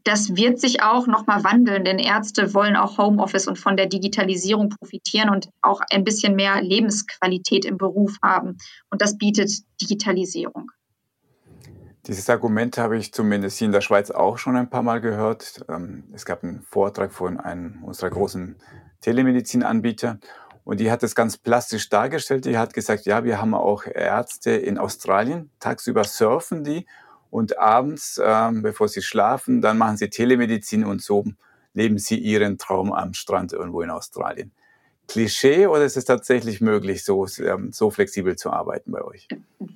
das 0.05 0.37
wird 0.37 0.59
sich 0.59 0.81
auch 0.81 1.07
nochmal 1.07 1.43
wandeln, 1.43 1.83
denn 1.83 1.99
Ärzte 1.99 2.53
wollen 2.53 2.77
auch 2.77 2.97
Homeoffice 2.97 3.47
und 3.47 3.59
von 3.59 3.75
der 3.75 3.87
Digitalisierung 3.87 4.69
profitieren 4.69 5.29
und 5.29 5.49
auch 5.61 5.81
ein 5.91 6.05
bisschen 6.05 6.35
mehr 6.35 6.61
Lebensqualität 6.61 7.65
im 7.65 7.77
Beruf 7.77 8.15
haben. 8.23 8.57
Und 8.89 9.01
das 9.01 9.17
bietet 9.17 9.51
Digitalisierung. 9.81 10.71
Dieses 12.09 12.27
Argument 12.27 12.75
habe 12.79 12.97
ich 12.97 13.13
zumindest 13.13 13.59
hier 13.59 13.67
in 13.67 13.71
der 13.71 13.81
Schweiz 13.81 14.09
auch 14.09 14.39
schon 14.39 14.55
ein 14.55 14.67
paar 14.67 14.81
Mal 14.81 14.99
gehört. 14.99 15.63
Ähm, 15.69 16.05
es 16.11 16.25
gab 16.25 16.43
einen 16.43 16.63
Vortrag 16.63 17.13
von 17.13 17.39
einem 17.39 17.83
unserer 17.83 18.09
großen 18.09 18.55
Telemedizinanbieter 19.01 20.17
und 20.63 20.79
die 20.79 20.89
hat 20.89 21.03
es 21.03 21.13
ganz 21.13 21.37
plastisch 21.37 21.87
dargestellt. 21.89 22.45
Die 22.45 22.57
hat 22.57 22.73
gesagt, 22.73 23.05
ja, 23.05 23.23
wir 23.25 23.39
haben 23.39 23.53
auch 23.53 23.85
Ärzte 23.85 24.49
in 24.49 24.79
Australien. 24.79 25.51
Tagsüber 25.59 26.03
surfen 26.03 26.63
die 26.63 26.87
und 27.29 27.59
abends, 27.59 28.19
ähm, 28.23 28.63
bevor 28.63 28.87
sie 28.87 29.03
schlafen, 29.03 29.61
dann 29.61 29.77
machen 29.77 29.97
sie 29.97 30.09
Telemedizin 30.09 30.85
und 30.85 31.03
so 31.03 31.25
leben 31.75 31.99
sie 31.99 32.17
ihren 32.17 32.57
Traum 32.57 32.91
am 32.91 33.13
Strand 33.13 33.53
irgendwo 33.53 33.83
in 33.83 33.91
Australien. 33.91 34.51
Klischee 35.09 35.67
oder 35.67 35.83
ist 35.83 35.97
es 35.97 36.05
tatsächlich 36.05 36.61
möglich, 36.61 37.03
so, 37.03 37.25
ähm, 37.39 37.71
so 37.71 37.89
flexibel 37.89 38.35
zu 38.35 38.51
arbeiten 38.51 38.91
bei 38.91 39.01
euch? 39.03 39.27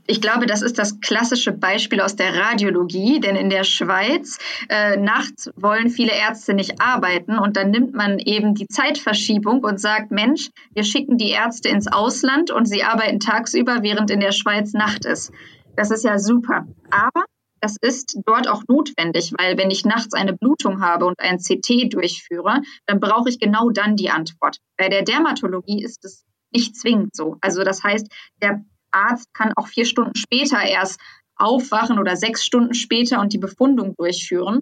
Ich 0.07 0.21
glaube, 0.21 0.45
das 0.45 0.61
ist 0.61 0.77
das 0.77 1.01
klassische 1.01 1.51
Beispiel 1.51 1.99
aus 1.99 2.15
der 2.15 2.35
Radiologie, 2.35 3.19
denn 3.19 3.35
in 3.35 3.49
der 3.49 3.63
Schweiz 3.63 4.37
äh, 4.69 4.95
nachts 4.95 5.49
wollen 5.55 5.89
viele 5.89 6.13
Ärzte 6.13 6.53
nicht 6.53 6.79
arbeiten 6.79 7.37
und 7.39 7.57
dann 7.57 7.71
nimmt 7.71 7.93
man 7.93 8.19
eben 8.19 8.53
die 8.53 8.67
Zeitverschiebung 8.67 9.63
und 9.63 9.79
sagt, 9.79 10.11
Mensch, 10.11 10.49
wir 10.73 10.83
schicken 10.83 11.17
die 11.17 11.31
Ärzte 11.31 11.69
ins 11.69 11.87
Ausland 11.87 12.51
und 12.51 12.65
sie 12.65 12.83
arbeiten 12.83 13.19
tagsüber, 13.19 13.79
während 13.81 14.11
in 14.11 14.19
der 14.19 14.31
Schweiz 14.31 14.73
Nacht 14.73 15.05
ist. 15.05 15.31
Das 15.75 15.89
ist 15.89 16.03
ja 16.03 16.19
super. 16.19 16.67
Aber 16.91 17.25
das 17.63 17.77
ist 17.79 18.19
dort 18.25 18.49
auch 18.49 18.63
notwendig, 18.67 19.31
weil 19.37 19.57
wenn 19.57 19.71
ich 19.71 19.85
nachts 19.85 20.13
eine 20.13 20.33
Blutung 20.33 20.81
habe 20.81 21.05
und 21.05 21.17
ein 21.21 21.37
CT 21.37 21.93
durchführe, 21.93 22.61
dann 22.87 22.99
brauche 22.99 23.29
ich 23.29 23.39
genau 23.39 23.69
dann 23.69 23.95
die 23.95 24.09
Antwort. 24.09 24.57
Bei 24.77 24.89
der 24.89 25.03
Dermatologie 25.03 25.81
ist 25.81 26.03
es 26.03 26.25
nicht 26.51 26.75
zwingend 26.75 27.15
so. 27.15 27.37
Also 27.39 27.63
das 27.63 27.81
heißt, 27.81 28.07
der 28.41 28.65
Arzt 28.91 29.33
kann 29.33 29.53
auch 29.55 29.67
vier 29.67 29.85
Stunden 29.85 30.13
später 30.15 30.61
erst 30.61 30.99
aufwachen 31.37 31.99
oder 31.99 32.17
sechs 32.17 32.43
Stunden 32.43 32.73
später 32.73 33.21
und 33.21 33.31
die 33.31 33.37
Befundung 33.37 33.95
durchführen. 33.95 34.59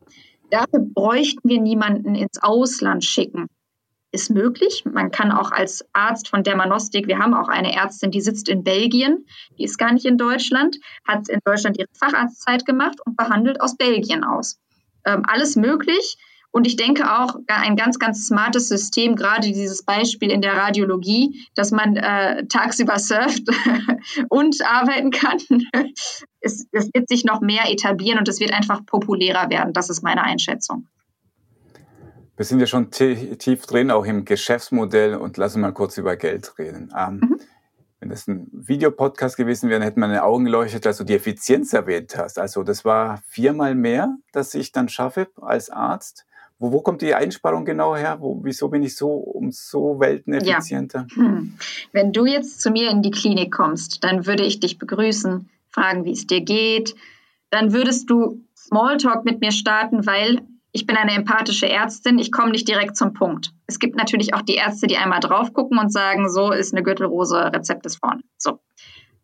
Dafür 0.51 0.81
bräuchten 0.93 1.49
wir 1.49 1.59
niemanden 1.59 2.13
ins 2.13 2.37
Ausland 2.39 3.03
schicken 3.03 3.47
ist 4.12 4.30
möglich. 4.30 4.84
Man 4.86 5.12
kann 5.12 5.32
auch 5.32 5.51
als 5.51 5.86
Arzt 5.93 6.28
von 6.28 6.43
Dermanostik, 6.43 7.07
wir 7.07 7.20
haben 7.20 7.34
auch 7.34 7.47
eine 7.47 7.74
Ärztin, 7.74 8.12
die 8.12 8.22
sitzt 8.22 8.49
in 8.49 8.64
Belgien, 8.64 9.26
die 9.57 9.64
ist 9.64 9.78
gar 9.78 9.93
nicht 9.93 10.05
in 10.05 10.18
Deutschland, 10.18 10.78
hat 11.07 11.30
in 11.30 11.39
Deutschland 11.45 11.78
ihre 11.78 11.89
Facharztzeit 11.93 12.66
gemacht 12.66 12.99
und 13.05 13.16
behandelt 13.16 13.62
aus 13.62 13.78
Belgien 13.78 14.24
aus. 14.24 14.59
Ähm, 15.05 15.24
alles 15.26 15.55
möglich. 15.55 16.18
Und 16.53 16.68
ich 16.68 16.76
denke 16.76 17.18
auch 17.18 17.38
ein 17.47 17.78
ganz, 17.78 17.97
ganz 17.97 18.28
smartes 18.28 18.68
System, 18.68 19.16
gerade 19.16 19.47
dieses 19.47 19.86
Beispiel 19.86 20.30
in 20.30 20.41
der 20.41 20.57
Radiologie, 20.57 21.47
dass 21.55 21.72
man 21.72 21.95
äh, 21.95 22.45
tagsüber 22.47 22.99
surft 22.99 23.43
und 24.30 24.57
arbeiten 24.66 25.12
kann. 25.12 25.38
es, 26.41 26.68
es 26.74 26.89
wird 26.93 27.07
sich 27.07 27.24
noch 27.24 27.39
mehr 27.39 27.72
etablieren 27.72 28.20
und 28.20 28.28
es 28.28 28.41
wird 28.41 28.53
einfach 28.53 28.86
populärer 28.86 29.49
werden. 29.49 29.72
Das 29.72 29.89
ist 29.89 30.03
meine 30.03 30.24
Einschätzung. 30.24 30.88
Wir 32.38 32.45
sind 32.45 32.59
ja 32.59 32.65
schon 32.65 32.89
tief 32.91 33.65
drin, 33.65 33.91
auch 33.91 34.05
im 34.05 34.25
Geschäftsmodell 34.25 35.15
und 35.15 35.38
lassen 35.38 35.61
mal 35.61 35.73
kurz 35.73 35.97
über 35.97 36.15
Geld 36.15 36.57
reden. 36.57 36.93
Ähm, 36.97 37.19
mhm. 37.21 37.39
Wenn 37.99 38.09
das 38.09 38.27
ein 38.27 38.47
Videopodcast 38.51 39.38
gewesen 39.38 39.69
wäre, 39.69 39.84
hätte 39.84 39.99
man 39.99 40.09
in 40.09 40.17
Augen 40.17 40.45
geleuchtet, 40.45 40.88
dass 40.88 40.97
du 40.97 41.03
die 41.03 41.13
Effizienz 41.13 41.71
erwähnt 41.71 42.17
hast. 42.17 42.39
Also 42.39 42.63
das 42.63 42.84
war 42.84 43.21
viermal 43.27 43.75
mehr, 43.75 44.17
dass 44.32 44.55
ich 44.55 44.71
dann 44.71 44.89
schaffe 44.89 45.27
als 45.39 45.69
Arzt. 45.69 46.25
Wo, 46.57 46.71
wo 46.71 46.82
kommt 46.82 47.03
die 47.03 47.13
Einsparung 47.13 47.63
genau 47.63 47.95
her? 47.95 48.17
Wo, 48.19 48.39
wieso 48.43 48.69
bin 48.69 48.82
ich 48.82 48.95
so 48.95 49.09
um 49.09 49.51
so 49.51 49.99
welteneffizienter? 49.99 51.05
Ja. 51.15 51.15
Hm. 51.15 51.53
Wenn 51.91 52.11
du 52.11 52.25
jetzt 52.25 52.61
zu 52.61 52.71
mir 52.71 52.89
in 52.89 53.03
die 53.03 53.11
Klinik 53.11 53.51
kommst, 53.51 54.03
dann 54.03 54.25
würde 54.25 54.43
ich 54.43 54.59
dich 54.59 54.79
begrüßen, 54.79 55.47
fragen, 55.69 56.03
wie 56.05 56.13
es 56.13 56.25
dir 56.25 56.41
geht. 56.41 56.95
Dann 57.51 57.71
würdest 57.71 58.09
du 58.09 58.41
Smalltalk 58.57 59.25
mit 59.25 59.41
mir 59.41 59.51
starten, 59.51 60.07
weil 60.07 60.41
ich 60.74 60.86
bin 60.86 60.95
eine 60.95 61.13
empathische 61.13 61.67
Ärztin, 61.69 62.17
ich 62.17 62.32
komme 62.32 62.51
nicht 62.51 62.67
direkt 62.67 62.95
zum 62.95 63.13
Punkt. 63.13 63.51
Es 63.67 63.80
gibt 63.80 63.95
natürlich 63.95 64.34
auch 64.34 64.41
die 64.41 64.55
Ärzte, 64.55 64.88
die 64.88 64.97
einmal 64.97 65.19
drauf 65.19 65.53
gucken 65.53 65.78
und 65.78 65.91
sagen, 65.91 66.30
so 66.30 66.51
ist 66.51 66.74
eine 66.74 66.84
Gürtelrose, 66.84 67.51
Rezept 67.53 67.86
ist 67.86 67.97
vorne. 67.97 68.22
So. 68.38 68.59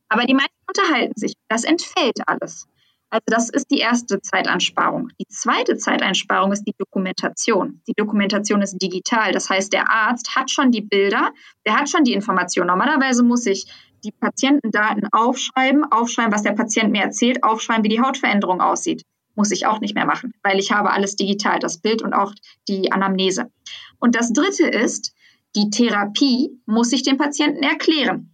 Aber 0.10 0.26
die 0.26 0.34
meisten 0.34 0.56
unterhalten 0.68 1.14
sich. 1.16 1.34
Das 1.48 1.64
entfällt 1.64 2.20
alles. 2.28 2.68
Also 3.10 3.24
das 3.28 3.50
ist 3.50 3.72
die 3.72 3.80
erste 3.80 4.20
Zeitansparung. 4.20 5.10
Die 5.20 5.28
zweite 5.28 5.78
Zeiteinsparung 5.78 6.52
ist 6.52 6.64
die 6.64 6.76
Dokumentation. 6.78 7.82
Die 7.88 7.93
Dokumentation 7.95 8.62
ist 8.62 8.78
digital. 8.82 9.32
Das 9.32 9.50
heißt, 9.50 9.72
der 9.72 9.89
Arzt 9.89 10.36
hat 10.36 10.52
schon 10.52 10.72
die 10.72 10.82
Bilder, 10.82 11.32
der 11.66 11.78
hat 11.78 11.89
schon 11.89 12.04
die 12.04 12.12
Information. 12.12 12.68
Normalerweise 12.68 13.24
muss 13.24 13.45
ich 13.45 13.72
die 14.04 14.12
Patientendaten 14.12 15.08
aufschreiben, 15.14 15.86
aufschreiben, 15.89 16.34
was 16.34 16.43
der 16.43 16.52
Patient 16.52 16.91
mir 16.91 17.02
erzählt, 17.02 17.43
aufschreiben, 17.43 17.86
wie 17.86 17.89
die 17.89 18.02
Hautveränderung 18.02 18.60
aussieht 18.60 19.04
muss 19.38 19.52
ich 19.52 19.66
auch 19.66 19.80
nicht 19.80 19.96
mehr 19.96 20.06
machen, 20.06 20.34
weil 20.44 20.60
ich 20.60 20.72
habe 20.72 20.92
alles 20.92 21.16
digital, 21.16 21.60
das 21.60 21.78
Bild 21.78 22.02
und 22.02 22.14
auch 22.14 22.34
die 22.68 22.92
Anamnese. 22.92 23.52
Und 24.00 24.16
das 24.16 24.34
Dritte 24.34 24.68
ist, 24.68 25.14
die 25.56 25.70
Therapie 25.70 26.60
muss 26.66 26.92
ich 26.92 27.04
dem 27.04 27.18
Patienten 27.18 27.64
erklären 27.64 28.34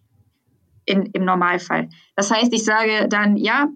in, 0.85 1.05
im 1.07 1.25
Normalfall. 1.25 1.89
Das 2.15 2.31
heißt, 2.31 2.51
ich 2.53 2.63
sage 2.63 3.07
dann, 3.07 3.37
ja, 3.37 3.69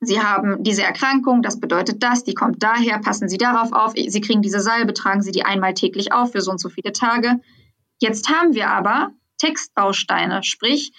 Sie 0.00 0.20
haben 0.20 0.62
diese 0.62 0.82
Erkrankung, 0.82 1.40
das 1.40 1.58
bedeutet 1.58 2.02
das, 2.02 2.24
die 2.24 2.34
kommt 2.34 2.62
daher, 2.62 2.98
passen 2.98 3.28
Sie 3.28 3.38
darauf 3.38 3.72
auf, 3.72 3.92
Sie 3.94 4.20
kriegen 4.20 4.42
diese 4.42 4.60
Salbe, 4.60 4.92
tragen 4.92 5.22
Sie 5.22 5.32
die 5.32 5.46
einmal 5.46 5.72
täglich 5.72 6.12
auf 6.12 6.32
für 6.32 6.42
so 6.42 6.50
und 6.50 6.60
so 6.60 6.68
viele 6.68 6.92
Tage. 6.92 7.40
Jetzt 8.00 8.28
haben 8.28 8.54
wir 8.54 8.68
aber 8.68 9.12
Textbausteine, 9.38 10.42
sprich, 10.42 10.92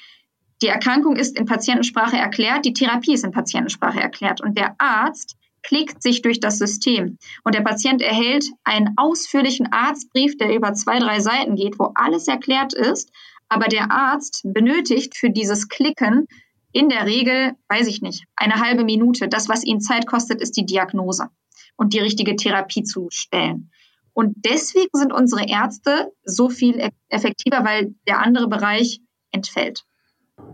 die 0.61 0.67
Erkrankung 0.67 1.17
ist 1.17 1.37
in 1.37 1.45
Patientensprache 1.45 2.17
erklärt, 2.17 2.65
die 2.65 2.73
Therapie 2.73 3.13
ist 3.13 3.25
in 3.25 3.31
Patientensprache 3.31 3.99
erklärt 3.99 4.41
und 4.41 4.57
der 4.57 4.75
Arzt 4.79 5.35
klickt 5.67 6.01
sich 6.01 6.21
durch 6.21 6.39
das 6.39 6.57
System 6.57 7.17
und 7.43 7.55
der 7.55 7.61
Patient 7.61 8.01
erhält 8.01 8.45
einen 8.63 8.93
ausführlichen 8.97 9.71
Arztbrief, 9.71 10.37
der 10.37 10.55
über 10.55 10.73
zwei, 10.73 10.99
drei 10.99 11.19
Seiten 11.19 11.55
geht, 11.55 11.79
wo 11.79 11.91
alles 11.95 12.27
erklärt 12.27 12.73
ist. 12.73 13.11
Aber 13.49 13.65
der 13.65 13.91
Arzt 13.91 14.41
benötigt 14.43 15.15
für 15.15 15.29
dieses 15.29 15.67
Klicken 15.67 16.27
in 16.71 16.89
der 16.89 17.05
Regel, 17.05 17.53
weiß 17.69 17.87
ich 17.87 18.01
nicht, 18.01 18.25
eine 18.35 18.59
halbe 18.59 18.83
Minute. 18.83 19.27
Das, 19.27 19.49
was 19.49 19.63
ihn 19.63 19.81
Zeit 19.81 20.07
kostet, 20.07 20.41
ist 20.41 20.57
die 20.57 20.65
Diagnose 20.65 21.29
und 21.77 21.93
die 21.93 21.99
richtige 21.99 22.35
Therapie 22.35 22.83
zu 22.83 23.07
stellen. 23.11 23.71
Und 24.13 24.33
deswegen 24.37 24.89
sind 24.93 25.13
unsere 25.13 25.47
Ärzte 25.47 26.11
so 26.23 26.49
viel 26.49 26.89
effektiver, 27.09 27.63
weil 27.65 27.95
der 28.07 28.19
andere 28.19 28.47
Bereich 28.47 29.01
entfällt. 29.31 29.83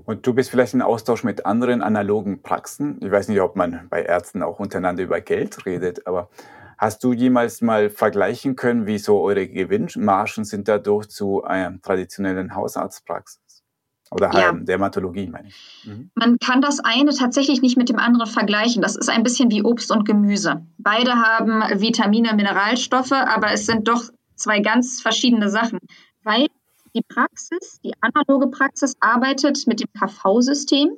Und 0.05 0.27
du 0.27 0.33
bist 0.33 0.49
vielleicht 0.49 0.73
in 0.73 0.81
Austausch 0.81 1.23
mit 1.23 1.45
anderen 1.45 1.81
analogen 1.81 2.41
Praxen. 2.41 2.99
Ich 3.01 3.11
weiß 3.11 3.27
nicht, 3.27 3.41
ob 3.41 3.55
man 3.55 3.87
bei 3.89 4.03
Ärzten 4.03 4.43
auch 4.43 4.59
untereinander 4.59 5.03
über 5.03 5.21
Geld 5.21 5.65
redet, 5.65 6.05
aber 6.07 6.29
hast 6.77 7.03
du 7.03 7.13
jemals 7.13 7.61
mal 7.61 7.89
vergleichen 7.89 8.55
können, 8.55 8.87
wie 8.87 8.97
so 8.97 9.21
eure 9.21 9.47
Gewinnmargen 9.47 10.43
sind 10.43 10.67
dadurch 10.67 11.09
zu 11.09 11.43
einer 11.43 11.81
traditionellen 11.81 12.55
Hausarztpraxis? 12.55 13.63
Oder 14.11 14.33
ja. 14.33 14.51
Dermatologie, 14.51 15.27
meine 15.27 15.47
ich. 15.47 15.85
Mhm. 15.85 16.11
Man 16.15 16.37
kann 16.37 16.61
das 16.61 16.81
eine 16.81 17.11
tatsächlich 17.15 17.61
nicht 17.61 17.77
mit 17.77 17.87
dem 17.87 17.97
anderen 17.97 18.29
vergleichen. 18.29 18.81
Das 18.81 18.97
ist 18.97 19.09
ein 19.09 19.23
bisschen 19.23 19.49
wie 19.51 19.63
Obst 19.63 19.89
und 19.89 20.03
Gemüse. 20.03 20.65
Beide 20.77 21.13
haben 21.15 21.61
Vitamine, 21.79 22.35
Mineralstoffe, 22.35 23.13
aber 23.13 23.53
es 23.53 23.65
sind 23.65 23.87
doch 23.87 24.03
zwei 24.35 24.59
ganz 24.59 25.01
verschiedene 25.01 25.49
Sachen. 25.49 25.79
Weil 26.23 26.47
die 26.95 27.03
Praxis, 27.07 27.79
die 27.83 27.93
analoge 28.01 28.47
Praxis 28.47 28.95
arbeitet 28.99 29.65
mit 29.67 29.79
dem 29.79 29.87
KV-System 29.93 30.97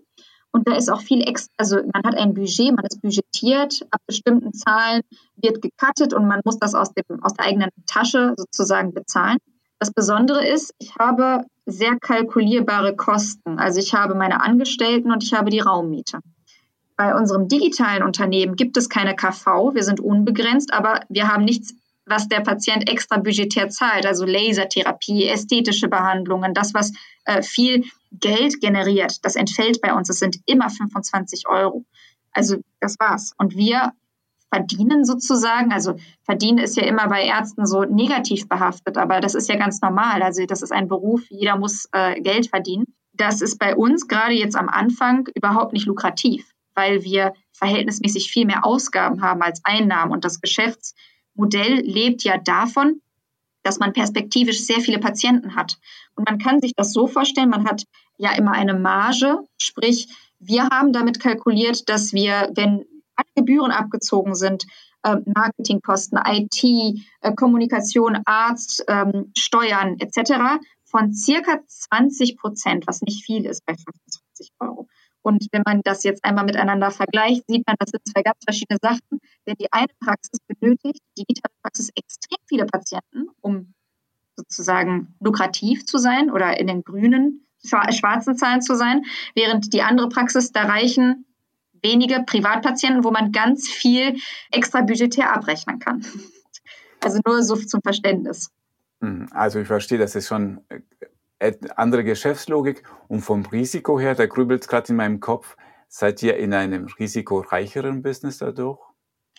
und 0.53 0.67
da 0.67 0.75
ist 0.75 0.91
auch 0.91 1.01
viel 1.01 1.27
extra, 1.27 1.51
also 1.57 1.77
man 1.77 2.03
hat 2.03 2.15
ein 2.15 2.35
Budget, 2.35 2.75
man 2.75 2.85
ist 2.85 3.01
budgetiert, 3.01 3.85
ab 3.89 4.01
bestimmten 4.05 4.53
Zahlen 4.53 5.01
wird 5.35 5.61
gecuttet 5.63 6.13
und 6.13 6.27
man 6.27 6.41
muss 6.45 6.59
das 6.59 6.75
aus, 6.75 6.93
dem, 6.93 7.23
aus 7.23 7.33
der 7.33 7.47
eigenen 7.47 7.69
Tasche 7.87 8.35
sozusagen 8.37 8.93
bezahlen. 8.93 9.39
Das 9.79 9.91
Besondere 9.91 10.47
ist, 10.47 10.73
ich 10.77 10.95
habe 10.95 11.43
sehr 11.65 11.97
kalkulierbare 11.99 12.95
Kosten. 12.95 13.57
Also 13.57 13.79
ich 13.79 13.95
habe 13.95 14.13
meine 14.13 14.41
Angestellten 14.41 15.11
und 15.11 15.23
ich 15.23 15.33
habe 15.33 15.49
die 15.49 15.59
Raummiete. 15.59 16.19
Bei 16.95 17.15
unserem 17.15 17.47
digitalen 17.47 18.03
Unternehmen 18.03 18.55
gibt 18.55 18.77
es 18.77 18.89
keine 18.89 19.15
KV, 19.15 19.73
wir 19.73 19.83
sind 19.83 19.99
unbegrenzt, 19.99 20.71
aber 20.71 20.99
wir 21.09 21.29
haben 21.29 21.45
nichts 21.45 21.73
was 22.05 22.27
der 22.27 22.41
Patient 22.41 22.89
extra 22.89 23.17
budgetär 23.17 23.69
zahlt, 23.69 24.05
also 24.05 24.25
Lasertherapie, 24.25 25.27
ästhetische 25.27 25.87
Behandlungen, 25.87 26.53
das, 26.53 26.73
was 26.73 26.91
äh, 27.25 27.41
viel 27.41 27.85
Geld 28.11 28.59
generiert, 28.61 29.23
das 29.23 29.35
entfällt 29.35 29.81
bei 29.81 29.93
uns. 29.93 30.09
Es 30.09 30.19
sind 30.19 30.37
immer 30.45 30.69
25 30.69 31.47
Euro. 31.47 31.85
Also 32.31 32.57
das 32.79 32.99
war's. 32.99 33.33
Und 33.37 33.55
wir 33.55 33.93
verdienen 34.53 35.03
sozusagen, 35.03 35.71
also 35.71 35.95
verdienen 36.23 36.59
ist 36.59 36.77
ja 36.77 36.83
immer 36.83 37.07
bei 37.07 37.23
Ärzten 37.23 37.65
so 37.65 37.85
negativ 37.85 38.47
behaftet, 38.47 38.97
aber 38.97 39.19
das 39.19 39.33
ist 39.33 39.49
ja 39.49 39.55
ganz 39.55 39.81
normal. 39.81 40.21
Also 40.21 40.45
das 40.45 40.61
ist 40.61 40.71
ein 40.71 40.87
Beruf, 40.87 41.23
jeder 41.29 41.57
muss 41.57 41.87
äh, 41.91 42.21
Geld 42.21 42.49
verdienen. 42.49 42.85
Das 43.13 43.41
ist 43.41 43.57
bei 43.57 43.75
uns 43.75 44.07
gerade 44.07 44.33
jetzt 44.33 44.55
am 44.55 44.69
Anfang 44.69 45.27
überhaupt 45.33 45.73
nicht 45.73 45.87
lukrativ, 45.87 46.51
weil 46.75 47.03
wir 47.03 47.33
verhältnismäßig 47.53 48.31
viel 48.31 48.45
mehr 48.45 48.65
Ausgaben 48.65 49.21
haben 49.21 49.41
als 49.41 49.61
Einnahmen 49.63 50.11
und 50.11 50.23
das 50.25 50.39
Geschäfts 50.39 50.93
Modell 51.35 51.81
lebt 51.81 52.23
ja 52.23 52.37
davon, 52.37 53.01
dass 53.63 53.79
man 53.79 53.93
perspektivisch 53.93 54.65
sehr 54.65 54.81
viele 54.81 54.99
Patienten 54.99 55.55
hat. 55.55 55.77
Und 56.15 56.27
man 56.29 56.37
kann 56.37 56.59
sich 56.59 56.73
das 56.75 56.93
so 56.93 57.07
vorstellen, 57.07 57.49
man 57.49 57.65
hat 57.65 57.83
ja 58.17 58.33
immer 58.33 58.51
eine 58.51 58.73
Marge, 58.73 59.39
sprich, 59.57 60.07
wir 60.39 60.67
haben 60.67 60.91
damit 60.91 61.19
kalkuliert, 61.19 61.87
dass 61.89 62.13
wir, 62.13 62.51
wenn 62.55 62.85
alle 63.15 63.27
Gebühren 63.35 63.71
abgezogen 63.71 64.35
sind, 64.35 64.65
äh, 65.03 65.17
Marketingkosten, 65.25 66.19
IT, 66.25 66.63
äh, 67.21 67.33
Kommunikation, 67.35 68.19
Arzt, 68.25 68.83
ähm, 68.87 69.31
Steuern 69.37 69.97
etc., 69.99 70.59
von 70.83 71.13
circa 71.13 71.59
20 71.65 72.37
Prozent, 72.37 72.85
was 72.87 73.01
nicht 73.01 73.25
viel 73.25 73.45
ist 73.45 73.65
bei 73.65 73.73
25 73.73 74.51
Euro. 74.59 74.87
Und 75.23 75.47
wenn 75.51 75.63
man 75.65 75.81
das 75.83 76.03
jetzt 76.03 76.23
einmal 76.23 76.45
miteinander 76.45 76.91
vergleicht, 76.91 77.43
sieht 77.47 77.65
man, 77.65 77.75
das 77.79 77.89
sind 77.89 78.05
zwei 78.07 78.21
ganz 78.21 78.37
verschiedene 78.43 78.77
Sachen. 78.81 79.19
Denn 79.47 79.55
die 79.59 79.71
eine 79.71 79.87
Praxis 79.99 80.39
benötigt, 80.47 81.01
die 81.17 81.23
digitale 81.23 81.53
Praxis, 81.63 81.89
extrem 81.95 82.37
viele 82.47 82.65
Patienten, 82.65 83.29
um 83.41 83.73
sozusagen 84.35 85.15
lukrativ 85.19 85.85
zu 85.85 85.97
sein 85.97 86.29
oder 86.29 86.59
in 86.59 86.67
den 86.67 86.83
grünen, 86.83 87.45
schwarzen 87.63 88.35
Zahlen 88.35 88.61
zu 88.61 88.75
sein, 88.75 89.03
während 89.33 89.73
die 89.73 89.81
andere 89.81 90.09
Praxis, 90.09 90.51
da 90.51 90.63
reichen 90.63 91.25
wenige 91.81 92.23
Privatpatienten, 92.25 93.03
wo 93.03 93.11
man 93.11 93.31
ganz 93.31 93.69
viel 93.69 94.17
extra 94.51 94.81
budgetär 94.81 95.33
abrechnen 95.33 95.79
kann. 95.79 96.05
Also 97.01 97.19
nur 97.25 97.43
so 97.43 97.55
zum 97.55 97.81
Verständnis. 97.81 98.49
Hm, 99.01 99.27
also 99.31 99.59
ich 99.59 99.67
verstehe, 99.67 99.97
das 99.97 100.15
ist 100.15 100.27
schon 100.27 100.61
äh, 100.69 100.79
andere 101.75 102.03
Geschäftslogik 102.03 102.83
und 103.07 103.21
vom 103.21 103.45
Risiko 103.45 103.99
her, 103.99 104.15
da 104.15 104.25
grübelt 104.25 104.67
gerade 104.67 104.89
in 104.89 104.95
meinem 104.95 105.19
Kopf, 105.19 105.55
seid 105.87 106.23
ihr 106.23 106.37
in 106.37 106.53
einem 106.53 106.87
risikoreicheren 106.99 108.01
Business 108.01 108.39
dadurch? 108.39 108.79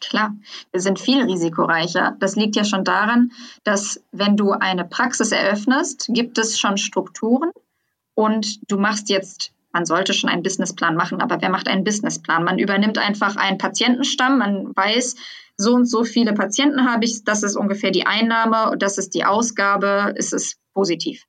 Klar, 0.00 0.34
wir 0.70 0.80
sind 0.80 0.98
viel 0.98 1.22
risikoreicher. 1.22 2.16
Das 2.20 2.36
liegt 2.36 2.56
ja 2.56 2.64
schon 2.64 2.84
daran, 2.84 3.32
dass 3.62 4.02
wenn 4.12 4.36
du 4.36 4.52
eine 4.52 4.84
Praxis 4.84 5.32
eröffnest, 5.32 6.06
gibt 6.10 6.38
es 6.38 6.58
schon 6.58 6.76
Strukturen 6.76 7.50
und 8.14 8.70
du 8.70 8.78
machst 8.78 9.08
jetzt, 9.08 9.52
man 9.72 9.86
sollte 9.86 10.12
schon 10.12 10.30
einen 10.30 10.42
Businessplan 10.42 10.94
machen, 10.94 11.20
aber 11.20 11.40
wer 11.40 11.48
macht 11.48 11.68
einen 11.68 11.84
Businessplan? 11.84 12.44
Man 12.44 12.58
übernimmt 12.58 12.98
einfach 12.98 13.36
einen 13.36 13.58
Patientenstamm, 13.58 14.38
man 14.38 14.76
weiß, 14.76 15.16
so 15.56 15.74
und 15.74 15.86
so 15.86 16.04
viele 16.04 16.34
Patienten 16.34 16.90
habe 16.90 17.04
ich, 17.04 17.24
das 17.24 17.42
ist 17.42 17.56
ungefähr 17.56 17.90
die 17.90 18.06
Einnahme, 18.06 18.76
das 18.76 18.98
ist 18.98 19.14
die 19.14 19.24
Ausgabe, 19.24 20.14
es 20.16 20.32
ist 20.32 20.58
positiv. 20.74 21.24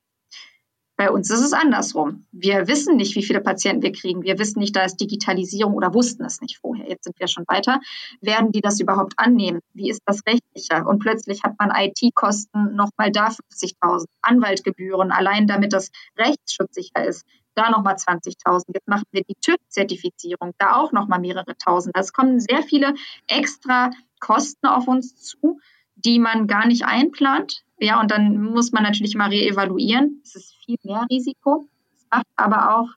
Bei 0.97 1.11
uns 1.11 1.29
ist 1.29 1.41
es 1.41 1.51
andersrum. 1.51 2.25
Wir 2.31 2.67
wissen 2.67 2.95
nicht, 2.95 3.15
wie 3.15 3.23
viele 3.23 3.41
Patienten 3.41 3.83
wir 3.83 3.91
kriegen. 3.91 4.23
Wir 4.23 4.39
wissen 4.39 4.59
nicht, 4.59 4.75
da 4.75 4.85
ist 4.85 4.95
Digitalisierung 4.95 5.73
oder 5.73 5.93
wussten 5.93 6.23
es 6.23 6.39
nicht 6.39 6.57
vorher. 6.57 6.87
Jetzt 6.87 7.03
sind 7.03 7.19
wir 7.19 7.27
schon 7.27 7.43
weiter. 7.47 7.81
Werden 8.21 8.53
die 8.53 8.61
das 8.61 8.79
überhaupt 8.79 9.13
annehmen? 9.17 9.59
Wie 9.73 9.89
ist 9.89 10.01
das 10.05 10.21
rechtlicher? 10.25 10.87
Und 10.87 10.99
plötzlich 10.99 11.43
hat 11.43 11.55
man 11.59 11.71
IT-Kosten 11.75 12.75
nochmal 12.75 13.11
da 13.11 13.27
50.000, 13.27 14.05
Anwaltgebühren, 14.21 15.11
allein 15.11 15.47
damit 15.47 15.73
das 15.73 15.91
rechtsschutzsicher 16.17 17.05
ist. 17.05 17.25
Da 17.55 17.69
nochmal 17.69 17.95
20.000. 17.95 18.63
Jetzt 18.73 18.87
machen 18.87 19.05
wir 19.11 19.23
die 19.23 19.35
TÜV-Zertifizierung, 19.41 20.53
da 20.57 20.75
auch 20.75 20.93
nochmal 20.93 21.19
mehrere 21.19 21.57
Tausend. 21.57 21.95
Es 21.97 22.13
kommen 22.13 22.39
sehr 22.39 22.63
viele 22.63 22.93
extra 23.27 23.91
Kosten 24.19 24.67
auf 24.67 24.87
uns 24.87 25.15
zu, 25.17 25.59
die 26.05 26.19
man 26.19 26.47
gar 26.47 26.67
nicht 26.67 26.85
einplant. 26.85 27.63
Ja, 27.79 27.99
und 27.99 28.11
dann 28.11 28.41
muss 28.41 28.71
man 28.71 28.83
natürlich 28.83 29.15
mal 29.15 29.29
reevaluieren. 29.29 30.21
Es 30.23 30.35
ist 30.35 30.55
viel 30.63 30.77
mehr 30.83 31.05
Risiko. 31.11 31.67
Es 31.95 32.05
macht 32.09 32.25
aber 32.35 32.77
auch, 32.77 32.89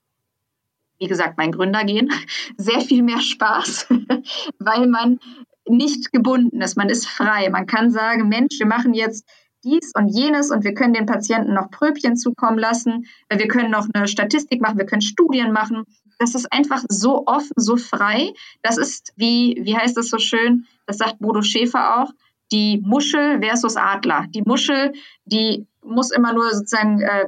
wie 0.99 1.07
gesagt, 1.07 1.37
mein 1.37 1.51
Gründer 1.51 1.83
gehen, 1.83 2.09
sehr 2.57 2.81
viel 2.81 3.03
mehr 3.03 3.19
Spaß, 3.19 3.87
weil 4.59 4.87
man 4.87 5.19
nicht 5.67 6.11
gebunden 6.11 6.61
ist. 6.61 6.77
Man 6.77 6.89
ist 6.89 7.07
frei. 7.07 7.49
Man 7.49 7.65
kann 7.65 7.91
sagen, 7.91 8.29
Mensch, 8.29 8.57
wir 8.59 8.67
machen 8.67 8.93
jetzt 8.93 9.27
dies 9.63 9.91
und 9.93 10.07
jenes 10.07 10.51
und 10.51 10.63
wir 10.63 10.73
können 10.73 10.93
den 10.93 11.05
Patienten 11.05 11.53
noch 11.53 11.69
Pröbchen 11.69 12.15
zukommen 12.15 12.57
lassen. 12.57 13.07
Wir 13.29 13.47
können 13.49 13.71
noch 13.71 13.87
eine 13.93 14.07
Statistik 14.07 14.61
machen, 14.61 14.77
wir 14.77 14.85
können 14.85 15.01
Studien 15.01 15.51
machen. 15.51 15.83
Das 16.17 16.33
ist 16.33 16.51
einfach 16.51 16.83
so 16.87 17.25
offen, 17.27 17.53
so 17.57 17.75
frei. 17.75 18.33
Das 18.61 18.77
ist 18.77 19.11
wie, 19.17 19.59
wie 19.63 19.75
heißt 19.75 19.97
das 19.97 20.09
so 20.09 20.17
schön? 20.17 20.65
Das 20.85 20.97
sagt 20.97 21.19
Bodo 21.19 21.41
Schäfer 21.41 22.01
auch 22.01 22.13
die 22.51 22.81
Muschel 22.83 23.41
versus 23.41 23.75
Adler. 23.75 24.25
Die 24.29 24.41
Muschel, 24.41 24.93
die 25.25 25.67
muss 25.83 26.11
immer 26.11 26.33
nur 26.33 26.51
sozusagen, 26.51 27.01
äh, 27.01 27.27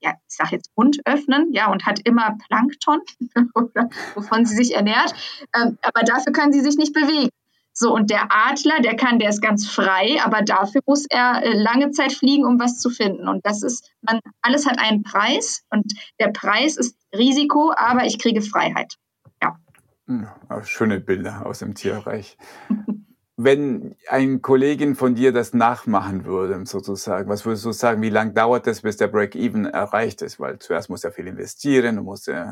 ja, 0.00 0.12
ich 0.28 0.36
sage 0.36 0.50
jetzt 0.52 0.70
Mund 0.76 0.98
öffnen, 1.04 1.52
ja, 1.52 1.70
und 1.70 1.86
hat 1.86 2.00
immer 2.04 2.36
Plankton, 2.46 3.00
wovon 4.14 4.44
sie 4.44 4.56
sich 4.56 4.74
ernährt. 4.74 5.14
Ähm, 5.54 5.78
aber 5.82 6.02
dafür 6.04 6.32
kann 6.32 6.52
sie 6.52 6.60
sich 6.60 6.76
nicht 6.76 6.92
bewegen. 6.92 7.30
So, 7.72 7.94
und 7.94 8.10
der 8.10 8.26
Adler, 8.30 8.80
der 8.80 8.96
kann, 8.96 9.20
der 9.20 9.28
ist 9.28 9.40
ganz 9.40 9.68
frei, 9.68 10.18
aber 10.24 10.42
dafür 10.42 10.80
muss 10.86 11.06
er 11.08 11.44
äh, 11.44 11.52
lange 11.56 11.92
Zeit 11.92 12.12
fliegen, 12.12 12.44
um 12.44 12.58
was 12.58 12.80
zu 12.80 12.90
finden. 12.90 13.28
Und 13.28 13.46
das 13.46 13.62
ist, 13.62 13.92
man, 14.02 14.18
alles 14.42 14.66
hat 14.66 14.80
einen 14.80 15.04
Preis 15.04 15.62
und 15.70 15.92
der 16.18 16.28
Preis 16.28 16.76
ist 16.76 16.96
Risiko, 17.16 17.72
aber 17.76 18.04
ich 18.04 18.18
kriege 18.18 18.42
Freiheit. 18.42 18.94
Ja. 19.40 19.56
Hm, 20.06 20.26
schöne 20.64 20.98
Bilder 20.98 21.46
aus 21.46 21.60
dem 21.60 21.74
Tierreich. 21.76 22.36
wenn 23.40 23.94
ein 24.08 24.42
Kollegin 24.42 24.96
von 24.96 25.14
dir 25.14 25.32
das 25.32 25.54
nachmachen 25.54 26.24
würde, 26.24 26.66
sozusagen, 26.66 27.28
was 27.28 27.46
würdest 27.46 27.64
du 27.64 27.70
sagen, 27.70 28.02
wie 28.02 28.10
lange 28.10 28.32
dauert 28.32 28.66
es, 28.66 28.82
bis 28.82 28.96
der 28.96 29.06
Break-Even 29.06 29.64
erreicht 29.64 30.22
ist? 30.22 30.40
Weil 30.40 30.58
zuerst 30.58 30.90
muss 30.90 31.04
er 31.04 31.12
viel 31.12 31.28
investieren, 31.28 31.94
du 31.96 32.02
musst 32.02 32.26
äh, 32.26 32.44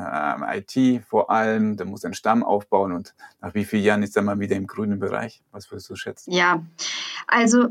IT 0.55 1.03
vor 1.03 1.29
allem, 1.29 1.75
du 1.75 1.83
musst 1.83 2.05
einen 2.05 2.13
Stamm 2.13 2.41
aufbauen 2.41 2.93
und 2.93 3.13
nach 3.41 3.53
wie 3.53 3.65
vielen 3.65 3.83
Jahren 3.83 4.01
ist 4.01 4.15
er 4.15 4.21
mal 4.21 4.39
wieder 4.39 4.55
im 4.55 4.65
grünen 4.65 4.97
Bereich? 4.97 5.43
Was 5.51 5.69
würdest 5.69 5.89
du 5.89 5.97
schätzen? 5.97 6.31
Ja, 6.31 6.63
also 7.27 7.67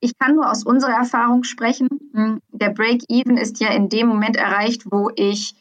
ich 0.00 0.18
kann 0.18 0.34
nur 0.34 0.50
aus 0.50 0.64
unserer 0.64 0.94
Erfahrung 0.94 1.44
sprechen. 1.44 1.88
Hm, 2.12 2.40
der 2.50 2.70
Break-Even 2.70 3.36
ist 3.36 3.60
ja 3.60 3.68
in 3.68 3.88
dem 3.88 4.08
Moment 4.08 4.36
erreicht, 4.36 4.90
wo 4.90 5.08
ich 5.14 5.54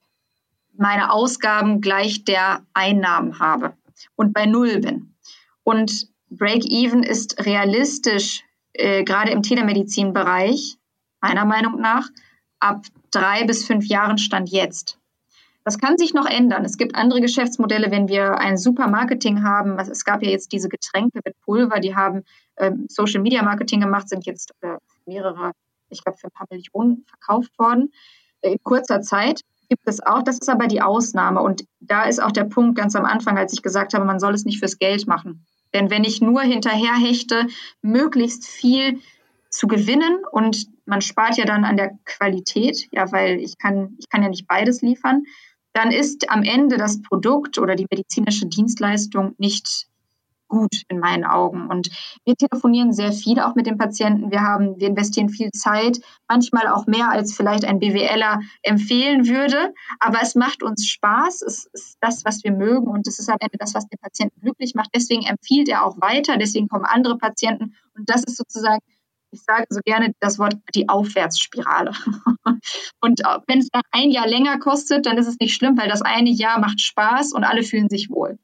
meine 0.75 1.11
Ausgaben 1.11 1.81
gleich 1.81 2.23
der 2.23 2.63
Einnahmen 2.73 3.37
habe 3.37 3.73
und 4.15 4.33
bei 4.33 4.47
Null 4.47 4.79
bin. 4.79 5.13
Und 5.63 6.08
Break-Even 6.29 7.03
ist 7.03 7.45
realistisch, 7.45 8.43
äh, 8.73 9.03
gerade 9.03 9.31
im 9.31 9.41
Telemedizinbereich, 9.41 10.77
meiner 11.21 11.45
Meinung 11.45 11.79
nach, 11.79 12.09
ab 12.59 12.85
drei 13.11 13.45
bis 13.45 13.65
fünf 13.65 13.85
Jahren 13.87 14.17
Stand 14.17 14.49
jetzt. 14.49 14.99
Das 15.65 15.77
kann 15.77 15.97
sich 15.97 16.13
noch 16.13 16.25
ändern. 16.25 16.65
Es 16.65 16.77
gibt 16.77 16.95
andere 16.95 17.21
Geschäftsmodelle, 17.21 17.91
wenn 17.91 18.07
wir 18.07 18.39
ein 18.39 18.57
super 18.57 18.87
Marketing 18.87 19.43
haben. 19.43 19.77
Es 19.77 20.05
gab 20.05 20.23
ja 20.23 20.29
jetzt 20.29 20.51
diese 20.51 20.69
Getränke 20.69 21.19
mit 21.23 21.39
Pulver, 21.41 21.79
die 21.79 21.95
haben 21.95 22.23
ähm, 22.57 22.85
Social 22.89 23.21
Media 23.21 23.43
Marketing 23.43 23.81
gemacht, 23.81 24.09
sind 24.09 24.25
jetzt 24.25 24.51
äh, 24.61 24.77
mehrere, 25.05 25.51
ich 25.89 26.03
glaube, 26.03 26.17
für 26.17 26.27
ein 26.27 26.31
paar 26.31 26.47
Millionen 26.49 27.05
verkauft 27.07 27.51
worden. 27.59 27.91
Äh, 28.41 28.53
in 28.53 28.63
kurzer 28.63 29.01
Zeit 29.01 29.41
gibt 29.67 29.83
es 29.85 30.01
auch. 30.01 30.23
Das 30.23 30.39
ist 30.39 30.49
aber 30.49 30.67
die 30.67 30.81
Ausnahme. 30.81 31.41
Und 31.41 31.65
da 31.79 32.03
ist 32.03 32.21
auch 32.21 32.31
der 32.31 32.45
Punkt 32.45 32.77
ganz 32.77 32.95
am 32.95 33.05
Anfang, 33.05 33.37
als 33.37 33.53
ich 33.53 33.61
gesagt 33.61 33.93
habe, 33.93 34.05
man 34.05 34.19
soll 34.19 34.33
es 34.33 34.45
nicht 34.45 34.59
fürs 34.59 34.79
Geld 34.79 35.07
machen. 35.07 35.45
Denn 35.73 35.89
wenn 35.89 36.03
ich 36.03 36.21
nur 36.21 36.41
hinterherhechte, 36.41 37.47
möglichst 37.81 38.47
viel 38.47 38.99
zu 39.49 39.67
gewinnen 39.67 40.23
und 40.31 40.67
man 40.85 41.01
spart 41.01 41.37
ja 41.37 41.45
dann 41.45 41.65
an 41.65 41.77
der 41.77 41.97
Qualität, 42.05 42.87
ja, 42.91 43.11
weil 43.11 43.39
ich 43.39 43.57
kann, 43.57 43.95
ich 43.99 44.09
kann 44.09 44.23
ja 44.23 44.29
nicht 44.29 44.47
beides 44.47 44.81
liefern, 44.81 45.23
dann 45.73 45.91
ist 45.91 46.29
am 46.29 46.43
Ende 46.43 46.77
das 46.77 47.01
Produkt 47.01 47.57
oder 47.59 47.75
die 47.75 47.87
medizinische 47.89 48.47
Dienstleistung 48.47 49.35
nicht 49.37 49.88
gut 50.49 50.83
in 50.89 50.99
meinen 50.99 51.23
Augen. 51.23 51.67
Und 51.67 51.89
wir 52.25 52.35
telefonieren 52.35 52.91
sehr 52.91 53.13
viel 53.13 53.39
auch 53.39 53.55
mit 53.55 53.65
den 53.65 53.77
Patienten. 53.77 54.31
Wir 54.31 54.41
haben, 54.41 54.79
wir 54.79 54.87
investieren 54.87 55.29
viel 55.29 55.51
Zeit, 55.51 56.01
manchmal 56.27 56.67
auch 56.67 56.85
mehr 56.87 57.09
als 57.09 57.33
vielleicht 57.33 57.63
ein 57.63 57.79
BWLer 57.79 58.41
empfehlen 58.63 59.27
würde. 59.27 59.73
Aber 59.99 60.19
es 60.21 60.35
macht 60.35 60.61
uns 60.61 60.85
Spaß. 60.85 61.41
Es 61.43 61.69
ist 61.71 61.97
das, 62.01 62.25
was 62.25 62.43
wir 62.43 62.51
mögen. 62.51 62.87
Und 62.87 63.07
es 63.07 63.19
ist 63.19 63.29
am 63.29 63.37
Ende 63.39 63.57
das, 63.57 63.73
was 63.73 63.87
den 63.87 63.99
Patienten 63.99 64.41
glücklich 64.41 64.75
macht. 64.75 64.89
Deswegen 64.93 65.23
empfiehlt 65.23 65.69
er 65.69 65.85
auch 65.85 66.01
weiter. 66.01 66.37
Deswegen 66.37 66.67
kommen 66.67 66.85
andere 66.85 67.17
Patienten. 67.17 67.75
Und 67.95 68.09
das 68.09 68.23
ist 68.23 68.37
sozusagen 68.37 68.81
ich 69.31 69.41
sage 69.43 69.65
so 69.69 69.79
gerne 69.85 70.13
das 70.19 70.39
Wort 70.39 70.55
die 70.73 70.89
Aufwärtsspirale. 70.89 71.91
und 73.01 73.19
wenn 73.47 73.59
es 73.59 73.69
dann 73.69 73.83
ein 73.91 74.09
Jahr 74.09 74.27
länger 74.27 74.57
kostet, 74.57 75.05
dann 75.05 75.17
ist 75.19 75.27
es 75.27 75.37
nicht 75.39 75.55
schlimm, 75.55 75.77
weil 75.77 75.87
das 75.87 76.01
eine 76.01 76.31
Jahr 76.31 76.59
macht 76.59 76.81
Spaß 76.81 77.33
und 77.33 77.43
alle 77.43 77.63
fühlen 77.63 77.89
sich 77.89 78.09
wohl. 78.09 78.39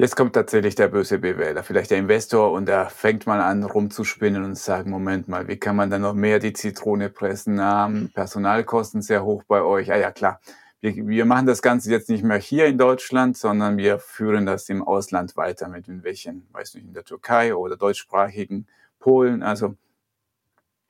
Jetzt 0.00 0.14
kommt 0.14 0.34
tatsächlich 0.34 0.76
der 0.76 0.86
böse 0.86 1.18
BWLer, 1.18 1.64
vielleicht 1.64 1.90
der 1.90 1.98
Investor, 1.98 2.52
und 2.52 2.68
er 2.68 2.88
fängt 2.88 3.26
mal 3.26 3.40
an 3.40 3.64
rumzuspinnen 3.64 4.44
und 4.44 4.56
sagt, 4.56 4.86
Moment 4.86 5.26
mal, 5.26 5.48
wie 5.48 5.56
kann 5.56 5.74
man 5.74 5.90
dann 5.90 6.02
noch 6.02 6.14
mehr 6.14 6.38
die 6.38 6.52
Zitrone 6.52 7.10
pressen? 7.10 7.58
Ähm, 7.60 8.08
Personalkosten 8.14 9.02
sehr 9.02 9.24
hoch 9.24 9.42
bei 9.48 9.60
euch. 9.60 9.90
Ah 9.90 9.96
ja, 9.96 10.12
klar. 10.12 10.40
Wir, 10.80 10.94
wir 10.94 11.24
machen 11.24 11.46
das 11.46 11.62
Ganze 11.62 11.90
jetzt 11.90 12.08
nicht 12.08 12.22
mehr 12.22 12.38
hier 12.38 12.66
in 12.66 12.78
Deutschland, 12.78 13.36
sondern 13.36 13.76
wir 13.76 13.98
führen 13.98 14.46
das 14.46 14.68
im 14.68 14.84
Ausland 14.84 15.36
weiter 15.36 15.66
mit 15.66 15.86
welchen, 16.04 16.46
weiß 16.52 16.74
nicht, 16.74 16.86
in 16.86 16.94
der 16.94 17.02
Türkei 17.02 17.56
oder 17.56 17.76
deutschsprachigen 17.76 18.68
Polen. 19.00 19.42
Also 19.42 19.74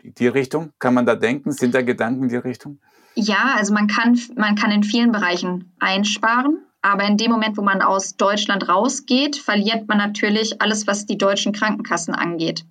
die, 0.03 0.13
die 0.13 0.29
Richtung, 0.29 0.75
kann 0.79 0.93
man 0.93 1.07
da 1.07 1.15
denken? 1.15 1.53
Sind 1.53 1.75
da 1.75 1.81
Gedanken 1.81 2.25
in 2.25 2.29
die 2.29 2.37
Richtung? 2.37 2.79
Ja, 3.15 3.55
also 3.57 3.73
man 3.73 3.87
kann, 3.87 4.21
man 4.37 4.55
kann 4.55 4.71
in 4.71 4.83
vielen 4.83 5.13
Bereichen 5.13 5.73
einsparen. 5.79 6.68
Aber 6.83 7.05
in 7.05 7.16
dem 7.16 7.31
Moment, 7.31 7.57
wo 7.57 7.62
man 7.62 7.83
aus 7.83 8.16
Deutschland 8.16 8.68
rausgeht, 8.68 9.37
verliert 9.37 9.89
man 9.89 9.99
natürlich 9.99 10.62
alles, 10.62 10.87
was 10.87 11.07
die 11.07 11.18
deutschen 11.18 11.53
Krankenkassen 11.53 12.14
angeht. 12.14 12.64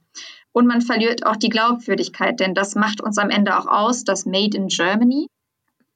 Und 0.53 0.65
man 0.65 0.81
verliert 0.81 1.25
auch 1.25 1.35
die 1.35 1.49
Glaubwürdigkeit, 1.49 2.39
denn 2.39 2.55
das 2.55 2.75
macht 2.75 3.01
uns 3.01 3.17
am 3.17 3.29
Ende 3.29 3.57
auch 3.57 3.67
aus, 3.67 4.05
das 4.05 4.25
Made 4.25 4.57
in 4.57 4.67
Germany, 4.69 5.27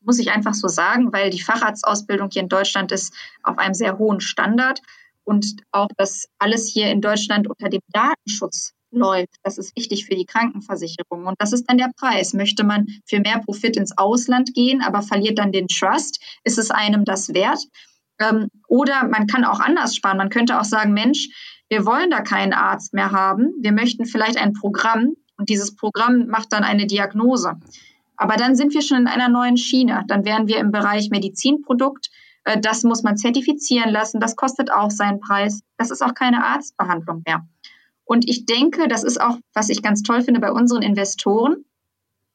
muss 0.01 0.19
ich 0.19 0.31
einfach 0.31 0.53
so 0.53 0.67
sagen, 0.67 1.13
weil 1.13 1.29
die 1.29 1.41
Facharztausbildung 1.41 2.29
hier 2.31 2.41
in 2.41 2.49
Deutschland 2.49 2.91
ist 2.91 3.13
auf 3.43 3.57
einem 3.57 3.73
sehr 3.73 3.97
hohen 3.97 4.19
Standard. 4.19 4.81
und 5.23 5.45
auch, 5.71 5.87
dass 5.97 6.25
alles 6.39 6.67
hier 6.67 6.89
in 6.89 6.99
Deutschland 6.99 7.47
unter 7.47 7.69
dem 7.69 7.81
Datenschutz 7.89 8.73
läuft. 8.91 9.35
Das 9.43 9.57
ist 9.57 9.75
wichtig 9.75 10.05
für 10.05 10.15
die 10.15 10.25
Krankenversicherung. 10.25 11.25
Und 11.25 11.35
das 11.39 11.53
ist 11.53 11.65
dann 11.69 11.77
der 11.77 11.91
Preis. 11.95 12.33
Möchte 12.33 12.63
man 12.63 12.87
für 13.05 13.19
mehr 13.19 13.39
Profit 13.39 13.77
ins 13.77 13.97
Ausland 13.97 14.53
gehen, 14.53 14.81
aber 14.81 15.01
verliert 15.01 15.37
dann 15.39 15.51
den 15.51 15.67
Trust? 15.67 16.19
Ist 16.43 16.57
es 16.57 16.71
einem 16.71 17.05
das 17.05 17.33
wert? 17.33 17.59
Ähm, 18.21 18.47
oder 18.67 19.07
man 19.07 19.27
kann 19.27 19.43
auch 19.45 19.59
anders 19.59 19.95
sparen. 19.95 20.17
Man 20.17 20.29
könnte 20.29 20.59
auch 20.59 20.65
sagen, 20.65 20.93
Mensch, 20.93 21.29
wir 21.69 21.85
wollen 21.85 22.09
da 22.09 22.21
keinen 22.21 22.53
Arzt 22.53 22.93
mehr 22.93 23.11
haben. 23.11 23.53
Wir 23.61 23.71
möchten 23.71 24.05
vielleicht 24.05 24.37
ein 24.37 24.53
Programm 24.53 25.15
und 25.37 25.49
dieses 25.49 25.75
Programm 25.75 26.27
macht 26.27 26.53
dann 26.53 26.63
eine 26.63 26.85
Diagnose. 26.85 27.53
Aber 28.17 28.35
dann 28.35 28.55
sind 28.55 28.73
wir 28.73 28.81
schon 28.81 28.99
in 28.99 29.07
einer 29.07 29.29
neuen 29.29 29.57
Schiene. 29.57 30.03
Dann 30.07 30.25
wären 30.25 30.47
wir 30.47 30.59
im 30.59 30.71
Bereich 30.71 31.09
Medizinprodukt. 31.09 32.09
Äh, 32.43 32.59
das 32.59 32.83
muss 32.83 33.03
man 33.03 33.17
zertifizieren 33.17 33.89
lassen. 33.89 34.19
Das 34.19 34.35
kostet 34.35 34.71
auch 34.71 34.91
seinen 34.91 35.19
Preis. 35.19 35.61
Das 35.77 35.91
ist 35.91 36.03
auch 36.03 36.13
keine 36.13 36.45
Arztbehandlung 36.45 37.23
mehr. 37.25 37.47
Und 38.03 38.29
ich 38.29 38.45
denke, 38.45 38.87
das 38.87 39.03
ist 39.03 39.21
auch, 39.21 39.37
was 39.53 39.69
ich 39.69 39.81
ganz 39.81 40.03
toll 40.03 40.21
finde 40.21 40.39
bei 40.41 40.51
unseren 40.51 40.81
Investoren. 40.81 41.65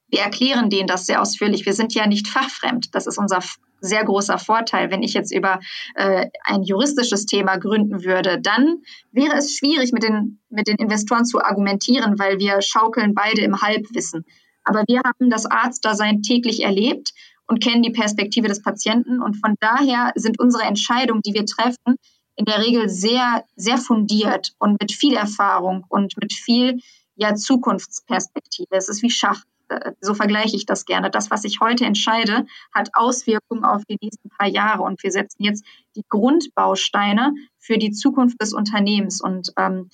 Wir 0.09 0.21
erklären 0.21 0.69
denen 0.69 0.87
das 0.87 1.05
sehr 1.05 1.21
ausführlich. 1.21 1.65
Wir 1.65 1.73
sind 1.73 1.93
ja 1.93 2.07
nicht 2.07 2.27
fachfremd. 2.27 2.95
Das 2.95 3.07
ist 3.07 3.17
unser 3.17 3.41
sehr 3.79 4.03
großer 4.03 4.37
Vorteil. 4.37 4.91
Wenn 4.91 5.03
ich 5.03 5.13
jetzt 5.13 5.33
über 5.33 5.59
äh, 5.95 6.27
ein 6.43 6.63
juristisches 6.63 7.25
Thema 7.25 7.57
gründen 7.57 8.03
würde, 8.03 8.39
dann 8.41 8.81
wäre 9.11 9.35
es 9.35 9.55
schwierig, 9.55 9.91
mit 9.91 10.03
den, 10.03 10.39
mit 10.49 10.67
den 10.67 10.77
Investoren 10.77 11.25
zu 11.25 11.41
argumentieren, 11.41 12.17
weil 12.19 12.39
wir 12.39 12.61
schaukeln 12.61 13.13
beide 13.13 13.41
im 13.41 13.61
Halbwissen. 13.61 14.25
Aber 14.63 14.83
wir 14.87 15.01
haben 15.05 15.29
das 15.29 15.45
Arztdasein 15.45 16.21
täglich 16.21 16.63
erlebt 16.63 17.13
und 17.47 17.63
kennen 17.63 17.81
die 17.81 17.91
Perspektive 17.91 18.47
des 18.47 18.61
Patienten. 18.61 19.21
Und 19.21 19.35
von 19.35 19.55
daher 19.59 20.11
sind 20.15 20.39
unsere 20.39 20.63
Entscheidungen, 20.63 21.21
die 21.21 21.33
wir 21.33 21.45
treffen, 21.45 21.95
in 22.35 22.45
der 22.45 22.59
Regel 22.59 22.89
sehr, 22.89 23.45
sehr 23.55 23.77
fundiert 23.77 24.51
und 24.59 24.79
mit 24.79 24.91
viel 24.91 25.15
Erfahrung 25.15 25.85
und 25.89 26.17
mit 26.21 26.33
viel 26.33 26.79
ja, 27.15 27.33
Zukunftsperspektive. 27.33 28.69
Es 28.71 28.89
ist 28.89 29.01
wie 29.01 29.09
Schach. 29.09 29.43
Äh, 29.69 29.91
so 30.01 30.13
vergleiche 30.13 30.55
ich 30.55 30.65
das 30.65 30.85
gerne. 30.85 31.09
Das, 31.09 31.31
was 31.31 31.43
ich 31.43 31.59
heute 31.59 31.85
entscheide, 31.85 32.45
hat 32.73 32.89
Auswirkungen 32.93 33.63
auf 33.63 33.83
die 33.85 33.97
nächsten 34.01 34.29
paar 34.29 34.47
Jahre. 34.47 34.83
Und 34.83 35.01
wir 35.03 35.11
setzen 35.11 35.43
jetzt 35.43 35.65
die 35.95 36.03
Grundbausteine 36.09 37.33
für 37.57 37.77
die 37.77 37.91
Zukunft 37.91 38.41
des 38.41 38.53
Unternehmens. 38.53 39.21
Und 39.21 39.51
ähm, 39.57 39.89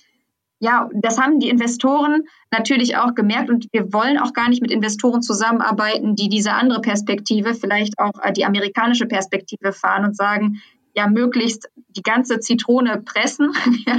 ja, 0.60 0.88
das 0.94 1.20
haben 1.20 1.40
die 1.40 1.48
Investoren 1.48 2.22
natürlich 2.50 2.96
auch 2.96 3.14
gemerkt 3.14 3.50
und 3.50 3.66
wir 3.72 3.92
wollen 3.92 4.18
auch 4.18 4.32
gar 4.32 4.48
nicht 4.48 4.62
mit 4.62 4.70
Investoren 4.70 5.20
zusammenarbeiten, 5.20 6.14
die 6.14 6.28
diese 6.28 6.52
andere 6.52 6.80
Perspektive, 6.80 7.54
vielleicht 7.54 7.98
auch 7.98 8.12
äh, 8.22 8.32
die 8.32 8.44
amerikanische 8.44 9.06
Perspektive 9.06 9.72
fahren 9.72 10.04
und 10.04 10.16
sagen, 10.16 10.62
ja, 10.94 11.08
möglichst 11.08 11.68
die 11.88 12.02
ganze 12.02 12.40
Zitrone 12.40 13.02
pressen. 13.02 13.52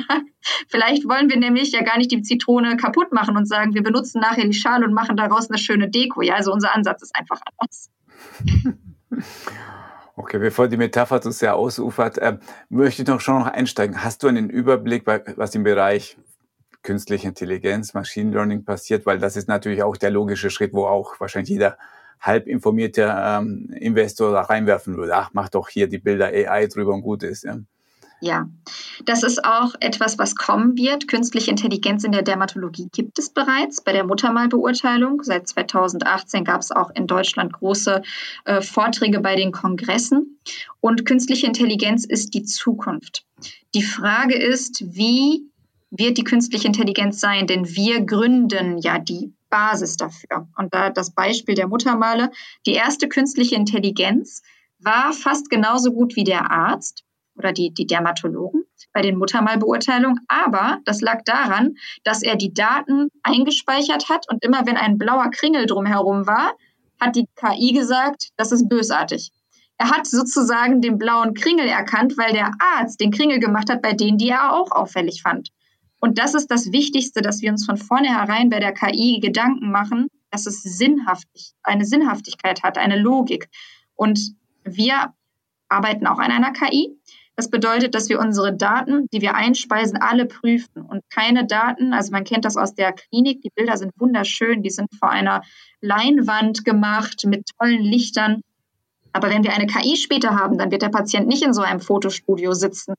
vielleicht 0.67 1.07
wollen 1.07 1.29
wir 1.29 1.37
nämlich 1.37 1.71
ja 1.71 1.83
gar 1.83 1.97
nicht 1.97 2.11
die 2.11 2.21
Zitrone 2.21 2.77
kaputt 2.77 3.11
machen 3.11 3.35
und 3.37 3.47
sagen, 3.47 3.73
wir 3.73 3.83
benutzen 3.83 4.21
nachher 4.21 4.45
die 4.45 4.53
Schale 4.53 4.85
und 4.85 4.93
machen 4.93 5.17
daraus 5.17 5.49
eine 5.49 5.57
schöne 5.57 5.89
Deko. 5.89 6.21
Ja, 6.21 6.35
also 6.35 6.51
unser 6.51 6.73
Ansatz 6.73 7.03
ist 7.03 7.15
einfach 7.15 7.41
anders. 7.57 7.89
Okay, 10.17 10.39
bevor 10.39 10.69
die 10.69 10.77
Metapher 10.77 11.19
zu 11.19 11.31
sehr 11.31 11.57
ausufert, 11.57 12.17
äh, 12.19 12.37
möchte 12.69 13.01
ich 13.01 13.07
noch 13.07 13.19
schon 13.19 13.39
noch 13.39 13.47
einsteigen. 13.47 14.01
Hast 14.01 14.23
du 14.23 14.29
einen 14.29 14.49
Überblick, 14.49 15.03
was 15.05 15.53
im 15.55 15.63
Bereich 15.63 16.17
künstliche 16.83 17.27
Intelligenz, 17.27 17.93
Machine 17.93 18.31
Learning 18.31 18.63
passiert, 18.63 19.05
weil 19.05 19.19
das 19.19 19.35
ist 19.35 19.49
natürlich 19.49 19.83
auch 19.83 19.97
der 19.97 20.11
logische 20.11 20.49
Schritt, 20.49 20.71
wo 20.71 20.85
auch 20.85 21.19
wahrscheinlich 21.19 21.49
jeder 21.49 21.77
halb 22.19 22.47
informierte 22.47 23.13
ähm, 23.17 23.69
Investor 23.79 24.31
da 24.31 24.41
reinwerfen 24.41 24.97
würde. 24.97 25.15
Ach, 25.15 25.29
mach 25.33 25.49
doch 25.49 25.69
hier 25.69 25.87
die 25.87 25.99
Bilder 25.99 26.27
AI 26.27 26.67
drüber 26.67 26.93
und 26.93 27.01
gut 27.01 27.23
ist. 27.23 27.43
Ja. 27.43 27.59
Ja, 28.21 28.49
das 29.05 29.23
ist 29.23 29.43
auch 29.43 29.75
etwas, 29.81 30.17
was 30.17 30.35
kommen 30.35 30.77
wird. 30.77 31.07
Künstliche 31.07 31.51
Intelligenz 31.51 32.03
in 32.03 32.11
der 32.11 32.23
Dermatologie 32.23 32.89
gibt 32.91 33.19
es 33.19 33.29
bereits 33.29 33.81
bei 33.81 33.91
der 33.91 34.05
Muttermalbeurteilung. 34.05 35.21
Seit 35.21 35.47
2018 35.47 36.43
gab 36.43 36.61
es 36.61 36.71
auch 36.71 36.89
in 36.95 37.07
Deutschland 37.07 37.53
große 37.53 38.01
äh, 38.45 38.61
Vorträge 38.61 39.19
bei 39.19 39.35
den 39.35 39.51
Kongressen. 39.51 40.39
Und 40.79 41.05
künstliche 41.05 41.45
Intelligenz 41.45 42.05
ist 42.05 42.33
die 42.33 42.43
Zukunft. 42.43 43.25
Die 43.75 43.83
Frage 43.83 44.35
ist, 44.35 44.83
wie 44.95 45.51
wird 45.91 46.17
die 46.17 46.23
künstliche 46.23 46.67
Intelligenz 46.67 47.19
sein, 47.19 47.45
denn 47.45 47.75
wir 47.75 48.01
gründen 48.01 48.79
ja 48.79 48.97
die 48.97 49.34
Basis 49.49 49.97
dafür. 49.97 50.47
Und 50.57 50.73
da 50.73 50.89
das 50.89 51.13
Beispiel 51.13 51.55
der 51.55 51.67
Muttermale, 51.67 52.31
die 52.65 52.73
erste 52.73 53.07
künstliche 53.07 53.55
Intelligenz 53.55 54.41
war 54.79 55.13
fast 55.13 55.49
genauso 55.49 55.91
gut 55.91 56.15
wie 56.15 56.23
der 56.23 56.51
Arzt 56.51 57.03
oder 57.37 57.51
die, 57.51 57.73
die 57.73 57.85
Dermatologen 57.87 58.63
bei 58.93 59.01
den 59.01 59.17
Muttermalbeurteilungen. 59.17 60.19
Aber 60.27 60.79
das 60.85 61.01
lag 61.01 61.21
daran, 61.25 61.75
dass 62.03 62.21
er 62.21 62.35
die 62.35 62.53
Daten 62.53 63.09
eingespeichert 63.23 64.09
hat 64.09 64.25
und 64.29 64.43
immer 64.43 64.65
wenn 64.65 64.77
ein 64.77 64.97
blauer 64.97 65.29
Kringel 65.31 65.65
drumherum 65.65 66.27
war, 66.27 66.53
hat 66.99 67.15
die 67.15 67.27
KI 67.35 67.73
gesagt, 67.73 68.29
das 68.37 68.51
ist 68.51 68.69
bösartig. 68.69 69.31
Er 69.77 69.89
hat 69.89 70.07
sozusagen 70.07 70.81
den 70.81 70.97
blauen 70.97 71.33
Kringel 71.33 71.67
erkannt, 71.67 72.17
weil 72.17 72.31
der 72.31 72.51
Arzt 72.59 73.01
den 73.01 73.11
Kringel 73.11 73.39
gemacht 73.39 73.69
hat 73.69 73.81
bei 73.81 73.91
denen, 73.91 74.17
die 74.17 74.29
er 74.29 74.53
auch 74.53 74.71
auffällig 74.71 75.21
fand. 75.21 75.49
Und 76.05 76.19
das 76.19 76.35
ist 76.35 76.51
das 76.51 76.71
Wichtigste, 76.71 77.23
dass 77.23 77.41
wir 77.41 77.49
uns 77.49 77.65
von 77.65 77.77
vornherein 77.77 78.51
bei 78.51 78.59
der 78.59 78.73
KI 78.73 79.19
Gedanken 79.19 79.71
machen, 79.71 80.09
dass 80.29 80.45
es 80.45 80.61
sinnhaftig, 80.61 81.53
eine 81.63 81.83
Sinnhaftigkeit 81.83 82.61
hat, 82.61 82.77
eine 82.77 82.95
Logik. 82.95 83.49
Und 83.95 84.35
wir 84.63 85.15
arbeiten 85.67 86.05
auch 86.05 86.19
an 86.19 86.29
einer 86.29 86.53
KI. 86.53 86.95
Das 87.35 87.49
bedeutet, 87.49 87.95
dass 87.95 88.07
wir 88.07 88.19
unsere 88.19 88.55
Daten, 88.55 89.07
die 89.11 89.21
wir 89.21 89.33
einspeisen, 89.33 89.97
alle 89.97 90.27
prüfen 90.27 90.83
und 90.83 91.01
keine 91.09 91.47
Daten, 91.47 91.91
also 91.91 92.11
man 92.11 92.23
kennt 92.23 92.45
das 92.45 92.55
aus 92.55 92.75
der 92.75 92.93
Klinik, 92.93 93.41
die 93.41 93.49
Bilder 93.55 93.75
sind 93.75 93.91
wunderschön, 93.97 94.61
die 94.61 94.69
sind 94.69 94.93
vor 94.99 95.09
einer 95.09 95.41
Leinwand 95.81 96.63
gemacht 96.65 97.23
mit 97.25 97.49
tollen 97.57 97.81
Lichtern. 97.81 98.41
Aber 99.15 99.29
wenn 99.29 99.45
wir 99.45 99.53
eine 99.53 99.65
KI 99.65 99.95
später 99.95 100.31
haben, 100.31 100.57
dann 100.57 100.71
wird 100.71 100.81
der 100.81 100.89
Patient 100.89 101.25
nicht 101.25 101.41
in 101.41 101.53
so 101.53 101.61
einem 101.61 101.79
Fotostudio 101.79 102.51
sitzen. 102.53 102.95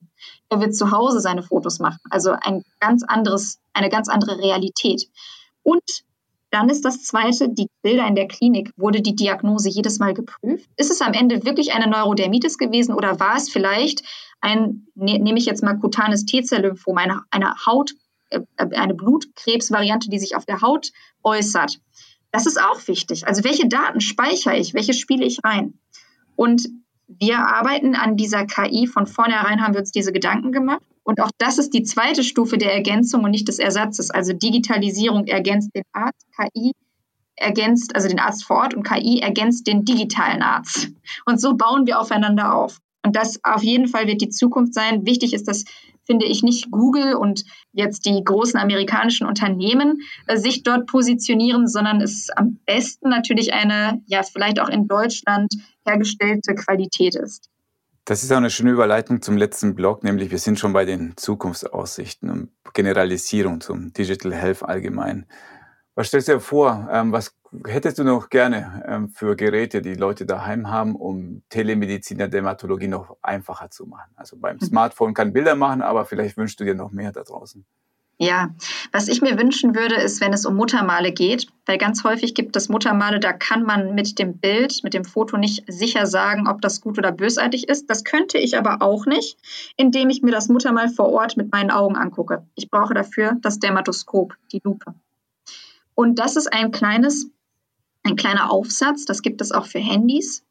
Er 0.49 0.59
wird 0.59 0.75
zu 0.75 0.89
Hause 0.89 1.19
seine 1.19 1.43
Fotos 1.43 1.77
machen. 1.77 1.99
Also 2.09 2.31
ein 2.41 2.63
ganz 2.79 3.03
anderes, 3.03 3.59
eine 3.71 3.89
ganz 3.89 4.09
andere 4.09 4.39
Realität. 4.39 5.09
Und 5.61 5.83
dann 6.49 6.69
ist 6.69 6.83
das 6.85 7.03
zweite, 7.03 7.49
die 7.49 7.67
Bilder 7.83 8.07
in 8.07 8.15
der 8.15 8.27
Klinik. 8.27 8.71
Wurde 8.77 9.01
die 9.01 9.15
Diagnose 9.15 9.69
jedes 9.69 9.99
Mal 9.99 10.15
geprüft? 10.15 10.67
Ist 10.75 10.89
es 10.89 11.01
am 11.01 11.13
Ende 11.13 11.45
wirklich 11.45 11.73
eine 11.73 11.87
Neurodermitis 11.87 12.57
gewesen 12.57 12.95
oder 12.95 13.19
war 13.19 13.35
es 13.35 13.47
vielleicht 13.47 14.01
ein, 14.41 14.87
ne, 14.95 15.19
nehme 15.19 15.37
ich 15.37 15.45
jetzt 15.45 15.61
mal 15.61 15.77
kutanes 15.77 16.25
T-Zell-Lymphom, 16.25 16.97
eine, 16.97 17.21
eine 17.29 17.53
Haut, 17.67 17.91
äh, 18.31 18.39
eine 18.57 18.95
Blutkrebsvariante, 18.95 20.09
die 20.09 20.17
sich 20.17 20.35
auf 20.35 20.45
der 20.45 20.61
Haut 20.61 20.89
äußert? 21.21 21.77
Das 22.31 22.47
ist 22.47 22.59
auch 22.59 22.87
wichtig. 22.87 23.27
Also 23.27 23.43
welche 23.43 23.67
Daten 23.67 24.01
speichere 24.01 24.57
ich? 24.57 24.73
Welche 24.73 24.93
spiele 24.93 25.23
ich 25.23 25.43
rein? 25.43 25.75
Und 26.37 26.69
wir 27.07 27.39
arbeiten 27.39 27.95
an 27.95 28.15
dieser 28.15 28.45
KI. 28.45 28.87
Von 28.87 29.07
vornherein 29.07 29.61
haben 29.61 29.73
wir 29.73 29.81
uns 29.81 29.91
diese 29.91 30.13
Gedanken 30.13 30.53
gemacht. 30.53 30.83
Und 31.03 31.19
auch 31.19 31.31
das 31.37 31.57
ist 31.57 31.73
die 31.73 31.83
zweite 31.83 32.23
Stufe 32.23 32.57
der 32.57 32.73
Ergänzung 32.73 33.23
und 33.23 33.31
nicht 33.31 33.47
des 33.47 33.59
Ersatzes. 33.59 34.11
Also 34.11 34.33
Digitalisierung 34.33 35.25
ergänzt 35.25 35.71
den 35.73 35.83
Arzt, 35.93 36.25
KI 36.37 36.73
ergänzt, 37.35 37.95
also 37.95 38.07
den 38.07 38.19
Arzt 38.19 38.45
vor 38.45 38.57
Ort 38.57 38.73
und 38.73 38.83
KI 38.83 39.19
ergänzt 39.19 39.67
den 39.67 39.83
digitalen 39.85 40.41
Arzt. 40.41 40.89
Und 41.25 41.41
so 41.41 41.55
bauen 41.55 41.87
wir 41.87 41.99
aufeinander 41.99 42.55
auf. 42.55 42.79
Und 43.03 43.15
das 43.15 43.39
auf 43.43 43.63
jeden 43.63 43.87
Fall 43.87 44.07
wird 44.07 44.21
die 44.21 44.29
Zukunft 44.29 44.73
sein. 44.73 45.05
Wichtig 45.05 45.33
ist, 45.33 45.47
dass 45.47 45.63
finde 46.07 46.25
ich 46.25 46.41
nicht 46.41 46.71
Google 46.71 47.13
und 47.13 47.43
jetzt 47.73 48.05
die 48.05 48.23
großen 48.23 48.59
amerikanischen 48.59 49.27
Unternehmen 49.27 50.01
äh, 50.25 50.37
sich 50.37 50.63
dort 50.63 50.87
positionieren, 50.87 51.67
sondern 51.67 52.01
es 52.01 52.29
am 52.29 52.59
besten 52.65 53.09
natürlich 53.09 53.53
eine, 53.53 54.01
ja, 54.07 54.23
vielleicht 54.23 54.59
auch 54.59 54.69
in 54.69 54.87
Deutschland 54.87 55.53
hergestellte 55.87 56.55
Qualität 56.55 57.15
ist. 57.15 57.49
Das 58.05 58.23
ist 58.23 58.31
auch 58.31 58.37
eine 58.37 58.49
schöne 58.49 58.71
Überleitung 58.71 59.21
zum 59.21 59.35
letzten 59.35 59.75
Blog, 59.75 60.03
nämlich 60.03 60.31
wir 60.31 60.39
sind 60.39 60.59
schon 60.59 60.71
bei 60.71 60.85
den 60.85 61.17
Zukunftsaussichten 61.17 62.29
und 62.29 62.49
Generalisierung 62.73 63.59
zum 63.59 63.91
Digital 63.91 64.33
Health 64.33 64.63
allgemein. 64.63 65.25
Was 65.93 66.07
stellst 66.07 66.27
du 66.27 66.33
dir 66.33 66.39
vor? 66.39 66.87
Ähm, 66.91 67.11
was 67.11 67.35
hättest 67.65 67.97
du 67.97 68.03
noch 68.03 68.29
gerne 68.29 68.83
ähm, 68.87 69.09
für 69.09 69.35
Geräte, 69.35 69.81
die 69.81 69.95
Leute 69.95 70.25
daheim 70.25 70.69
haben, 70.69 70.95
um 70.95 71.41
Telemedizin 71.49 72.19
der 72.19 72.27
Dermatologie 72.27 72.87
noch 72.87 73.17
einfacher 73.21 73.71
zu 73.71 73.87
machen? 73.87 74.11
Also 74.15 74.37
beim 74.37 74.57
mhm. 74.57 74.65
Smartphone 74.65 75.13
kann 75.13 75.33
Bilder 75.33 75.55
machen, 75.55 75.81
aber 75.81 76.05
vielleicht 76.05 76.37
wünschst 76.37 76.59
du 76.59 76.63
dir 76.63 76.75
noch 76.75 76.91
mehr 76.91 77.11
da 77.11 77.23
draußen. 77.23 77.65
Ja, 78.19 78.49
was 78.91 79.09
ich 79.09 79.21
mir 79.21 79.37
wünschen 79.37 79.75
würde, 79.75 79.93
ist, 79.93 80.21
wenn 80.21 80.33
es 80.33 80.47
um 80.47 80.55
Muttermale 80.55 81.11
geht, 81.11 81.47
weil 81.67 81.77
ganz 81.77 82.03
häufig 82.03 82.33
gibt 82.33 82.55
es 82.55 82.67
Muttermale, 82.67 83.19
da 83.19 83.31
kann 83.31 83.61
man 83.61 83.93
mit 83.93 84.17
dem 84.17 84.39
Bild, 84.39 84.83
mit 84.83 84.95
dem 84.95 85.05
Foto 85.05 85.37
nicht 85.37 85.63
sicher 85.67 86.07
sagen, 86.07 86.47
ob 86.47 86.59
das 86.61 86.81
gut 86.81 86.97
oder 86.97 87.11
bösartig 87.11 87.69
ist. 87.69 87.91
Das 87.91 88.03
könnte 88.03 88.39
ich 88.39 88.57
aber 88.57 88.81
auch 88.81 89.05
nicht, 89.05 89.37
indem 89.75 90.09
ich 90.09 90.23
mir 90.23 90.31
das 90.31 90.49
Muttermal 90.49 90.89
vor 90.89 91.09
Ort 91.09 91.37
mit 91.37 91.51
meinen 91.51 91.69
Augen 91.69 91.95
angucke. 91.95 92.47
Ich 92.55 92.71
brauche 92.71 92.95
dafür 92.95 93.37
das 93.41 93.59
Dermatoskop, 93.59 94.33
die 94.51 94.61
Lupe. 94.63 94.95
Und 95.93 96.17
das 96.17 96.37
ist 96.37 96.51
ein 96.51 96.71
kleines, 96.71 97.29
ein 98.01 98.15
kleiner 98.15 98.51
Aufsatz, 98.51 99.05
das 99.05 99.21
gibt 99.21 99.41
es 99.41 99.51
auch 99.51 99.67
für 99.67 99.79
Handys, 99.79 100.43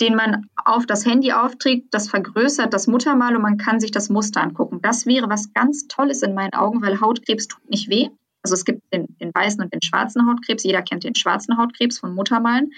den 0.00 0.14
man 0.14 0.48
auf 0.56 0.86
das 0.86 1.06
Handy 1.06 1.32
aufträgt, 1.32 1.88
das 1.92 2.08
vergrößert 2.08 2.72
das 2.72 2.86
Muttermal 2.86 3.34
und 3.34 3.42
man 3.42 3.56
kann 3.56 3.80
sich 3.80 3.90
das 3.90 4.08
Muster 4.08 4.42
angucken. 4.42 4.80
Das 4.82 5.06
wäre 5.06 5.28
was 5.30 5.52
ganz 5.54 5.88
Tolles 5.88 6.22
in 6.22 6.34
meinen 6.34 6.54
Augen, 6.54 6.82
weil 6.82 7.00
Hautkrebs 7.00 7.48
tut 7.48 7.70
nicht 7.70 7.88
weh. 7.88 8.08
Also 8.42 8.54
es 8.54 8.64
gibt 8.64 8.82
den, 8.92 9.16
den 9.18 9.32
weißen 9.34 9.60
und 9.62 9.72
den 9.72 9.82
schwarzen 9.82 10.28
Hautkrebs. 10.28 10.64
Jeder 10.64 10.82
kennt 10.82 11.04
den 11.04 11.14
schwarzen 11.14 11.56
Hautkrebs 11.56 11.98
von 11.98 12.14
Muttermalen. 12.14 12.72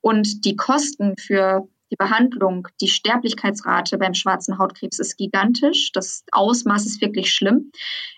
Und 0.00 0.44
die 0.44 0.56
Kosten 0.56 1.14
für 1.18 1.68
die 1.90 1.96
Behandlung, 1.96 2.66
die 2.80 2.88
Sterblichkeitsrate 2.88 3.98
beim 3.98 4.14
schwarzen 4.14 4.58
Hautkrebs 4.58 4.98
ist 4.98 5.16
gigantisch. 5.16 5.92
Das 5.92 6.24
Ausmaß 6.32 6.86
ist 6.86 7.00
wirklich 7.00 7.32
schlimm. 7.32 7.70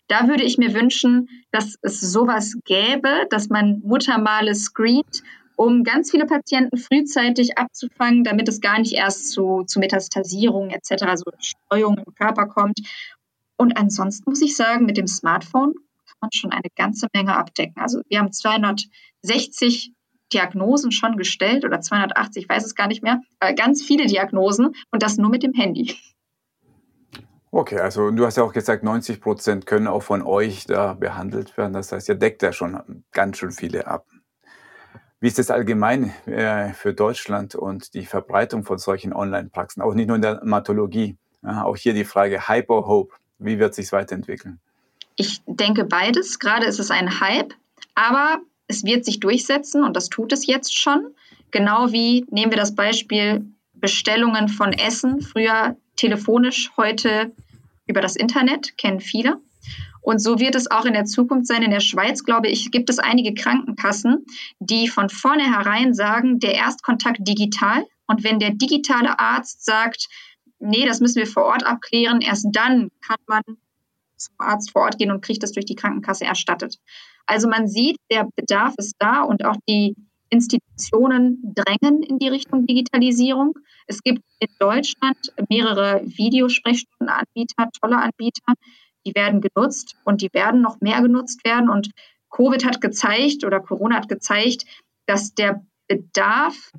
Da 0.08 0.28
würde 0.28 0.44
ich 0.44 0.56
mir 0.56 0.72
wünschen, 0.72 1.28
dass 1.50 1.76
es 1.82 2.00
sowas 2.00 2.54
gäbe, 2.64 3.26
dass 3.28 3.48
man 3.48 3.80
Muttermale 3.84 4.54
screent 4.54 5.22
um 5.56 5.82
ganz 5.82 6.10
viele 6.10 6.26
Patienten 6.26 6.76
frühzeitig 6.76 7.58
abzufangen, 7.58 8.24
damit 8.24 8.48
es 8.48 8.60
gar 8.60 8.78
nicht 8.78 8.92
erst 8.92 9.30
zu, 9.30 9.64
zu 9.66 9.80
Metastasierung 9.80 10.70
etc., 10.70 11.04
so 11.16 11.24
Streuung 11.38 11.98
im 11.98 12.14
Körper 12.14 12.46
kommt. 12.46 12.80
Und 13.56 13.76
ansonsten 13.76 14.30
muss 14.30 14.42
ich 14.42 14.54
sagen, 14.54 14.84
mit 14.84 14.98
dem 14.98 15.06
Smartphone 15.06 15.72
kann 15.72 16.16
man 16.20 16.30
schon 16.32 16.52
eine 16.52 16.68
ganze 16.76 17.08
Menge 17.14 17.36
abdecken. 17.36 17.80
Also 17.80 18.02
wir 18.08 18.18
haben 18.18 18.32
260 18.32 19.92
Diagnosen 20.32 20.92
schon 20.92 21.16
gestellt 21.16 21.64
oder 21.64 21.80
280, 21.80 22.44
ich 22.44 22.48
weiß 22.48 22.64
es 22.64 22.74
gar 22.74 22.88
nicht 22.88 23.02
mehr, 23.02 23.20
ganz 23.56 23.82
viele 23.82 24.06
Diagnosen 24.06 24.74
und 24.90 25.02
das 25.02 25.18
nur 25.18 25.30
mit 25.30 25.42
dem 25.42 25.52
Handy. 25.54 25.96
Okay, 27.52 27.78
also 27.78 28.10
du 28.10 28.26
hast 28.26 28.36
ja 28.36 28.42
auch 28.42 28.52
gesagt, 28.52 28.82
90 28.82 29.20
Prozent 29.20 29.66
können 29.66 29.86
auch 29.86 30.02
von 30.02 30.22
euch 30.22 30.66
da 30.66 30.94
behandelt 30.94 31.56
werden. 31.56 31.72
Das 31.72 31.92
heißt, 31.92 32.08
ihr 32.08 32.16
deckt 32.16 32.42
ja 32.42 32.52
schon 32.52 33.04
ganz 33.12 33.38
schön 33.38 33.52
viele 33.52 33.86
ab. 33.86 34.04
Wie 35.20 35.28
ist 35.28 35.38
das 35.38 35.50
allgemein 35.50 36.12
äh, 36.26 36.74
für 36.74 36.92
Deutschland 36.92 37.54
und 37.54 37.94
die 37.94 38.04
Verbreitung 38.04 38.64
von 38.64 38.78
solchen 38.78 39.14
Online-Praxen? 39.14 39.82
Auch 39.82 39.94
nicht 39.94 40.08
nur 40.08 40.16
in 40.16 40.22
der 40.22 40.44
Matologie. 40.44 41.16
Ja, 41.42 41.64
auch 41.64 41.76
hier 41.76 41.94
die 41.94 42.04
Frage 42.04 42.48
Hype 42.48 42.68
Hope. 42.68 43.14
Wie 43.38 43.58
wird 43.58 43.74
sich 43.74 43.92
weiterentwickeln? 43.92 44.60
Ich 45.16 45.40
denke 45.46 45.84
beides. 45.84 46.38
Gerade 46.38 46.66
ist 46.66 46.78
es 46.78 46.90
ein 46.90 47.20
Hype, 47.20 47.54
aber 47.94 48.38
es 48.68 48.84
wird 48.84 49.04
sich 49.04 49.20
durchsetzen 49.20 49.84
und 49.84 49.96
das 49.96 50.08
tut 50.08 50.32
es 50.32 50.46
jetzt 50.46 50.78
schon. 50.78 51.14
Genau 51.50 51.92
wie 51.92 52.26
nehmen 52.30 52.52
wir 52.52 52.58
das 52.58 52.74
Beispiel 52.74 53.46
Bestellungen 53.74 54.48
von 54.48 54.72
Essen, 54.72 55.22
früher 55.22 55.76
telefonisch, 55.96 56.72
heute 56.76 57.32
über 57.86 58.00
das 58.00 58.16
Internet, 58.16 58.76
kennen 58.76 59.00
viele. 59.00 59.38
Und 60.06 60.20
so 60.20 60.38
wird 60.38 60.54
es 60.54 60.70
auch 60.70 60.84
in 60.84 60.92
der 60.92 61.04
Zukunft 61.04 61.48
sein. 61.48 61.64
In 61.64 61.72
der 61.72 61.80
Schweiz, 61.80 62.22
glaube 62.22 62.46
ich, 62.46 62.70
gibt 62.70 62.90
es 62.90 63.00
einige 63.00 63.34
Krankenkassen, 63.34 64.24
die 64.60 64.86
von 64.86 65.08
vornherein 65.08 65.94
sagen, 65.94 66.38
der 66.38 66.54
Erstkontakt 66.54 67.26
digital. 67.26 67.84
Und 68.06 68.22
wenn 68.22 68.38
der 68.38 68.50
digitale 68.50 69.18
Arzt 69.18 69.64
sagt, 69.64 70.06
nee, 70.60 70.86
das 70.86 71.00
müssen 71.00 71.16
wir 71.16 71.26
vor 71.26 71.46
Ort 71.46 71.66
abklären, 71.66 72.20
erst 72.20 72.46
dann 72.52 72.90
kann 73.04 73.16
man 73.26 73.42
zum 74.16 74.34
Arzt 74.38 74.70
vor 74.70 74.82
Ort 74.82 74.96
gehen 74.96 75.10
und 75.10 75.24
kriegt 75.24 75.42
das 75.42 75.50
durch 75.50 75.66
die 75.66 75.74
Krankenkasse 75.74 76.24
erstattet. 76.24 76.76
Also 77.26 77.48
man 77.48 77.66
sieht, 77.66 77.96
der 78.08 78.28
Bedarf 78.36 78.74
ist 78.76 78.94
da 79.00 79.22
und 79.22 79.44
auch 79.44 79.56
die 79.68 79.96
Institutionen 80.30 81.52
drängen 81.52 82.04
in 82.04 82.20
die 82.20 82.28
Richtung 82.28 82.64
Digitalisierung. 82.64 83.54
Es 83.88 84.04
gibt 84.04 84.22
in 84.38 84.48
Deutschland 84.60 85.32
mehrere 85.48 86.02
Videosprechstundenanbieter, 86.04 87.70
tolle 87.80 87.96
Anbieter, 87.96 88.54
die 89.06 89.14
werden 89.14 89.40
genutzt 89.40 89.96
und 90.04 90.20
die 90.20 90.32
werden 90.32 90.60
noch 90.60 90.80
mehr 90.80 91.00
genutzt 91.00 91.44
werden. 91.44 91.70
Und 91.70 91.90
Covid 92.30 92.66
hat 92.66 92.80
gezeigt 92.80 93.44
oder 93.44 93.60
Corona 93.60 93.96
hat 93.96 94.08
gezeigt, 94.08 94.66
dass 95.06 95.34
der 95.34 95.64
Bedarf 95.88 96.72